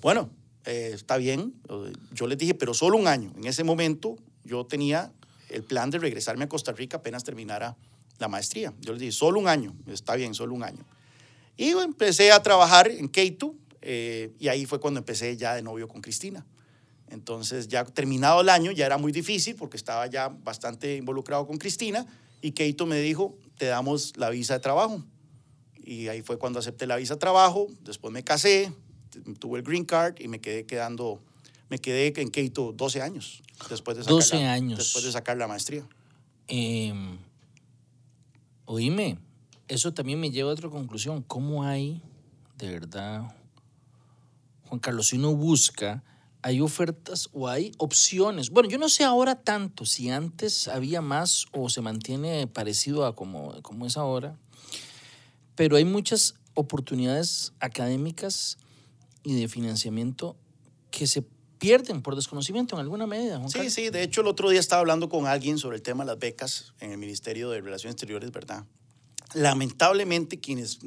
Bueno, 0.02 0.30
eh, 0.66 0.90
está 0.94 1.16
bien. 1.16 1.54
Yo 2.12 2.26
les 2.26 2.38
dije, 2.38 2.54
pero 2.54 2.74
solo 2.74 2.98
un 2.98 3.08
año. 3.08 3.32
En 3.36 3.46
ese 3.46 3.64
momento 3.64 4.16
yo 4.44 4.66
tenía 4.66 5.12
el 5.48 5.62
plan 5.62 5.90
de 5.90 5.98
regresarme 5.98 6.44
a 6.44 6.48
Costa 6.48 6.72
Rica 6.72 6.98
apenas 6.98 7.24
terminara 7.24 7.76
la 8.18 8.28
maestría. 8.28 8.72
Yo 8.80 8.92
les 8.92 9.00
dije, 9.00 9.12
solo 9.12 9.40
un 9.40 9.48
año. 9.48 9.74
Está 9.86 10.14
bien, 10.14 10.34
solo 10.34 10.54
un 10.54 10.62
año. 10.62 10.84
Y 11.56 11.70
empecé 11.70 12.32
a 12.32 12.42
trabajar 12.42 12.88
en 12.90 13.08
Keito 13.08 13.54
eh, 13.80 14.32
y 14.38 14.48
ahí 14.48 14.66
fue 14.66 14.80
cuando 14.80 14.98
empecé 14.98 15.36
ya 15.36 15.54
de 15.54 15.62
novio 15.62 15.88
con 15.88 16.02
Cristina. 16.02 16.44
Entonces, 17.08 17.68
ya 17.68 17.84
terminado 17.84 18.40
el 18.40 18.48
año, 18.48 18.72
ya 18.72 18.86
era 18.86 18.98
muy 18.98 19.12
difícil 19.12 19.54
porque 19.54 19.76
estaba 19.76 20.06
ya 20.06 20.28
bastante 20.28 20.96
involucrado 20.96 21.46
con 21.46 21.56
Cristina 21.56 22.06
y 22.42 22.52
Keito 22.52 22.86
me 22.86 23.00
dijo, 23.00 23.36
te 23.56 23.66
damos 23.66 24.16
la 24.16 24.30
visa 24.30 24.54
de 24.54 24.60
trabajo. 24.60 25.02
Y 25.84 26.08
ahí 26.08 26.22
fue 26.22 26.38
cuando 26.38 26.58
acepté 26.58 26.86
la 26.86 26.96
visa 26.96 27.14
de 27.14 27.20
trabajo, 27.20 27.68
después 27.80 28.12
me 28.12 28.24
casé, 28.24 28.72
tuve 29.38 29.60
el 29.60 29.64
green 29.64 29.84
card 29.84 30.16
y 30.18 30.28
me 30.28 30.40
quedé 30.40 30.66
quedando, 30.66 31.20
me 31.68 31.78
quedé 31.78 32.12
en 32.20 32.30
Keito 32.30 32.72
12 32.72 33.02
años 33.02 33.42
después 33.70 33.96
de 33.96 34.02
sacar, 34.02 34.14
12 34.14 34.36
la, 34.36 34.52
años. 34.52 34.78
Después 34.78 35.04
de 35.04 35.12
sacar 35.12 35.36
la 35.36 35.46
maestría. 35.46 35.86
Eh, 36.48 36.92
oíme, 38.64 39.18
eso 39.68 39.92
también 39.92 40.20
me 40.20 40.30
lleva 40.30 40.50
a 40.50 40.52
otra 40.52 40.68
conclusión. 40.68 41.22
¿Cómo 41.22 41.64
hay, 41.64 42.02
de 42.58 42.70
verdad, 42.70 43.34
Juan 44.68 44.80
Carlos, 44.80 45.08
si 45.08 45.16
uno 45.16 45.34
busca, 45.34 46.02
hay 46.46 46.60
ofertas 46.60 47.28
o 47.32 47.48
hay 47.48 47.72
opciones? 47.76 48.50
Bueno, 48.50 48.68
yo 48.68 48.78
no 48.78 48.88
sé 48.88 49.02
ahora 49.02 49.34
tanto 49.34 49.84
si 49.84 50.10
antes 50.10 50.68
había 50.68 51.00
más 51.00 51.46
o 51.50 51.68
se 51.68 51.80
mantiene 51.80 52.46
parecido 52.46 53.04
a 53.04 53.16
como, 53.16 53.60
como 53.62 53.84
es 53.84 53.96
ahora, 53.96 54.38
pero 55.56 55.74
hay 55.74 55.84
muchas 55.84 56.36
oportunidades 56.54 57.52
académicas 57.58 58.58
y 59.24 59.34
de 59.34 59.48
financiamiento 59.48 60.36
que 60.92 61.08
se 61.08 61.22
pierden 61.58 62.00
por 62.00 62.14
desconocimiento 62.14 62.76
en 62.76 62.82
alguna 62.82 63.08
medida. 63.08 63.38
Juan 63.38 63.50
Sí, 63.50 63.58
Carlos. 63.58 63.72
sí, 63.74 63.90
de 63.90 64.04
hecho 64.04 64.20
el 64.20 64.28
otro 64.28 64.48
día 64.48 64.60
estaba 64.60 64.78
hablando 64.78 65.08
con 65.08 65.26
alguien 65.26 65.58
sobre 65.58 65.74
el 65.78 65.82
tema 65.82 66.04
de 66.04 66.12
las 66.12 66.20
becas 66.20 66.74
en 66.78 66.92
el 66.92 66.98
Ministerio 66.98 67.50
de 67.50 67.60
Relaciones 67.60 67.94
Exteriores, 67.94 68.30
¿verdad? 68.30 68.64
Lamentablemente 69.34 70.38
quienes 70.38 70.78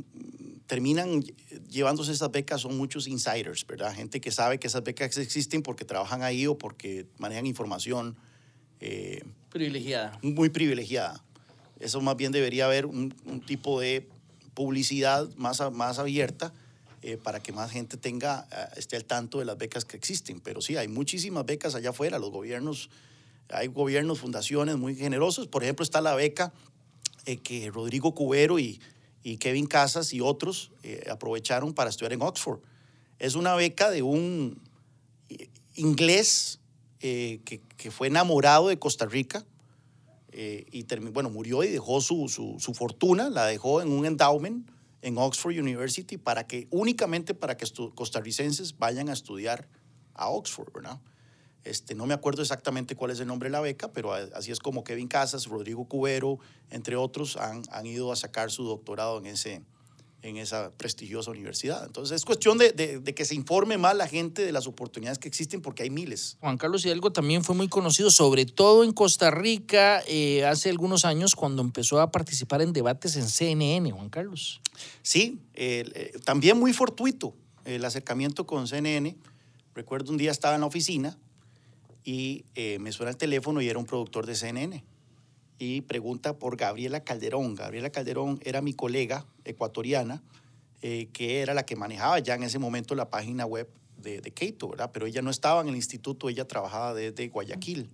terminan 0.69 1.23
llevándose 1.67 2.12
esas 2.12 2.32
becas 2.32 2.62
son 2.62 2.77
muchos 2.77 3.08
insiders, 3.08 3.65
¿verdad? 3.65 3.91
Gente 3.91 4.21
que 4.21 4.29
sabe 4.29 4.60
que 4.60 4.67
esas 4.67 4.84
becas 4.84 5.17
existen 5.17 5.63
porque 5.63 5.84
trabajan 5.84 6.21
ahí 6.21 6.45
o 6.45 6.60
porque 6.60 7.08
manejan 7.17 7.47
información 7.47 8.15
eh, 8.79 9.23
Privilegiada. 9.49 10.19
muy 10.21 10.49
privilegiada. 10.49 11.23
Eso 11.79 12.01
más 12.01 12.15
bien 12.17 12.32
debería 12.32 12.65
haber 12.65 12.86
un, 12.86 13.15
un 13.25 13.41
tipo 13.41 13.79
de 13.79 14.08
publicidad 14.53 15.27
más, 15.38 15.60
más 15.71 15.97
abierta 15.97 16.53
eh, 17.01 17.17
para 17.17 17.39
que 17.39 17.51
más 17.51 17.71
gente 17.71 17.97
tenga, 17.97 18.47
eh, 18.51 18.77
esté 18.77 18.95
al 18.95 19.05
tanto 19.05 19.39
de 19.39 19.45
las 19.45 19.58
becas 19.58 19.86
que 19.86 19.97
existen. 19.97 20.39
Pero 20.39 20.62
sí, 20.62 20.77
hay 20.77 20.88
muchísimas 20.88 21.47
becas 21.47 21.73
allá 21.73 21.89
afuera. 21.89 22.19
Los 22.19 22.29
gobiernos, 22.29 22.91
hay 23.49 23.69
gobiernos, 23.69 24.19
fundaciones 24.19 24.77
muy 24.77 24.95
generosos. 24.95 25.47
Por 25.47 25.63
ejemplo, 25.63 25.84
está 25.84 25.99
la 25.99 26.13
beca 26.13 26.53
eh, 27.25 27.38
que 27.38 27.71
Rodrigo 27.71 28.13
Cubero 28.13 28.60
y, 28.60 28.79
y 29.23 29.38
Kevin 29.38 29.65
Casas 29.65 30.13
y 30.13 30.21
otros 30.21 30.71
eh, 30.84 31.05
aprovecharon 31.10 31.73
para 31.73 31.89
estudiar 31.89 32.13
en 32.13 32.21
Oxford. 32.21 32.60
Es 33.19 33.36
una 33.36 33.55
beca 33.55 33.89
de 33.89 34.01
un 34.01 34.62
eh, 35.29 35.49
inglés 35.75 36.60
eh, 37.01 37.41
que, 37.45 37.62
que 37.77 37.91
fue 37.91 38.08
enamorado 38.08 38.67
de 38.69 38.79
Costa 38.79 39.05
Rica 39.05 39.45
eh, 40.32 40.65
y 40.71 40.86
bueno, 41.12 41.29
murió 41.29 41.63
y 41.63 41.69
dejó 41.69 42.01
su, 42.01 42.29
su, 42.29 42.58
su 42.60 42.73
fortuna, 42.73 43.29
la 43.29 43.45
dejó 43.45 43.82
en 43.82 43.91
un 43.91 44.05
endowment 44.05 44.69
en 45.01 45.17
Oxford 45.17 45.58
University 45.58 46.17
para 46.17 46.45
que, 46.45 46.67
únicamente 46.69 47.34
para 47.34 47.58
que 47.58 47.65
costarricenses 47.95 48.77
vayan 48.77 49.10
a 49.10 49.13
estudiar 49.13 49.67
a 50.13 50.29
Oxford, 50.29 50.71
¿verdad? 50.73 50.99
Este, 51.65 51.93
no 51.93 52.06
me 52.06 52.13
acuerdo 52.13 52.41
exactamente 52.41 52.95
cuál 52.95 53.12
es 53.12 53.19
el 53.19 53.28
nombre 53.28 53.48
de 53.50 53.52
la 53.52 53.60
beca, 53.62 53.91
pero 53.91 54.13
así 54.13 54.52
es 54.52 54.60
como 54.60 54.84
Kevin 54.84 55.08
Casas, 55.08 55.45
Rodrigo 55.48 55.86
Cubero, 55.86 56.39
entre 56.69 56.95
otros, 56.95 57.36
han, 57.38 57.63
han 57.72 57.86
ido 57.86 58.12
a 58.12 58.15
sacar 58.15 58.50
su 58.50 58.63
doctorado 58.63 59.17
en, 59.19 59.26
ese, 59.26 59.62
en 60.22 60.38
esa 60.38 60.72
prestigiosa 60.72 61.32
universidad. 61.32 61.86
Entonces 61.86 62.15
es 62.15 62.24
cuestión 62.26 62.58
de, 62.58 62.72
de- 62.72 63.00
de 63.00 63.13
que 63.13 63.26
se 63.26 63.36
informe 63.36 63.78
más 63.78 63.93
la 63.95 64.08
gente 64.08 64.45
de 64.45 64.54
las 64.54 64.67
oportunidades 64.67 65.19
que 65.19 65.28
existen 65.28 65.62
porque 65.62 65.84
hay 65.84 65.89
miles. 65.89 66.38
Juan 66.39 66.58
Carlos 66.58 66.86
Hidalgo 66.86 67.12
también 67.12 67.43
fue 67.43 67.56
muy 67.56 67.67
conocido, 67.67 68.10
sobre 68.10 68.45
todo 68.45 68.86
en 68.86 68.93
Costa 68.93 69.30
Rica, 69.30 70.02
eh, 70.08 70.45
hace 70.45 70.69
algunos 70.69 71.04
años 71.04 71.36
cuando 71.36 71.62
empezó 71.62 72.00
a 72.00 72.10
participar 72.10 72.62
en 72.62 72.71
debates 72.71 73.17
en 73.17 73.27
CNN, 73.27 73.92
Juan 73.92 74.10
Carlos. 74.10 74.62
Sí, 75.02 75.40
eh, 75.56 76.13
también 76.23 76.58
muy 76.58 76.71
fortuito 76.71 77.33
el 77.65 77.83
acercamiento 77.83 78.48
con 78.48 78.65
CNN. 78.65 79.17
Recuerdo 79.75 80.12
un 80.12 80.17
día 80.17 80.31
estaba 80.31 80.56
en 80.56 80.62
la 80.62 80.67
oficina 80.67 81.17
y 82.04 82.45
eh, 82.56 82.79
me 82.79 82.91
suena 82.91 83.12
el 83.12 83.17
teléfono 83.17 83.62
y 83.62 83.69
era 83.69 83.79
un 83.79 83.85
productor 83.85 84.25
de 84.25 84.35
CNN. 84.35 84.83
Y 85.58 85.81
pregunta 85.81 86.37
por 86.37 86.56
Gabriela 86.56 87.04
Calderón. 87.04 87.56
Gabriela 87.56 87.89
Calderón 87.89 88.39
era 88.43 88.62
mi 88.62 88.73
colega 88.73 89.25
ecuatoriana, 89.43 90.23
eh, 90.81 91.10
que 91.12 91.41
era 91.41 91.54
la 91.54 91.65
que 91.65 91.75
manejaba 91.75 92.19
ya 92.19 92.35
en 92.35 92.43
ese 92.43 92.60
momento 92.60 92.95
la 92.95 93.10
página 93.10 93.45
web 93.45 93.69
de, 93.97 94.21
de 94.21 94.31
Keito, 94.31 94.69
¿verdad? 94.69 94.91
Pero 94.93 95.06
ella 95.06 95.21
no 95.21 95.29
estaba 95.29 95.62
en 95.62 95.67
el 95.67 95.75
instituto, 95.75 96.29
ella 96.29 96.47
trabajaba 96.47 96.93
desde 96.93 97.27
Guayaquil. 97.27 97.89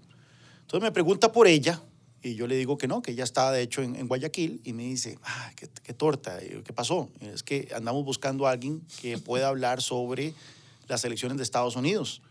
Entonces 0.61 0.81
me 0.81 0.91
pregunta 0.91 1.31
por 1.31 1.47
ella 1.47 1.81
y 2.21 2.35
yo 2.35 2.47
le 2.47 2.55
digo 2.55 2.77
que 2.77 2.87
no, 2.87 3.01
que 3.01 3.11
ella 3.11 3.23
estaba 3.23 3.51
de 3.51 3.61
hecho 3.61 3.83
en, 3.83 3.95
en 3.95 4.07
Guayaquil 4.07 4.61
y 4.63 4.73
me 4.73 4.83
dice, 4.83 5.17
ah, 5.23 5.51
qué, 5.55 5.67
qué 5.83 5.93
torta, 5.93 6.43
yo, 6.43 6.63
¿qué 6.63 6.73
pasó? 6.73 7.09
Es 7.21 7.43
que 7.43 7.69
andamos 7.75 8.03
buscando 8.03 8.47
a 8.47 8.51
alguien 8.51 8.81
que 8.99 9.17
pueda 9.17 9.47
hablar 9.47 9.81
sobre 9.81 10.33
las 10.87 11.05
elecciones 11.05 11.37
de 11.37 11.43
Estados 11.43 11.75
Unidos. 11.75 12.21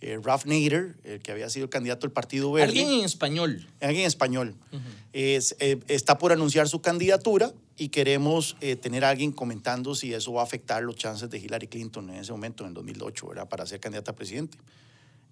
Eh, 0.00 0.18
Ralph 0.22 0.44
Nader, 0.44 0.96
el 1.04 1.20
que 1.20 1.32
había 1.32 1.48
sido 1.48 1.64
el 1.64 1.70
candidato 1.70 2.02
del 2.02 2.12
Partido 2.12 2.52
Verde. 2.52 2.68
Alguien 2.68 3.00
en 3.00 3.04
español. 3.04 3.66
Alguien 3.80 4.02
en 4.02 4.06
español. 4.06 4.54
Es, 5.12 5.56
eh, 5.60 5.80
está 5.88 6.18
por 6.18 6.32
anunciar 6.32 6.68
su 6.68 6.82
candidatura 6.82 7.52
y 7.76 7.88
queremos 7.88 8.56
eh, 8.60 8.76
tener 8.76 9.04
a 9.04 9.10
alguien 9.10 9.32
comentando 9.32 9.94
si 9.94 10.12
eso 10.12 10.32
va 10.32 10.42
a 10.42 10.44
afectar 10.44 10.82
los 10.82 10.96
chances 10.96 11.30
de 11.30 11.38
Hillary 11.38 11.68
Clinton 11.68 12.10
en 12.10 12.16
ese 12.16 12.32
momento, 12.32 12.64
en 12.64 12.68
el 12.68 12.74
2008, 12.74 13.28
¿verdad? 13.28 13.48
para 13.48 13.66
ser 13.66 13.80
candidata 13.80 14.12
a 14.12 14.14
presidente. 14.14 14.58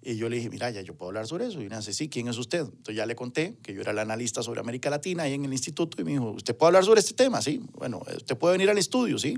Y 0.05 0.17
yo 0.17 0.27
le 0.27 0.35
dije, 0.35 0.49
mira, 0.49 0.69
ya 0.69 0.81
yo 0.81 0.95
puedo 0.95 1.09
hablar 1.09 1.27
sobre 1.27 1.45
eso. 1.45 1.61
Y 1.61 1.69
me 1.69 1.77
dice, 1.77 1.93
sí, 1.93 2.09
¿quién 2.09 2.27
es 2.27 2.37
usted? 2.37 2.61
Entonces 2.61 2.95
ya 2.95 3.05
le 3.05 3.15
conté 3.15 3.55
que 3.63 3.73
yo 3.73 3.81
era 3.81 3.91
el 3.91 3.99
analista 3.99 4.43
sobre 4.43 4.59
América 4.59 4.89
Latina 4.89 5.23
ahí 5.23 5.33
en 5.33 5.45
el 5.45 5.53
instituto 5.53 6.01
y 6.01 6.03
me 6.03 6.11
dijo, 6.11 6.31
¿usted 6.31 6.55
puede 6.55 6.69
hablar 6.69 6.83
sobre 6.83 6.99
este 6.99 7.13
tema? 7.13 7.41
Sí. 7.41 7.61
Bueno, 7.73 8.01
usted 8.17 8.37
puede 8.37 8.53
venir 8.53 8.69
al 8.69 8.77
estudio, 8.77 9.17
sí. 9.17 9.37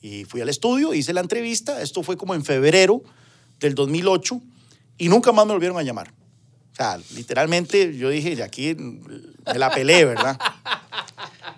Y 0.00 0.24
fui 0.24 0.40
al 0.40 0.48
estudio, 0.48 0.94
hice 0.94 1.12
la 1.12 1.20
entrevista. 1.20 1.80
Esto 1.80 2.02
fue 2.02 2.16
como 2.16 2.34
en 2.34 2.44
febrero 2.44 3.02
del 3.60 3.74
2008 3.74 4.40
y 4.98 5.08
nunca 5.08 5.32
más 5.32 5.46
me 5.46 5.52
volvieron 5.52 5.78
a 5.78 5.82
llamar. 5.82 6.12
O 6.72 6.76
sea, 6.76 6.98
literalmente 7.14 7.96
yo 7.96 8.10
dije, 8.10 8.34
de 8.34 8.42
aquí 8.42 8.74
me 8.74 9.58
la 9.58 9.70
pelé, 9.70 10.04
¿verdad? 10.04 10.38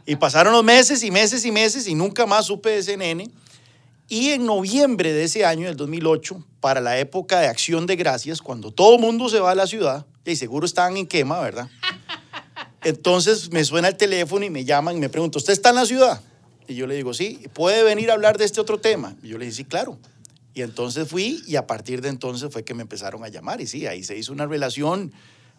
Y 0.05 0.16
pasaron 0.16 0.53
los 0.53 0.62
meses 0.62 1.03
y 1.03 1.11
meses 1.11 1.44
y 1.44 1.53
meses 1.53 1.86
y 1.88 1.94
nunca 1.94 2.26
más 2.26 2.47
supe 2.47 2.70
de 2.70 2.82
CNN. 2.82 3.28
Y 4.09 4.30
en 4.30 4.47
noviembre 4.47 5.12
de 5.12 5.24
ese 5.24 5.44
año, 5.44 5.66
del 5.66 5.76
2008, 5.76 6.44
para 6.61 6.80
la 6.80 6.99
época 6.99 7.40
de 7.40 7.49
Acción 7.49 7.86
de 7.86 7.97
Gracias, 7.97 8.40
cuando 8.40 8.70
todo 8.70 8.94
el 8.94 9.01
mundo 9.01 9.28
se 9.28 9.40
va 9.40 9.51
a 9.51 9.55
la 9.57 9.66
ciudad, 9.66 10.07
y 10.24 10.36
seguro 10.36 10.66
estaban 10.66 10.97
en 10.97 11.07
quema, 11.07 11.40
¿verdad? 11.40 11.68
Entonces 12.84 13.51
me 13.51 13.64
suena 13.64 13.88
el 13.88 13.97
teléfono 13.97 14.44
y 14.44 14.51
me 14.51 14.64
llaman 14.64 14.97
y 14.97 15.01
me 15.01 15.09
preguntan, 15.09 15.38
¿usted 15.38 15.53
está 15.53 15.70
en 15.70 15.76
la 15.76 15.86
ciudad? 15.86 16.20
Y 16.68 16.74
yo 16.74 16.86
le 16.86 16.94
digo, 16.94 17.14
sí, 17.14 17.40
¿puede 17.53 17.82
venir 17.82 18.11
a 18.11 18.14
hablar 18.14 18.38
de 18.38 18.44
este 18.44 18.61
otro 18.61 18.78
tema? 18.78 19.16
Y 19.22 19.28
yo 19.28 19.38
le 19.38 19.47
dije, 19.47 19.57
sí, 19.57 19.64
claro. 19.64 19.99
Y 20.57 20.63
entonces 20.63 21.07
fui 21.07 21.43
y 21.47 21.57
a 21.57 21.67
partir 21.67 22.01
de 22.01 22.09
entonces 22.09 22.51
fue 22.51 22.65
que 22.65 22.73
me 22.73 22.81
empezaron 22.81 23.23
a 23.23 23.29
llamar. 23.29 23.61
Y 23.61 23.67
sí, 23.67 23.87
ahí 23.87 24.03
se 24.03 24.17
hizo 24.17 24.33
una 24.33 24.47
relación 24.47 25.13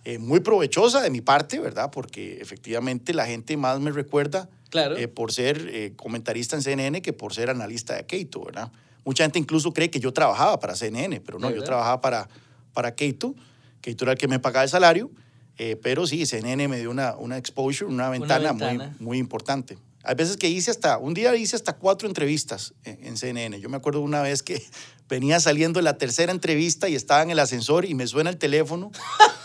eh, 0.05 0.17
muy 0.17 0.39
provechosa 0.39 1.01
de 1.01 1.11
mi 1.11 1.21
parte, 1.21 1.59
¿verdad? 1.59 1.91
Porque 1.91 2.41
efectivamente 2.41 3.13
la 3.13 3.27
gente 3.27 3.55
más 3.57 3.79
me 3.79 3.91
recuerda 3.91 4.49
Claro. 4.71 4.97
eh, 4.97 5.07
por 5.07 5.31
ser 5.31 5.69
eh, 5.71 5.93
comentarista 5.95 6.55
en 6.55 6.63
CNN 6.63 7.03
que 7.03 7.13
por 7.13 7.35
ser 7.35 7.51
analista 7.51 7.95
de 7.95 8.07
Keito, 8.07 8.43
¿verdad? 8.43 8.71
Mucha 9.05 9.23
gente 9.23 9.37
incluso 9.37 9.71
cree 9.71 9.91
que 9.91 9.99
yo 9.99 10.11
trabajaba 10.11 10.59
para 10.59 10.75
CNN, 10.75 11.21
pero 11.21 11.37
no, 11.37 11.49
¿De 11.49 11.55
yo 11.57 11.63
trabajaba 11.63 12.01
para, 12.01 12.27
para 12.73 12.95
Keito. 12.95 13.35
Keito 13.81 14.03
era 14.03 14.13
el 14.13 14.17
que 14.17 14.27
me 14.27 14.39
pagaba 14.39 14.63
el 14.63 14.69
salario, 14.69 15.11
eh, 15.59 15.75
pero 15.75 16.07
sí, 16.07 16.25
CNN 16.25 16.67
me 16.67 16.79
dio 16.79 16.89
una, 16.89 17.15
una 17.17 17.37
exposure, 17.37 17.85
una 17.85 18.09
ventana, 18.09 18.49
ventana. 18.49 18.95
Muy, 18.97 19.07
muy 19.07 19.17
importante. 19.19 19.77
Hay 20.07 20.15
veces 20.15 20.37
que 20.37 20.47
hice 20.49 20.71
hasta, 20.71 20.97
un 20.97 21.13
día 21.13 21.35
hice 21.35 21.55
hasta 21.55 21.73
cuatro 21.77 22.07
entrevistas 22.07 22.73
en, 22.83 23.03
en 23.05 23.17
CNN. 23.17 23.59
Yo 23.59 23.69
me 23.69 23.77
acuerdo 23.77 24.01
una 24.01 24.21
vez 24.21 24.41
que 24.41 24.63
venía 25.09 25.39
saliendo 25.39 25.81
la 25.81 25.97
tercera 25.97 26.31
entrevista 26.31 26.87
y 26.89 26.95
estaba 26.95 27.21
en 27.23 27.29
el 27.31 27.39
ascensor 27.39 27.85
y 27.85 27.93
me 27.93 28.07
suena 28.07 28.29
el 28.29 28.37
teléfono. 28.37 28.91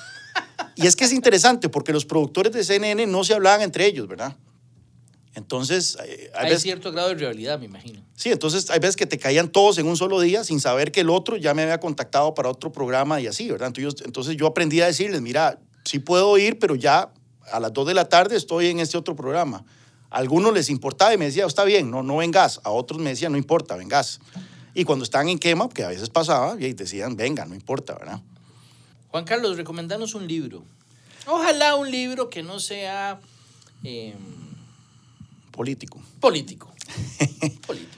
y 0.77 0.87
es 0.87 0.97
que 0.97 1.05
es 1.05 1.13
interesante 1.13 1.69
porque 1.69 1.93
los 1.93 2.05
productores 2.05 2.53
de 2.53 2.65
CNN 2.65 3.07
no 3.07 3.25
se 3.25 3.35
hablaban 3.35 3.63
entre 3.63 3.87
ellos, 3.87 4.07
¿verdad? 4.09 4.37
Entonces, 5.35 5.97
eh, 6.05 6.31
hay 6.35 6.45
Hay 6.45 6.51
veces, 6.51 6.63
cierto 6.63 6.93
grado 6.93 7.09
de 7.09 7.15
realidad, 7.15 7.59
me 7.59 7.65
imagino. 7.65 8.03
sí, 8.15 8.31
entonces 8.31 8.69
hay 8.69 8.79
veces 8.81 8.97
que 8.97 9.07
te 9.07 9.19
caían 9.19 9.49
todos 9.51 9.79
en 9.79 9.87
un 9.87 9.97
solo 9.97 10.21
día 10.21 10.45
sin 10.45 10.61
saber 10.61 10.93
que 10.93 11.01
el 11.01 11.09
otro 11.09 11.37
ya 11.39 11.55
me 11.55 11.63
había 11.63 11.81
contactado 11.81 12.35
para 12.35 12.51
otro 12.51 12.71
programa 12.71 13.19
y 13.21 13.27
así, 13.27 13.51
¿verdad? 13.51 13.69
Entonces, 13.69 13.95
yo- 14.01 14.05
entonces 14.05 14.37
yo 14.37 14.47
aprendí 14.47 14.81
a 14.83 14.87
decirles, 14.87 15.23
mira, 15.23 15.59
sí 15.87 15.99
puedo 16.01 16.37
ir, 16.37 16.59
pero 16.59 16.75
ya 16.75 17.11
a 17.51 17.61
las 17.61 17.73
2 17.73 17.87
de 17.89 17.95
la 17.95 18.09
tarde 18.11 18.37
estoy 18.37 18.67
en 18.69 18.81
este 18.81 18.99
otro 18.99 19.17
programa. 19.17 19.65
A 20.13 20.19
algunos 20.19 20.53
les 20.53 20.69
importaba 20.69 21.15
y 21.15 21.19
me 21.19 21.25
decía, 21.25 21.47
está 21.47 21.65
bien, 21.65 21.91
no, 21.91 22.03
no 22.03 22.19
vengas. 22.19 22.61
A 22.65 22.71
otros 22.71 23.01
me 23.01 23.11
decían, 23.11 23.33
no 23.33 23.39
importa, 23.39 23.77
vengas. 23.77 24.21
Y 24.75 24.85
cuando 24.85 25.05
estaban 25.05 25.29
en 25.29 25.39
quema, 25.39 25.69
que 25.69 25.85
a 25.85 25.89
veces 25.89 26.11
pasaba, 26.11 26.57
y 26.61 26.73
decían, 26.75 27.17
venga, 27.17 27.47
no 27.47 27.55
importa, 27.55 27.95
¿verdad? 27.95 28.21
Juan 29.09 29.25
Carlos, 29.25 29.57
recomendanos 29.57 30.15
un 30.15 30.27
libro. 30.27 30.65
Ojalá 31.27 31.77
un 31.77 31.91
libro 31.91 32.29
que 32.29 32.43
no 32.43 32.61
sea 32.61 33.21
eh, 33.85 34.15
Político. 35.51 36.01
político. 36.21 36.73
político. 37.67 37.93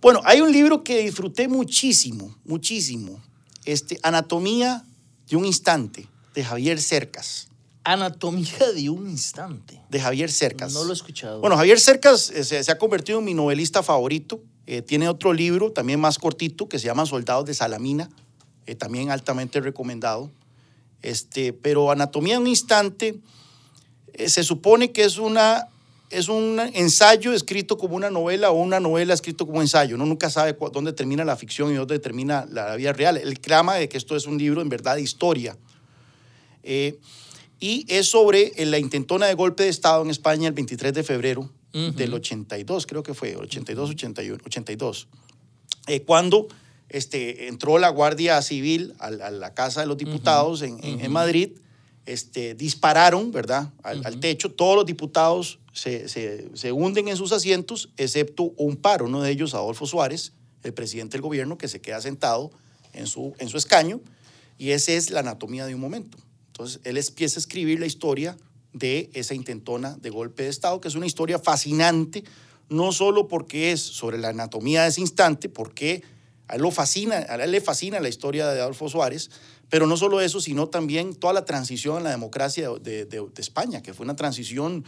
Bueno, 0.00 0.20
hay 0.24 0.40
un 0.40 0.52
libro 0.52 0.84
que 0.84 0.98
disfruté 0.98 1.48
muchísimo, 1.48 2.36
muchísimo. 2.44 3.20
Este, 3.64 3.98
Anatomía 4.02 4.84
de 5.28 5.36
un 5.36 5.46
instante, 5.46 6.06
de 6.34 6.44
Javier 6.44 6.80
Cercas. 6.80 7.48
Anatomía 7.84 8.72
de 8.74 8.90
un 8.90 9.08
instante. 9.08 9.80
De 9.90 10.00
Javier 10.00 10.30
Cercas. 10.30 10.72
No 10.72 10.84
lo 10.84 10.90
he 10.90 10.94
escuchado. 10.94 11.40
Bueno, 11.40 11.56
Javier 11.56 11.78
Cercas 11.78 12.30
eh, 12.30 12.44
se, 12.44 12.64
se 12.64 12.72
ha 12.72 12.78
convertido 12.78 13.18
en 13.18 13.24
mi 13.24 13.34
novelista 13.34 13.82
favorito. 13.82 14.40
Eh, 14.66 14.80
tiene 14.82 15.08
otro 15.08 15.32
libro, 15.32 15.72
también 15.72 16.00
más 16.00 16.18
cortito, 16.18 16.68
que 16.68 16.78
se 16.78 16.86
llama 16.86 17.04
Soldados 17.04 17.44
de 17.44 17.52
Salamina, 17.52 18.08
eh, 18.66 18.74
también 18.74 19.10
altamente 19.10 19.60
recomendado. 19.60 20.30
Este, 21.02 21.52
pero 21.52 21.90
Anatomía 21.90 22.36
de 22.36 22.40
un 22.40 22.46
instante 22.46 23.20
eh, 24.14 24.30
se 24.30 24.42
supone 24.42 24.90
que 24.90 25.04
es, 25.04 25.18
una, 25.18 25.68
es 26.08 26.28
un 26.28 26.58
ensayo 26.72 27.34
escrito 27.34 27.76
como 27.76 27.94
una 27.94 28.08
novela 28.08 28.50
o 28.50 28.54
una 28.54 28.80
novela 28.80 29.12
escrito 29.12 29.46
como 29.46 29.60
ensayo. 29.60 29.96
Uno 29.96 30.06
nunca 30.06 30.30
sabe 30.30 30.56
dónde 30.72 30.94
termina 30.94 31.24
la 31.24 31.36
ficción 31.36 31.70
y 31.72 31.74
dónde 31.74 31.98
termina 31.98 32.46
la 32.50 32.74
vida 32.76 32.94
real. 32.94 33.18
El 33.18 33.38
crama 33.38 33.74
de 33.74 33.88
que 33.88 33.98
esto 33.98 34.16
es 34.16 34.26
un 34.26 34.38
libro 34.38 34.62
en 34.62 34.70
verdad 34.70 34.94
de 34.94 35.02
historia. 35.02 35.58
Eh, 36.62 36.98
y 37.60 37.86
es 37.88 38.08
sobre 38.08 38.52
eh, 38.56 38.66
la 38.66 38.78
intentona 38.78 39.26
de 39.26 39.34
golpe 39.34 39.62
de 39.64 39.68
Estado 39.68 40.02
en 40.02 40.10
España 40.10 40.48
el 40.48 40.54
23 40.54 40.92
de 40.92 41.02
febrero 41.02 41.50
Ujú. 41.72 41.92
del 41.92 42.14
82, 42.14 42.86
creo 42.86 43.02
que 43.02 43.14
fue, 43.14 43.36
82, 43.36 43.90
81, 43.90 44.42
82. 44.44 45.08
Eh, 45.86 46.02
cuando 46.02 46.46
este, 46.88 47.48
entró 47.48 47.78
la 47.78 47.88
Guardia 47.88 48.40
Civil 48.42 48.94
a, 48.98 49.10
la- 49.10 49.26
a 49.26 49.30
la 49.30 49.54
Casa 49.54 49.80
de 49.80 49.86
los 49.86 49.96
Diputados 49.96 50.62
en, 50.62 50.78
en- 50.84 51.00
en 51.00 51.12
Madrid, 51.12 51.50
este, 52.06 52.54
dispararon, 52.54 53.32
¿verdad?, 53.32 53.70
al, 53.82 54.04
al 54.04 54.20
techo. 54.20 54.50
Todos 54.52 54.76
los 54.76 54.86
diputados 54.86 55.58
se, 55.72 56.08
se- 56.08 56.48
se 56.54 56.70
hunden 56.72 57.08
en 57.08 57.16
sus 57.16 57.32
asientos, 57.32 57.88
excepto 57.96 58.52
un 58.56 58.76
par, 58.76 59.02
uno 59.02 59.22
de 59.22 59.30
ellos, 59.30 59.54
Adolfo 59.54 59.86
Suárez, 59.86 60.32
el 60.62 60.74
presidente 60.74 61.12
del 61.14 61.22
gobierno, 61.22 61.56
que 61.58 61.66
se 61.68 61.80
queda 61.80 62.00
sentado 62.00 62.50
en 62.92 63.06
su, 63.06 63.34
en 63.38 63.48
su 63.48 63.56
escaño, 63.56 64.00
y 64.58 64.70
esa 64.70 64.92
es 64.92 65.10
la 65.10 65.20
anatomía 65.20 65.66
de 65.66 65.74
un 65.74 65.80
momento. 65.80 66.16
Entonces, 66.54 66.80
él 66.84 66.96
empieza 66.96 67.38
a 67.38 67.40
escribir 67.40 67.80
la 67.80 67.86
historia 67.86 68.36
de 68.72 69.10
esa 69.12 69.34
intentona 69.34 69.96
de 70.00 70.10
golpe 70.10 70.44
de 70.44 70.50
Estado, 70.50 70.80
que 70.80 70.86
es 70.86 70.94
una 70.94 71.04
historia 71.06 71.40
fascinante, 71.40 72.22
no 72.68 72.92
solo 72.92 73.26
porque 73.26 73.72
es 73.72 73.80
sobre 73.80 74.18
la 74.18 74.28
anatomía 74.28 74.84
de 74.84 74.88
ese 74.90 75.00
instante, 75.00 75.48
porque 75.48 76.04
a 76.46 76.54
él, 76.54 76.62
lo 76.62 76.70
fascina, 76.70 77.16
a 77.28 77.34
él 77.42 77.50
le 77.50 77.60
fascina 77.60 77.98
la 77.98 78.08
historia 78.08 78.46
de 78.48 78.60
Adolfo 78.60 78.88
Suárez, 78.88 79.30
pero 79.68 79.88
no 79.88 79.96
solo 79.96 80.20
eso, 80.20 80.40
sino 80.40 80.68
también 80.68 81.14
toda 81.16 81.32
la 81.32 81.44
transición 81.44 81.98
en 81.98 82.04
la 82.04 82.10
democracia 82.10 82.68
de, 82.80 83.04
de- 83.04 83.26
de 83.34 83.42
España, 83.42 83.82
que 83.82 83.92
fue 83.92 84.04
una 84.04 84.14
transición 84.14 84.84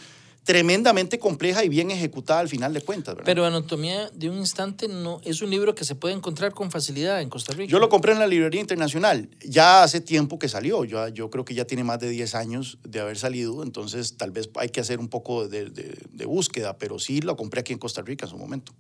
tremendamente 0.47 1.19
compleja 1.19 1.65
y 1.65 1.69
bien 1.69 1.91
ejecutada 1.91 2.39
al 2.39 2.49
final 2.49 2.73
de 2.73 2.81
cuentas. 2.81 3.17
¿verdad? 3.17 3.27
Pero 3.27 3.45
Anatomía 3.45 4.09
de 4.15 4.31
un 4.31 4.39
instante 4.39 4.87
no 4.87 5.21
es 5.25 5.43
un 5.43 5.51
libro 5.51 5.75
que 5.75 5.85
se 5.85 5.97
puede 5.97 6.15
encontrar 6.15 6.53
con 6.55 6.71
facilidad 6.71 7.21
en 7.21 7.29
Costa 7.29 7.53
Rica. 7.53 7.69
Yo 7.71 7.81
lo 7.81 7.89
compré 7.89 8.13
en 8.13 8.21
la 8.21 8.29
librería 8.29 8.61
internacional. 8.61 9.29
Ya 9.45 9.83
hace 9.83 10.01
tiempo 10.01 10.39
que 10.39 10.49
salió. 10.49 10.85
Yo, 10.85 11.09
yo 11.09 11.31
creo 11.31 11.45
que 11.45 11.53
ya 11.55 11.65
tiene 11.65 11.83
más 11.83 11.99
de 11.99 12.09
10 12.11 12.37
años 12.37 12.79
de 12.85 13.01
haber 13.01 13.19
salido. 13.19 13.65
Entonces, 13.65 14.17
tal 14.17 14.31
vez 14.31 14.49
hay 14.55 14.69
que 14.69 14.79
hacer 14.81 15.01
un 15.01 15.09
poco 15.09 15.49
de, 15.49 15.65
de- 15.69 15.99
de 16.11 16.25
búsqueda. 16.27 16.79
Pero 16.79 17.01
sí 17.01 17.21
lo 17.21 17.37
compré 17.37 17.61
aquí 17.63 17.73
en 17.73 17.81
Costa 17.81 18.03
Rica 18.03 18.27
en 18.27 18.31
su 18.31 18.39
momento. 18.39 18.73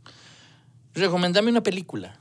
Recomendame 0.94 1.50
una 1.50 1.62
película. 1.64 2.18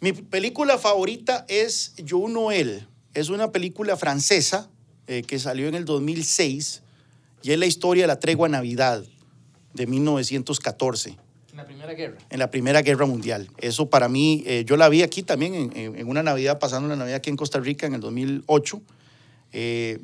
Mi 0.00 0.12
película 0.12 0.76
favorita 0.76 1.46
es 1.48 1.94
Yo 1.96 2.28
Noel. 2.28 2.86
Es 3.14 3.30
una 3.30 3.50
película 3.52 3.96
francesa 3.96 4.68
eh, 5.06 5.22
que 5.26 5.38
salió 5.38 5.66
en 5.66 5.74
el 5.74 5.86
2006 5.86 6.82
y 7.46 7.52
es 7.52 7.58
la 7.58 7.66
historia 7.66 8.02
de 8.04 8.08
la 8.08 8.18
tregua 8.18 8.48
Navidad 8.48 9.04
de 9.74 9.86
1914 9.86 11.16
La 11.54 11.64
Primera 11.64 11.92
Guerra. 11.94 12.18
en 12.30 12.38
la 12.38 12.50
Primera 12.50 12.82
Guerra 12.82 13.06
Mundial. 13.06 13.48
Eso 13.58 13.88
para 13.88 14.08
mí, 14.08 14.42
eh, 14.46 14.64
yo 14.66 14.76
la 14.76 14.88
vi 14.88 15.02
aquí 15.02 15.22
también 15.22 15.54
en, 15.54 15.76
en- 15.76 15.96
en 15.98 16.08
una 16.08 16.22
Navidad, 16.22 16.58
pasando 16.58 16.88
la 16.88 16.96
Navidad 16.96 17.16
aquí 17.18 17.30
en 17.30 17.36
Costa 17.36 17.60
Rica 17.60 17.86
en 17.86 17.94
el 17.94 18.00
2008. 18.00 18.80
Eh, 19.52 20.00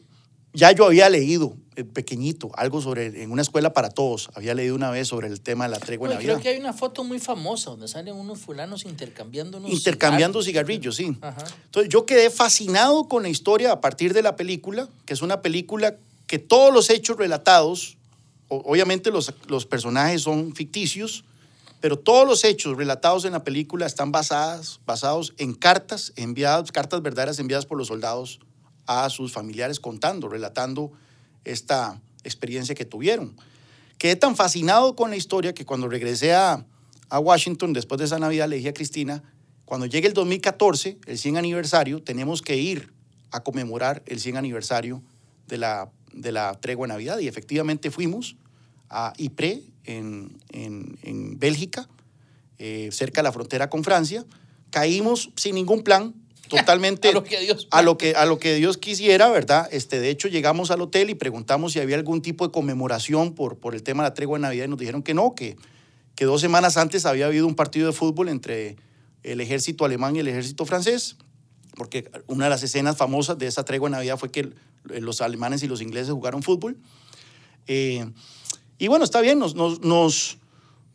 ya 0.54 0.70
yo 0.72 0.84
había 0.84 1.08
leído, 1.08 1.56
eh, 1.76 1.84
pequeñito, 1.84 2.50
algo 2.54 2.82
sobre, 2.82 3.22
en 3.22 3.30
una 3.30 3.40
escuela 3.40 3.72
para 3.72 3.88
todos, 3.88 4.28
había 4.34 4.54
leído 4.54 4.74
una 4.74 4.90
vez 4.90 5.08
sobre 5.08 5.28
el 5.28 5.40
tema 5.40 5.64
de 5.64 5.70
la 5.70 5.78
tregua 5.78 6.08
de 6.08 6.14
Bueno, 6.16 6.20
Navidad. 6.20 6.34
creo 6.34 6.42
que 6.42 6.48
hay 6.50 6.60
una 6.60 6.74
foto 6.74 7.04
muy 7.04 7.18
famosa 7.18 7.70
donde 7.70 7.88
salen 7.88 8.14
unos 8.14 8.38
fulanos 8.38 8.84
intercambiando 8.84 9.56
unos 9.58 9.70
Intercambiando 9.72 10.42
cigarros. 10.42 10.68
cigarrillos, 10.68 10.96
sí. 10.96 11.16
Ajá. 11.22 11.42
Entonces 11.64 11.90
yo 11.90 12.04
quedé 12.04 12.28
fascinado 12.30 13.08
con 13.08 13.22
la 13.22 13.30
historia 13.30 13.72
a 13.72 13.80
partir 13.80 14.12
de 14.12 14.22
la 14.22 14.36
película, 14.36 14.88
que 15.06 15.14
es 15.14 15.22
una 15.22 15.40
película 15.40 15.96
que 16.32 16.38
todos 16.38 16.72
los 16.72 16.88
hechos 16.88 17.18
relatados, 17.18 17.98
obviamente 18.48 19.10
los, 19.10 19.34
los 19.48 19.66
personajes 19.66 20.22
son 20.22 20.54
ficticios, 20.54 21.24
pero 21.78 21.98
todos 21.98 22.26
los 22.26 22.44
hechos 22.44 22.78
relatados 22.78 23.26
en 23.26 23.32
la 23.32 23.44
película 23.44 23.84
están 23.84 24.12
basadas, 24.12 24.80
basados 24.86 25.34
en 25.36 25.52
cartas 25.52 26.14
enviadas, 26.16 26.72
cartas 26.72 27.02
verdaderas 27.02 27.38
enviadas 27.38 27.66
por 27.66 27.76
los 27.76 27.88
soldados 27.88 28.40
a 28.86 29.10
sus 29.10 29.30
familiares 29.30 29.78
contando, 29.78 30.30
relatando 30.30 30.90
esta 31.44 32.00
experiencia 32.24 32.74
que 32.74 32.86
tuvieron. 32.86 33.36
Quedé 33.98 34.16
tan 34.16 34.34
fascinado 34.34 34.96
con 34.96 35.10
la 35.10 35.16
historia 35.16 35.52
que 35.52 35.66
cuando 35.66 35.86
regresé 35.86 36.32
a, 36.32 36.64
a 37.10 37.18
Washington 37.18 37.74
después 37.74 37.98
de 37.98 38.06
esa 38.06 38.18
Navidad 38.18 38.48
le 38.48 38.56
dije 38.56 38.70
a 38.70 38.72
Cristina, 38.72 39.22
cuando 39.66 39.84
llegue 39.84 40.08
el 40.08 40.14
2014, 40.14 40.98
el 41.04 41.18
100 41.18 41.36
aniversario, 41.36 42.02
tenemos 42.02 42.40
que 42.40 42.56
ir 42.56 42.90
a 43.32 43.42
conmemorar 43.42 44.02
el 44.06 44.18
100 44.18 44.38
aniversario 44.38 45.02
de 45.46 45.58
la, 45.58 45.92
de 46.12 46.32
la 46.32 46.58
tregua 46.60 46.86
de 46.86 46.94
Navidad. 46.94 47.18
Y 47.18 47.28
efectivamente 47.28 47.90
fuimos 47.90 48.36
a 48.88 49.12
Ypres, 49.16 49.60
en, 49.84 50.38
en, 50.50 50.98
en 51.02 51.38
Bélgica, 51.38 51.88
eh, 52.58 52.90
cerca 52.92 53.20
de 53.20 53.24
la 53.24 53.32
frontera 53.32 53.68
con 53.68 53.82
Francia. 53.84 54.24
Caímos 54.70 55.30
sin 55.36 55.54
ningún 55.54 55.82
plan, 55.82 56.14
totalmente 56.48 57.08
A 57.08 57.12
lo 57.12 57.24
que 57.24 57.40
Dios 57.40 57.66
a 57.70 57.82
lo 57.82 57.98
que, 57.98 58.14
a 58.14 58.26
lo 58.26 58.38
que 58.38 58.54
Dios 58.54 58.78
quisiera, 58.78 59.28
¿verdad? 59.30 59.68
Este, 59.72 60.00
de 60.00 60.10
hecho, 60.10 60.28
llegamos 60.28 60.70
al 60.70 60.80
hotel 60.82 61.10
y 61.10 61.14
preguntamos 61.14 61.72
si 61.72 61.80
había 61.80 61.96
algún 61.96 62.22
tipo 62.22 62.46
de 62.46 62.52
conmemoración 62.52 63.34
por, 63.34 63.58
por 63.58 63.74
el 63.74 63.82
tema 63.82 64.02
de 64.02 64.10
la 64.10 64.14
tregua 64.14 64.38
de 64.38 64.42
Navidad 64.42 64.66
y 64.66 64.68
nos 64.68 64.78
dijeron 64.78 65.02
que 65.02 65.14
no, 65.14 65.34
que, 65.34 65.56
que 66.14 66.24
dos 66.24 66.40
semanas 66.40 66.76
antes 66.76 67.06
había 67.06 67.26
habido 67.26 67.46
un 67.46 67.54
partido 67.54 67.86
de 67.86 67.92
fútbol 67.92 68.28
entre 68.28 68.76
el 69.22 69.40
ejército 69.40 69.84
alemán 69.84 70.16
y 70.16 70.20
el 70.20 70.28
ejército 70.28 70.66
francés, 70.66 71.16
porque 71.76 72.10
una 72.26 72.44
de 72.44 72.50
las 72.50 72.62
escenas 72.62 72.96
famosas 72.96 73.38
de 73.38 73.46
esa 73.46 73.64
tregua 73.64 73.88
de 73.88 73.96
Navidad 73.96 74.18
fue 74.18 74.30
que 74.30 74.50
los 74.84 75.20
alemanes 75.20 75.62
y 75.62 75.68
los 75.68 75.80
ingleses 75.80 76.12
jugaron 76.12 76.42
fútbol. 76.42 76.76
Eh, 77.66 78.04
y 78.78 78.88
bueno, 78.88 79.04
está 79.04 79.20
bien, 79.20 79.38
nos, 79.38 79.54
nos, 79.54 79.80
nos, 79.82 80.38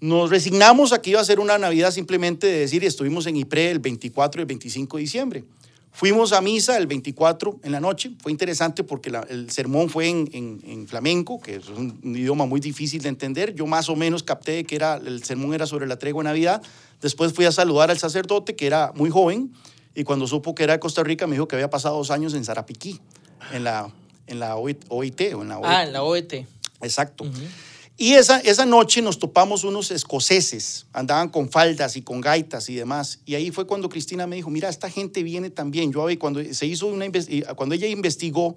nos 0.02 0.30
resignamos 0.30 0.92
a 0.94 1.02
que 1.02 1.12
iba 1.12 1.22
a 1.22 1.26
ser 1.26 1.40
una 1.40 1.58
Navidad 1.58 1.92
simplemente 1.92 2.48
de 2.48 2.60
decir, 2.60 2.84
estuvimos 2.84 3.26
en 3.28 3.38
Ypres 3.38 3.72
el 3.72 3.80
24 3.80 4.42
y 4.42 4.44
el 4.44 4.48
25 4.48 4.98
de 4.98 5.02
diciembre. 5.02 5.44
Fuimos 5.92 6.32
a 6.32 6.42
misa 6.42 6.78
el 6.78 6.86
24 6.86 7.60
en 7.64 7.72
la 7.72 7.80
noche. 7.80 8.12
Fue 8.22 8.32
interesante 8.32 8.84
porque 8.84 9.10
la- 9.10 9.26
el 9.30 9.50
sermón 9.50 9.90
fue 9.90 10.08
en, 10.10 10.30
en- 10.32 10.62
en 10.64 10.88
flamenco, 10.88 11.40
que 11.42 11.56
es 11.56 11.70
un, 11.70 12.00
un 12.04 12.16
idioma 12.16 12.46
muy 12.46 12.60
difícil 12.60 13.02
de 13.02 13.10
entender. 13.10 13.56
Yo 13.56 13.66
más 13.66 13.90
o 13.90 13.96
menos 13.96 14.22
capté 14.22 14.64
que 14.66 14.76
era, 14.76 14.98
el 14.98 15.24
sermón 15.24 15.56
era 15.56 15.66
sobre 15.66 15.88
la 15.88 15.98
tregua 15.98 16.22
de 16.24 16.30
Navidad. 16.30 16.62
Después 17.02 17.34
fui 17.34 17.46
a 17.46 17.52
saludar 17.52 17.90
al 17.90 17.98
sacerdote, 17.98 18.56
que 18.56 18.68
era 18.68 18.92
muy 18.96 19.10
joven, 19.10 19.52
y 19.96 20.04
cuando 20.04 20.28
supo 20.28 20.54
que 20.54 20.66
era 20.66 20.74
de 20.74 20.80
Costa 20.80 21.02
Rica, 21.04 21.26
me 21.26 21.34
dijo 21.34 21.48
que 21.48 21.56
había 21.56 21.70
pasado 21.72 21.98
dos 21.98 22.12
años 22.12 22.36
en 22.36 22.44
Zarapiquí, 22.46 23.00
en 23.52 23.64
la, 23.64 23.92
en 24.28 24.40
la 24.40 24.56
OIT, 24.56 24.86
OIT, 24.90 25.22
o 25.36 25.42
en 25.42 25.50
la 25.50 25.58
OIT. 25.58 25.68
Ah, 25.68 25.84
en 25.84 25.94
la 25.94 26.04
OET. 26.04 26.46
Exacto. 26.82 27.26
Y 28.00 28.14
esa, 28.14 28.40
esa 28.42 28.66
noche 28.66 29.02
nos 29.02 29.18
topamos 29.18 29.64
unos 29.64 29.90
escoceses, 29.90 30.86
andaban 30.94 31.30
con 31.30 31.50
faldas 31.50 31.96
y 31.96 32.04
con 32.04 32.22
gaitas 32.22 32.70
y 32.70 32.76
demás. 32.76 33.20
Y 33.26 33.34
ahí 33.34 33.50
fue 33.50 33.66
cuando 33.66 33.90
Cristina 33.90 34.28
me 34.28 34.36
dijo, 34.36 34.52
mira, 34.52 34.70
esta 34.70 34.88
gente 34.90 35.24
viene 35.24 35.50
también. 35.50 35.92
Yo 35.92 36.06
cuando 36.20 36.44
se 36.54 36.68
hizo 36.68 36.86
una 36.86 37.08
cuando 37.56 37.74
ella 37.74 37.88
investigó, 37.88 38.56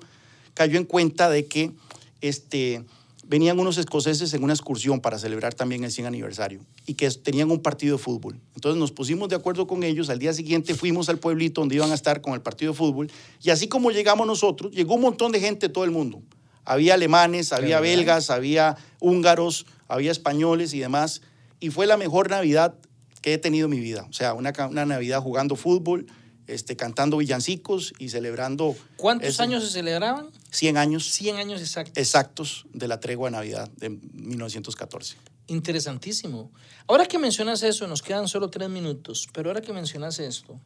cayó 0.52 0.76
en 0.76 0.84
cuenta 0.84 1.30
de 1.30 1.46
que 1.46 1.72
este, 2.20 2.84
venían 3.30 3.60
unos 3.60 3.78
escoceses 3.78 4.34
en 4.34 4.42
una 4.42 4.52
excursión 4.52 4.98
para 5.00 5.16
celebrar 5.16 5.54
también 5.54 5.84
el 5.84 5.92
100 5.92 6.08
aniversario 6.08 6.66
y 6.84 6.94
que 6.94 7.08
tenían 7.12 7.48
un 7.52 7.60
partido 7.62 7.96
de 7.96 8.02
fútbol. 8.02 8.40
Entonces 8.56 8.76
nos 8.80 8.90
pusimos 8.90 9.28
de 9.28 9.36
acuerdo 9.36 9.68
con 9.68 9.84
ellos. 9.84 10.10
Al 10.10 10.18
día 10.18 10.32
siguiente 10.32 10.74
fuimos 10.74 11.08
al 11.08 11.18
pueblito 11.18 11.60
donde 11.60 11.76
iban 11.76 11.92
a 11.92 11.94
estar 11.94 12.22
con 12.22 12.34
el 12.34 12.40
partido 12.42 12.72
de 12.72 12.76
fútbol. 12.78 13.08
Y 13.40 13.50
así 13.50 13.68
como 13.68 13.92
llegamos 13.92 14.26
nosotros, 14.26 14.72
llegó 14.72 14.96
un 14.96 15.02
montón 15.02 15.30
de 15.30 15.38
gente 15.38 15.68
de 15.68 15.72
todo 15.72 15.84
el 15.84 15.92
mundo. 15.92 16.20
Había 16.64 16.94
alemanes, 16.94 17.52
había 17.52 17.78
belgas, 17.78 18.30
había 18.30 18.76
húngaros, 18.98 19.64
había 19.86 20.10
españoles 20.10 20.74
y 20.74 20.80
demás. 20.80 21.22
Y 21.60 21.70
fue 21.70 21.86
la 21.86 21.96
mejor 21.96 22.30
Navidad 22.30 22.74
que 23.22 23.34
he 23.34 23.38
tenido 23.38 23.66
en 23.66 23.70
mi 23.70 23.78
vida. 23.78 24.06
O 24.10 24.12
sea, 24.12 24.34
una, 24.34 24.52
una 24.68 24.86
Navidad 24.86 25.22
jugando 25.22 25.54
fútbol, 25.54 26.06
este, 26.48 26.74
cantando 26.74 27.18
villancicos 27.18 27.92
y 28.00 28.08
celebrando. 28.08 28.74
¿Cuántos 28.96 29.28
ese- 29.28 29.42
años 29.42 29.62
se 29.64 29.70
celebraban? 29.70 30.30
100 30.50 30.76
años 30.76 31.10
100 31.10 31.36
años 31.36 31.60
exactos. 31.60 31.96
exactos 31.96 32.66
de 32.72 32.88
la 32.88 33.00
tregua 33.00 33.28
de 33.28 33.36
Navidad 33.36 33.68
de 33.76 33.90
1914. 33.90 35.16
Interesantísimo. 35.46 36.52
Ahora 36.86 37.06
que 37.06 37.18
mencionas 37.18 37.62
eso, 37.62 37.86
nos 37.86 38.02
quedan 38.02 38.28
solo 38.28 38.50
tres 38.50 38.68
minutos, 38.68 39.28
pero 39.32 39.50
ahora 39.50 39.60
que 39.60 39.72
mencionas 39.72 40.18
esto, 40.18 40.60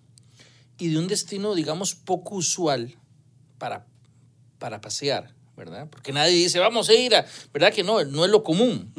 y 0.78 0.88
de 0.88 0.98
un 0.98 1.06
destino, 1.06 1.54
digamos, 1.54 1.94
poco 1.94 2.34
usual 2.34 2.94
para, 3.58 3.86
para 4.58 4.80
pasear, 4.80 5.32
¿verdad? 5.56 5.88
Porque 5.88 6.12
nadie 6.12 6.34
dice, 6.34 6.58
vamos 6.58 6.88
a 6.88 6.94
ir 6.94 7.14
a, 7.14 7.24
¿verdad 7.52 7.72
que 7.72 7.82
no? 7.82 8.04
No 8.04 8.24
es 8.24 8.30
lo 8.30 8.42
común. 8.42 8.92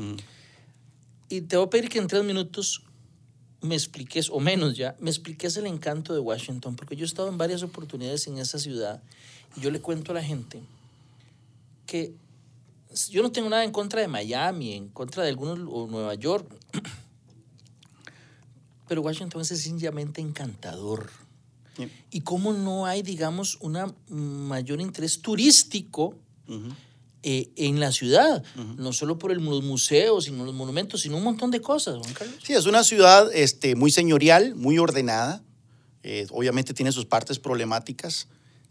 Y 1.30 1.42
te 1.42 1.58
voy 1.58 1.68
a 1.68 1.70
pedir 1.70 1.90
que 1.90 2.00
en 2.00 2.08
tres 2.08 2.24
minutos 2.24 2.84
me 3.62 3.76
expliques, 3.76 4.30
o 4.30 4.40
menos 4.40 4.78
ya, 4.78 4.96
me 5.00 5.10
expliques 5.10 5.58
el 5.58 5.66
encanto 5.66 6.14
de 6.14 6.20
Washington, 6.20 6.76
porque 6.76 6.96
yo 6.96 7.04
he 7.04 7.08
estado 7.08 7.30
en 7.30 7.38
varias 7.38 7.64
oportunidades 7.64 8.28
en 8.28 8.38
esa 8.38 8.60
ciudad 8.60 9.04
y 9.58 9.62
yo 9.62 9.72
le 9.72 9.82
cuento 9.82 10.12
a 10.12 10.16
la 10.16 10.24
gente 10.24 10.62
que 11.86 12.14
yo 13.10 13.22
no 13.22 13.32
tengo 13.32 13.50
nada 13.50 13.64
en 13.64 13.72
contra 13.72 14.02
de 14.02 14.08
Miami, 14.08 14.74
en 14.74 14.90
contra 14.90 15.24
de 15.24 15.30
algunos, 15.30 15.60
o 15.70 15.88
Nueva 15.88 16.16
York, 16.16 16.48
pero 18.88 19.02
Washington 19.02 19.42
es 19.42 19.48
sencillamente 19.48 20.22
encantador. 20.22 21.10
Sí. 21.78 21.90
Y 22.12 22.22
cómo 22.22 22.54
no 22.54 22.86
hay, 22.86 23.02
digamos, 23.02 23.58
un 23.62 24.48
mayor 24.48 24.80
interés 24.80 25.22
turístico 25.22 26.16
eh, 27.24 27.50
en 27.56 27.80
la 27.80 27.92
ciudad, 27.92 28.44
no 28.78 28.94
solo 28.94 29.18
por 29.18 29.32
el- 29.32 29.44
los 29.44 29.64
museos, 29.64 30.26
sino 30.26 30.46
los 30.46 30.54
monumentos, 30.54 31.02
sino 31.02 31.18
un 31.18 31.24
montón 31.24 31.50
de 31.52 31.60
cosas, 31.60 31.98
Juan 31.98 32.14
Carlos. 32.14 32.36
Sí, 32.44 32.54
es 32.54 32.66
una 32.68 32.84
ciudad 32.84 33.30
este, 33.34 33.76
muy 33.76 33.90
señorial, 33.92 34.54
muy 34.56 34.78
ordenada. 34.78 35.44
Eh, 36.04 36.28
obviamente 36.30 36.74
tiene 36.76 36.92
sus 36.92 37.06
partes 37.06 37.40
problemáticas. 37.40 38.28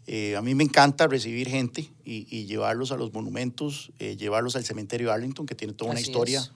Eh, 0.07 0.35
a 0.35 0.41
mí 0.41 0.53
me 0.53 0.63
encanta 0.63 1.07
recibir 1.07 1.49
gente 1.49 1.89
y, 2.03 2.27
y 2.29 2.45
llevarlos 2.45 2.91
a 2.91 2.97
los 2.97 3.11
monumentos, 3.13 3.91
eh, 3.99 4.15
llevarlos 4.17 4.55
al 4.55 4.63
cementerio 4.63 5.07
de 5.07 5.13
Arlington, 5.13 5.45
que 5.45 5.55
tiene 5.55 5.73
toda 5.73 5.91
una 5.91 5.99
Así 5.99 6.09
historia 6.11 6.39
es. 6.41 6.51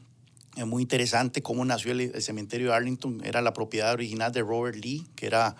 eh, 0.57 0.65
muy 0.65 0.83
interesante. 0.83 1.41
Cómo 1.41 1.65
nació 1.65 1.91
el, 1.93 2.01
el 2.01 2.21
cementerio 2.21 2.67
de 2.69 2.75
Arlington. 2.75 3.21
Era 3.23 3.41
la 3.41 3.53
propiedad 3.53 3.91
original 3.93 4.31
de 4.31 4.41
Robert 4.41 4.77
Lee, 4.77 5.07
que 5.15 5.25
era 5.25 5.55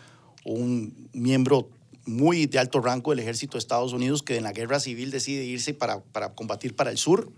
un 0.46 1.10
miembro 1.14 1.70
muy 2.06 2.46
de 2.46 2.60
alto 2.60 2.80
rango 2.80 3.12
del 3.12 3.20
ejército 3.20 3.54
de 3.54 3.60
Estados 3.60 3.92
Unidos, 3.94 4.22
que 4.24 4.38
en 4.38 4.44
la 4.44 4.52
guerra 4.52 4.80
civil 4.80 5.12
decide 5.12 5.44
irse 5.46 5.74
para, 5.74 6.02
para 6.02 6.34
combatir 6.34 6.76
para 6.76 6.92
el 6.92 6.98
sur 6.98 7.32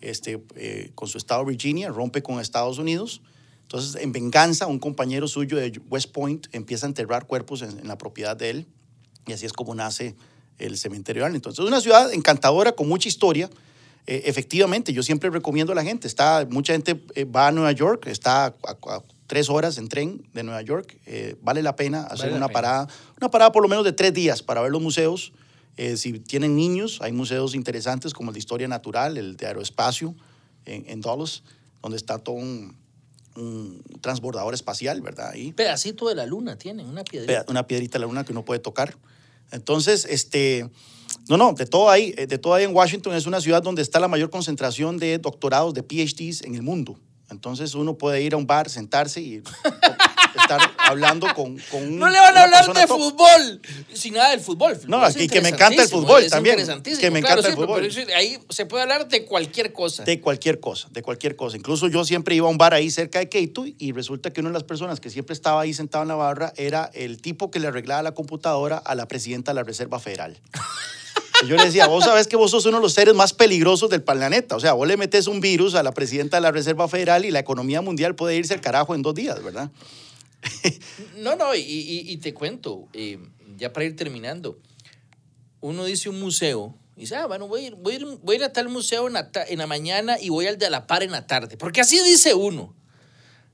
este, 0.00 0.42
eh, 0.56 0.90
con 0.94 1.08
su 1.08 1.16
estado 1.18 1.44
Virginia, 1.44 1.88
rompe 1.88 2.22
con 2.22 2.38
Estados 2.40 2.78
Unidos. 2.78 3.22
Entonces, 3.62 4.00
en 4.00 4.12
venganza, 4.12 4.66
un 4.66 4.78
compañero 4.78 5.26
suyo 5.26 5.56
de 5.56 5.80
West 5.90 6.12
Point 6.12 6.46
empieza 6.52 6.86
a 6.86 6.88
enterrar 6.88 7.26
cuerpos 7.26 7.62
en, 7.62 7.78
en 7.78 7.88
la 7.88 7.98
propiedad 7.98 8.36
de 8.36 8.50
él. 8.50 8.66
Y 9.26 9.32
así 9.32 9.46
es 9.46 9.52
como 9.52 9.74
nace 9.74 10.14
el 10.58 10.78
cementerio 10.78 11.24
Arlington. 11.24 11.50
Entonces, 11.52 11.64
es 11.64 11.68
una 11.72 11.80
ciudad 11.80 12.12
encantadora, 12.12 12.72
con 12.72 12.88
mucha 12.88 13.08
historia. 13.08 13.50
Eh, 14.06 14.22
efectivamente, 14.26 14.92
yo 14.92 15.02
siempre 15.02 15.30
recomiendo 15.30 15.72
a 15.72 15.74
la 15.76 15.82
gente. 15.82 16.06
Está, 16.06 16.46
mucha 16.48 16.72
gente 16.72 17.02
eh, 17.14 17.24
va 17.24 17.48
a 17.48 17.52
Nueva 17.52 17.72
York, 17.72 18.06
está 18.06 18.46
a, 18.46 18.54
a- 18.88 19.02
tres 19.26 19.50
horas 19.50 19.76
en 19.78 19.88
tren 19.88 20.22
de 20.34 20.44
Nueva 20.44 20.62
York. 20.62 20.96
Eh, 21.06 21.34
vale 21.42 21.60
la 21.60 21.74
pena 21.74 22.02
hacer 22.04 22.18
Vale 22.26 22.30
la 22.30 22.36
una 22.36 22.46
pena. 22.46 22.54
parada, 22.60 22.88
una 23.20 23.28
parada 23.30 23.50
por 23.50 23.60
lo 23.62 23.68
menos 23.68 23.84
de 23.84 23.92
tres 23.92 24.14
días 24.14 24.42
para 24.44 24.60
ver 24.62 24.70
los 24.70 24.80
museos. 24.80 25.32
Eh, 25.76 25.96
si 25.96 26.20
tienen 26.20 26.54
niños, 26.54 27.00
hay 27.02 27.10
museos 27.10 27.56
interesantes 27.56 28.14
como 28.14 28.30
el 28.30 28.34
de 28.34 28.38
Historia 28.38 28.68
Natural, 28.68 29.18
el 29.18 29.36
de 29.36 29.46
Aeroespacio 29.48 30.14
en, 30.64 30.84
en 30.88 31.00
Dulles, 31.00 31.42
donde 31.82 31.96
está 31.96 32.18
todo 32.20 32.36
un, 32.36 32.76
un 33.34 33.82
transbordador 34.00 34.54
espacial, 34.54 35.00
¿verdad? 35.00 35.30
Ahí 35.32 35.52
pedacito 35.52 36.08
de 36.08 36.14
la 36.14 36.24
luna 36.24 36.56
tienen, 36.56 36.86
una 36.86 37.02
piedrita. 37.02 37.44
una 37.48 37.66
piedrita 37.66 37.94
de 37.98 38.00
la 38.02 38.06
luna 38.06 38.24
que 38.24 38.30
uno 38.32 38.44
puede 38.44 38.60
tocar. 38.60 38.96
Entonces, 39.52 40.06
este, 40.08 40.68
no, 41.28 41.36
no, 41.36 41.52
de 41.52 41.66
todo 41.66 41.90
ahí, 41.90 42.14
eh, 42.16 42.26
de 42.26 42.38
todo 42.38 42.54
ahí 42.54 42.64
en 42.64 42.74
Washington 42.74 43.14
es 43.14 43.26
una 43.26 43.40
ciudad 43.40 43.62
donde 43.62 43.82
está 43.82 44.00
la 44.00 44.08
mayor 44.08 44.30
concentración 44.30 44.98
de 44.98 45.18
doctorados, 45.18 45.74
de 45.74 45.82
PhDs 45.82 46.42
en 46.42 46.54
el 46.54 46.62
mundo. 46.62 46.98
Entonces 47.30 47.74
uno 47.74 47.98
puede 47.98 48.22
ir 48.22 48.34
a 48.34 48.36
un 48.36 48.46
bar, 48.46 48.70
sentarse 48.70 49.20
y 49.20 49.42
estar 50.38 50.60
hablando 50.78 51.26
con, 51.34 51.58
con 51.70 51.82
un- 51.82 51.98
No 51.98 52.08
le 52.08 52.18
van 52.18 52.36
a 52.36 52.42
hablar 52.44 52.66
de 52.72 52.86
top. 52.86 52.98
fútbol, 52.98 53.60
sin 53.92 54.14
nada 54.14 54.30
del 54.30 54.40
fútbol. 54.40 54.78
No, 54.86 55.02
y 55.10 55.28
que 55.28 55.40
me 55.40 55.50
encanta 55.50 55.82
el 55.82 55.88
fútbol 55.88 56.22
es 56.24 56.30
también, 56.30 56.56
que 56.56 57.10
me 57.10 57.20
claro, 57.20 57.40
encanta 57.40 57.48
el 57.48 57.54
fútbol. 57.54 57.88
pero 57.88 58.16
ahí 58.16 58.38
se 58.48 58.66
puede 58.66 58.82
hablar 58.82 59.08
de 59.08 59.24
cualquier 59.24 59.72
cosa. 59.72 60.04
De 60.04 60.20
cualquier 60.20 60.60
cosa, 60.60 60.88
de 60.90 61.02
cualquier 61.02 61.36
cosa. 61.36 61.56
Incluso 61.56 61.88
yo 61.88 62.04
siempre 62.04 62.34
iba 62.34 62.46
a 62.46 62.50
un 62.50 62.58
bar 62.58 62.74
ahí 62.74 62.90
cerca 62.90 63.18
de 63.18 63.28
Keito 63.28 63.64
y 63.78 63.92
resulta 63.92 64.30
que 64.32 64.40
una 64.40 64.50
de 64.50 64.54
las 64.54 64.64
personas 64.64 65.00
que 65.00 65.10
siempre 65.10 65.32
estaba 65.34 65.60
ahí 65.60 65.74
sentado 65.74 66.02
en 66.02 66.08
la 66.08 66.14
barra 66.14 66.52
era 66.56 66.90
el 66.94 67.20
tipo 67.20 67.50
que 67.50 67.58
le 67.60 67.68
arreglaba 67.68 68.02
la 68.02 68.12
computadora 68.12 68.78
a 68.78 68.94
la 68.94 69.06
presidenta 69.08 69.50
de 69.52 69.56
la 69.56 69.62
Reserva 69.62 69.98
Federal. 70.00 70.38
Yo 71.46 71.56
le 71.56 71.66
decía, 71.66 71.86
vos 71.86 72.02
sabés 72.04 72.28
que 72.28 72.36
vos 72.36 72.50
sos 72.50 72.64
uno 72.64 72.78
de 72.78 72.82
los 72.82 72.94
seres 72.94 73.14
más 73.14 73.34
peligrosos 73.34 73.90
del 73.90 74.02
planeta. 74.02 74.56
O 74.56 74.60
sea, 74.60 74.72
vos 74.72 74.88
le 74.88 74.96
metes 74.96 75.26
un 75.26 75.40
virus 75.40 75.74
a 75.74 75.82
la 75.82 75.92
presidenta 75.92 76.38
de 76.38 76.40
la 76.40 76.50
Reserva 76.50 76.88
Federal 76.88 77.26
y 77.26 77.30
la 77.30 77.40
economía 77.40 77.82
mundial 77.82 78.14
puede 78.14 78.36
irse 78.36 78.54
al 78.54 78.62
carajo 78.62 78.94
en 78.94 79.02
dos 79.02 79.14
días, 79.14 79.42
¿verdad? 79.42 79.70
No, 81.18 81.36
no, 81.36 81.54
y, 81.54 81.60
y- 81.60 82.10
y 82.12 82.16
te 82.18 82.32
cuento, 82.34 82.88
eh, 82.92 83.18
ya 83.56 83.72
para 83.72 83.86
ir 83.86 83.96
terminando, 83.96 84.58
uno 85.60 85.84
dice 85.84 86.08
un 86.08 86.20
museo, 86.20 86.74
y 86.96 87.00
dice, 87.00 87.16
ah, 87.16 87.26
bueno, 87.26 87.48
voy 87.48 87.64
a 87.64 87.66
ir, 87.68 87.74
voy 87.74 87.94
a 87.94 87.96
ir, 87.96 88.06
voy 88.22 88.36
a, 88.36 88.38
ir 88.38 88.44
a 88.44 88.52
tal 88.52 88.68
museo 88.68 89.06
en 89.06 89.14
la, 89.14 89.30
ta- 89.32 89.44
en 89.46 89.58
la 89.58 89.66
mañana 89.66 90.16
y 90.20 90.28
voy 90.30 90.46
al 90.46 90.58
de 90.58 90.70
la 90.70 90.86
par 90.86 91.02
en 91.02 91.10
la 91.12 91.26
tarde, 91.26 91.56
porque 91.56 91.80
así 91.80 92.02
dice 92.02 92.34
uno. 92.34 92.74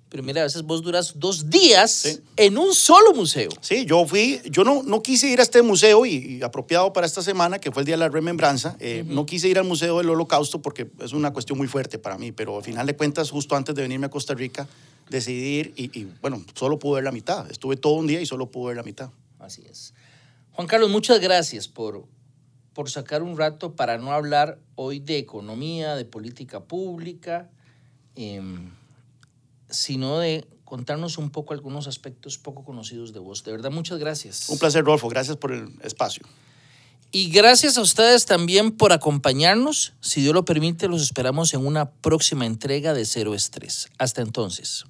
Pero 0.08 0.22
mira, 0.22 0.42
a 0.42 0.44
veces 0.44 0.62
vos 0.62 0.82
duras 0.82 1.14
dos 1.16 1.48
días 1.48 1.90
Sí. 1.90 2.20
en 2.36 2.58
un 2.58 2.74
solo 2.74 3.14
museo. 3.14 3.48
Sí, 3.62 3.86
yo 3.86 4.06
fui, 4.06 4.42
yo 4.50 4.62
no, 4.62 4.82
no 4.82 5.02
quise 5.02 5.26
ir 5.30 5.40
a 5.40 5.42
este 5.42 5.62
museo 5.62 6.04
y, 6.04 6.16
y 6.36 6.42
apropiado 6.42 6.92
para 6.92 7.06
esta 7.06 7.22
semana, 7.22 7.58
que 7.58 7.72
fue 7.72 7.80
el 7.80 7.86
Día 7.86 7.94
de 7.94 8.00
la 8.00 8.08
Remembranza, 8.10 8.76
eh, 8.78 9.04
no 9.06 9.24
quise 9.24 9.48
ir 9.48 9.58
al 9.58 9.64
Museo 9.64 9.96
del 9.98 10.10
Holocausto 10.10 10.60
porque 10.60 10.90
es 11.02 11.14
una 11.14 11.32
cuestión 11.32 11.56
muy 11.56 11.66
fuerte 11.66 11.98
para 11.98 12.18
mí, 12.18 12.30
pero 12.30 12.58
al 12.58 12.62
final 12.62 12.86
de 12.86 12.94
cuentas, 12.94 13.30
justo 13.30 13.56
antes 13.56 13.74
de 13.74 13.80
venirme 13.80 14.06
a 14.06 14.10
Costa 14.10 14.34
Rica, 14.34 14.68
decidir 15.08 15.72
y, 15.76 15.98
y, 15.98 16.04
bueno, 16.20 16.44
solo 16.54 16.78
pude 16.78 16.96
ver 16.96 17.04
la 17.04 17.12
mitad. 17.12 17.50
Estuve 17.50 17.76
todo 17.76 17.94
un 17.94 18.06
día 18.06 18.20
y 18.20 18.26
solo 18.26 18.50
pude 18.50 18.68
ver 18.68 18.76
la 18.76 18.82
mitad. 18.82 19.10
Así 19.38 19.62
es. 19.68 19.94
Juan 20.52 20.66
Carlos, 20.66 20.90
muchas 20.90 21.20
gracias 21.20 21.68
por, 21.68 22.06
por 22.74 22.90
sacar 22.90 23.22
un 23.22 23.36
rato 23.36 23.74
para 23.74 23.98
no 23.98 24.12
hablar 24.12 24.58
hoy 24.74 25.00
de 25.00 25.18
economía, 25.18 25.96
de 25.96 26.04
política 26.04 26.60
pública, 26.60 27.50
em, 28.16 28.70
sino 29.70 30.18
de 30.18 30.46
contarnos 30.64 31.18
un 31.18 31.30
poco 31.30 31.54
algunos 31.54 31.86
aspectos 31.86 32.38
poco 32.38 32.64
conocidos 32.64 33.12
de 33.12 33.18
vos. 33.18 33.44
De 33.44 33.52
verdad, 33.52 33.70
muchas 33.70 33.98
gracias. 33.98 34.48
Un 34.48 34.58
placer, 34.58 34.84
Rolfo. 34.84 35.08
Gracias 35.08 35.36
por 35.36 35.52
el 35.52 35.68
espacio. 35.82 36.24
Y 37.14 37.28
gracias 37.28 37.76
a 37.76 37.82
ustedes 37.82 38.24
también 38.24 38.70
por 38.70 38.94
acompañarnos. 38.94 39.92
Si 40.00 40.22
Dios 40.22 40.32
lo 40.32 40.46
permite, 40.46 40.88
los 40.88 41.02
esperamos 41.02 41.52
en 41.52 41.66
una 41.66 41.90
próxima 41.90 42.46
entrega 42.46 42.94
de 42.94 43.04
Cero 43.04 43.34
Estrés. 43.34 43.90
Hasta 43.98 44.22
entonces. 44.22 44.86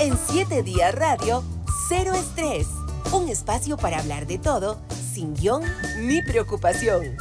En 0.00 0.18
siete 0.28 0.64
días 0.64 0.92
radio, 0.92 1.44
Cero 1.88 2.14
Estrés. 2.14 2.66
Un 3.12 3.28
espacio 3.28 3.76
para 3.76 4.00
hablar 4.00 4.26
de 4.26 4.38
todo, 4.38 4.80
sin 5.12 5.34
guion 5.34 5.62
ni 6.00 6.20
preocupación. 6.22 7.16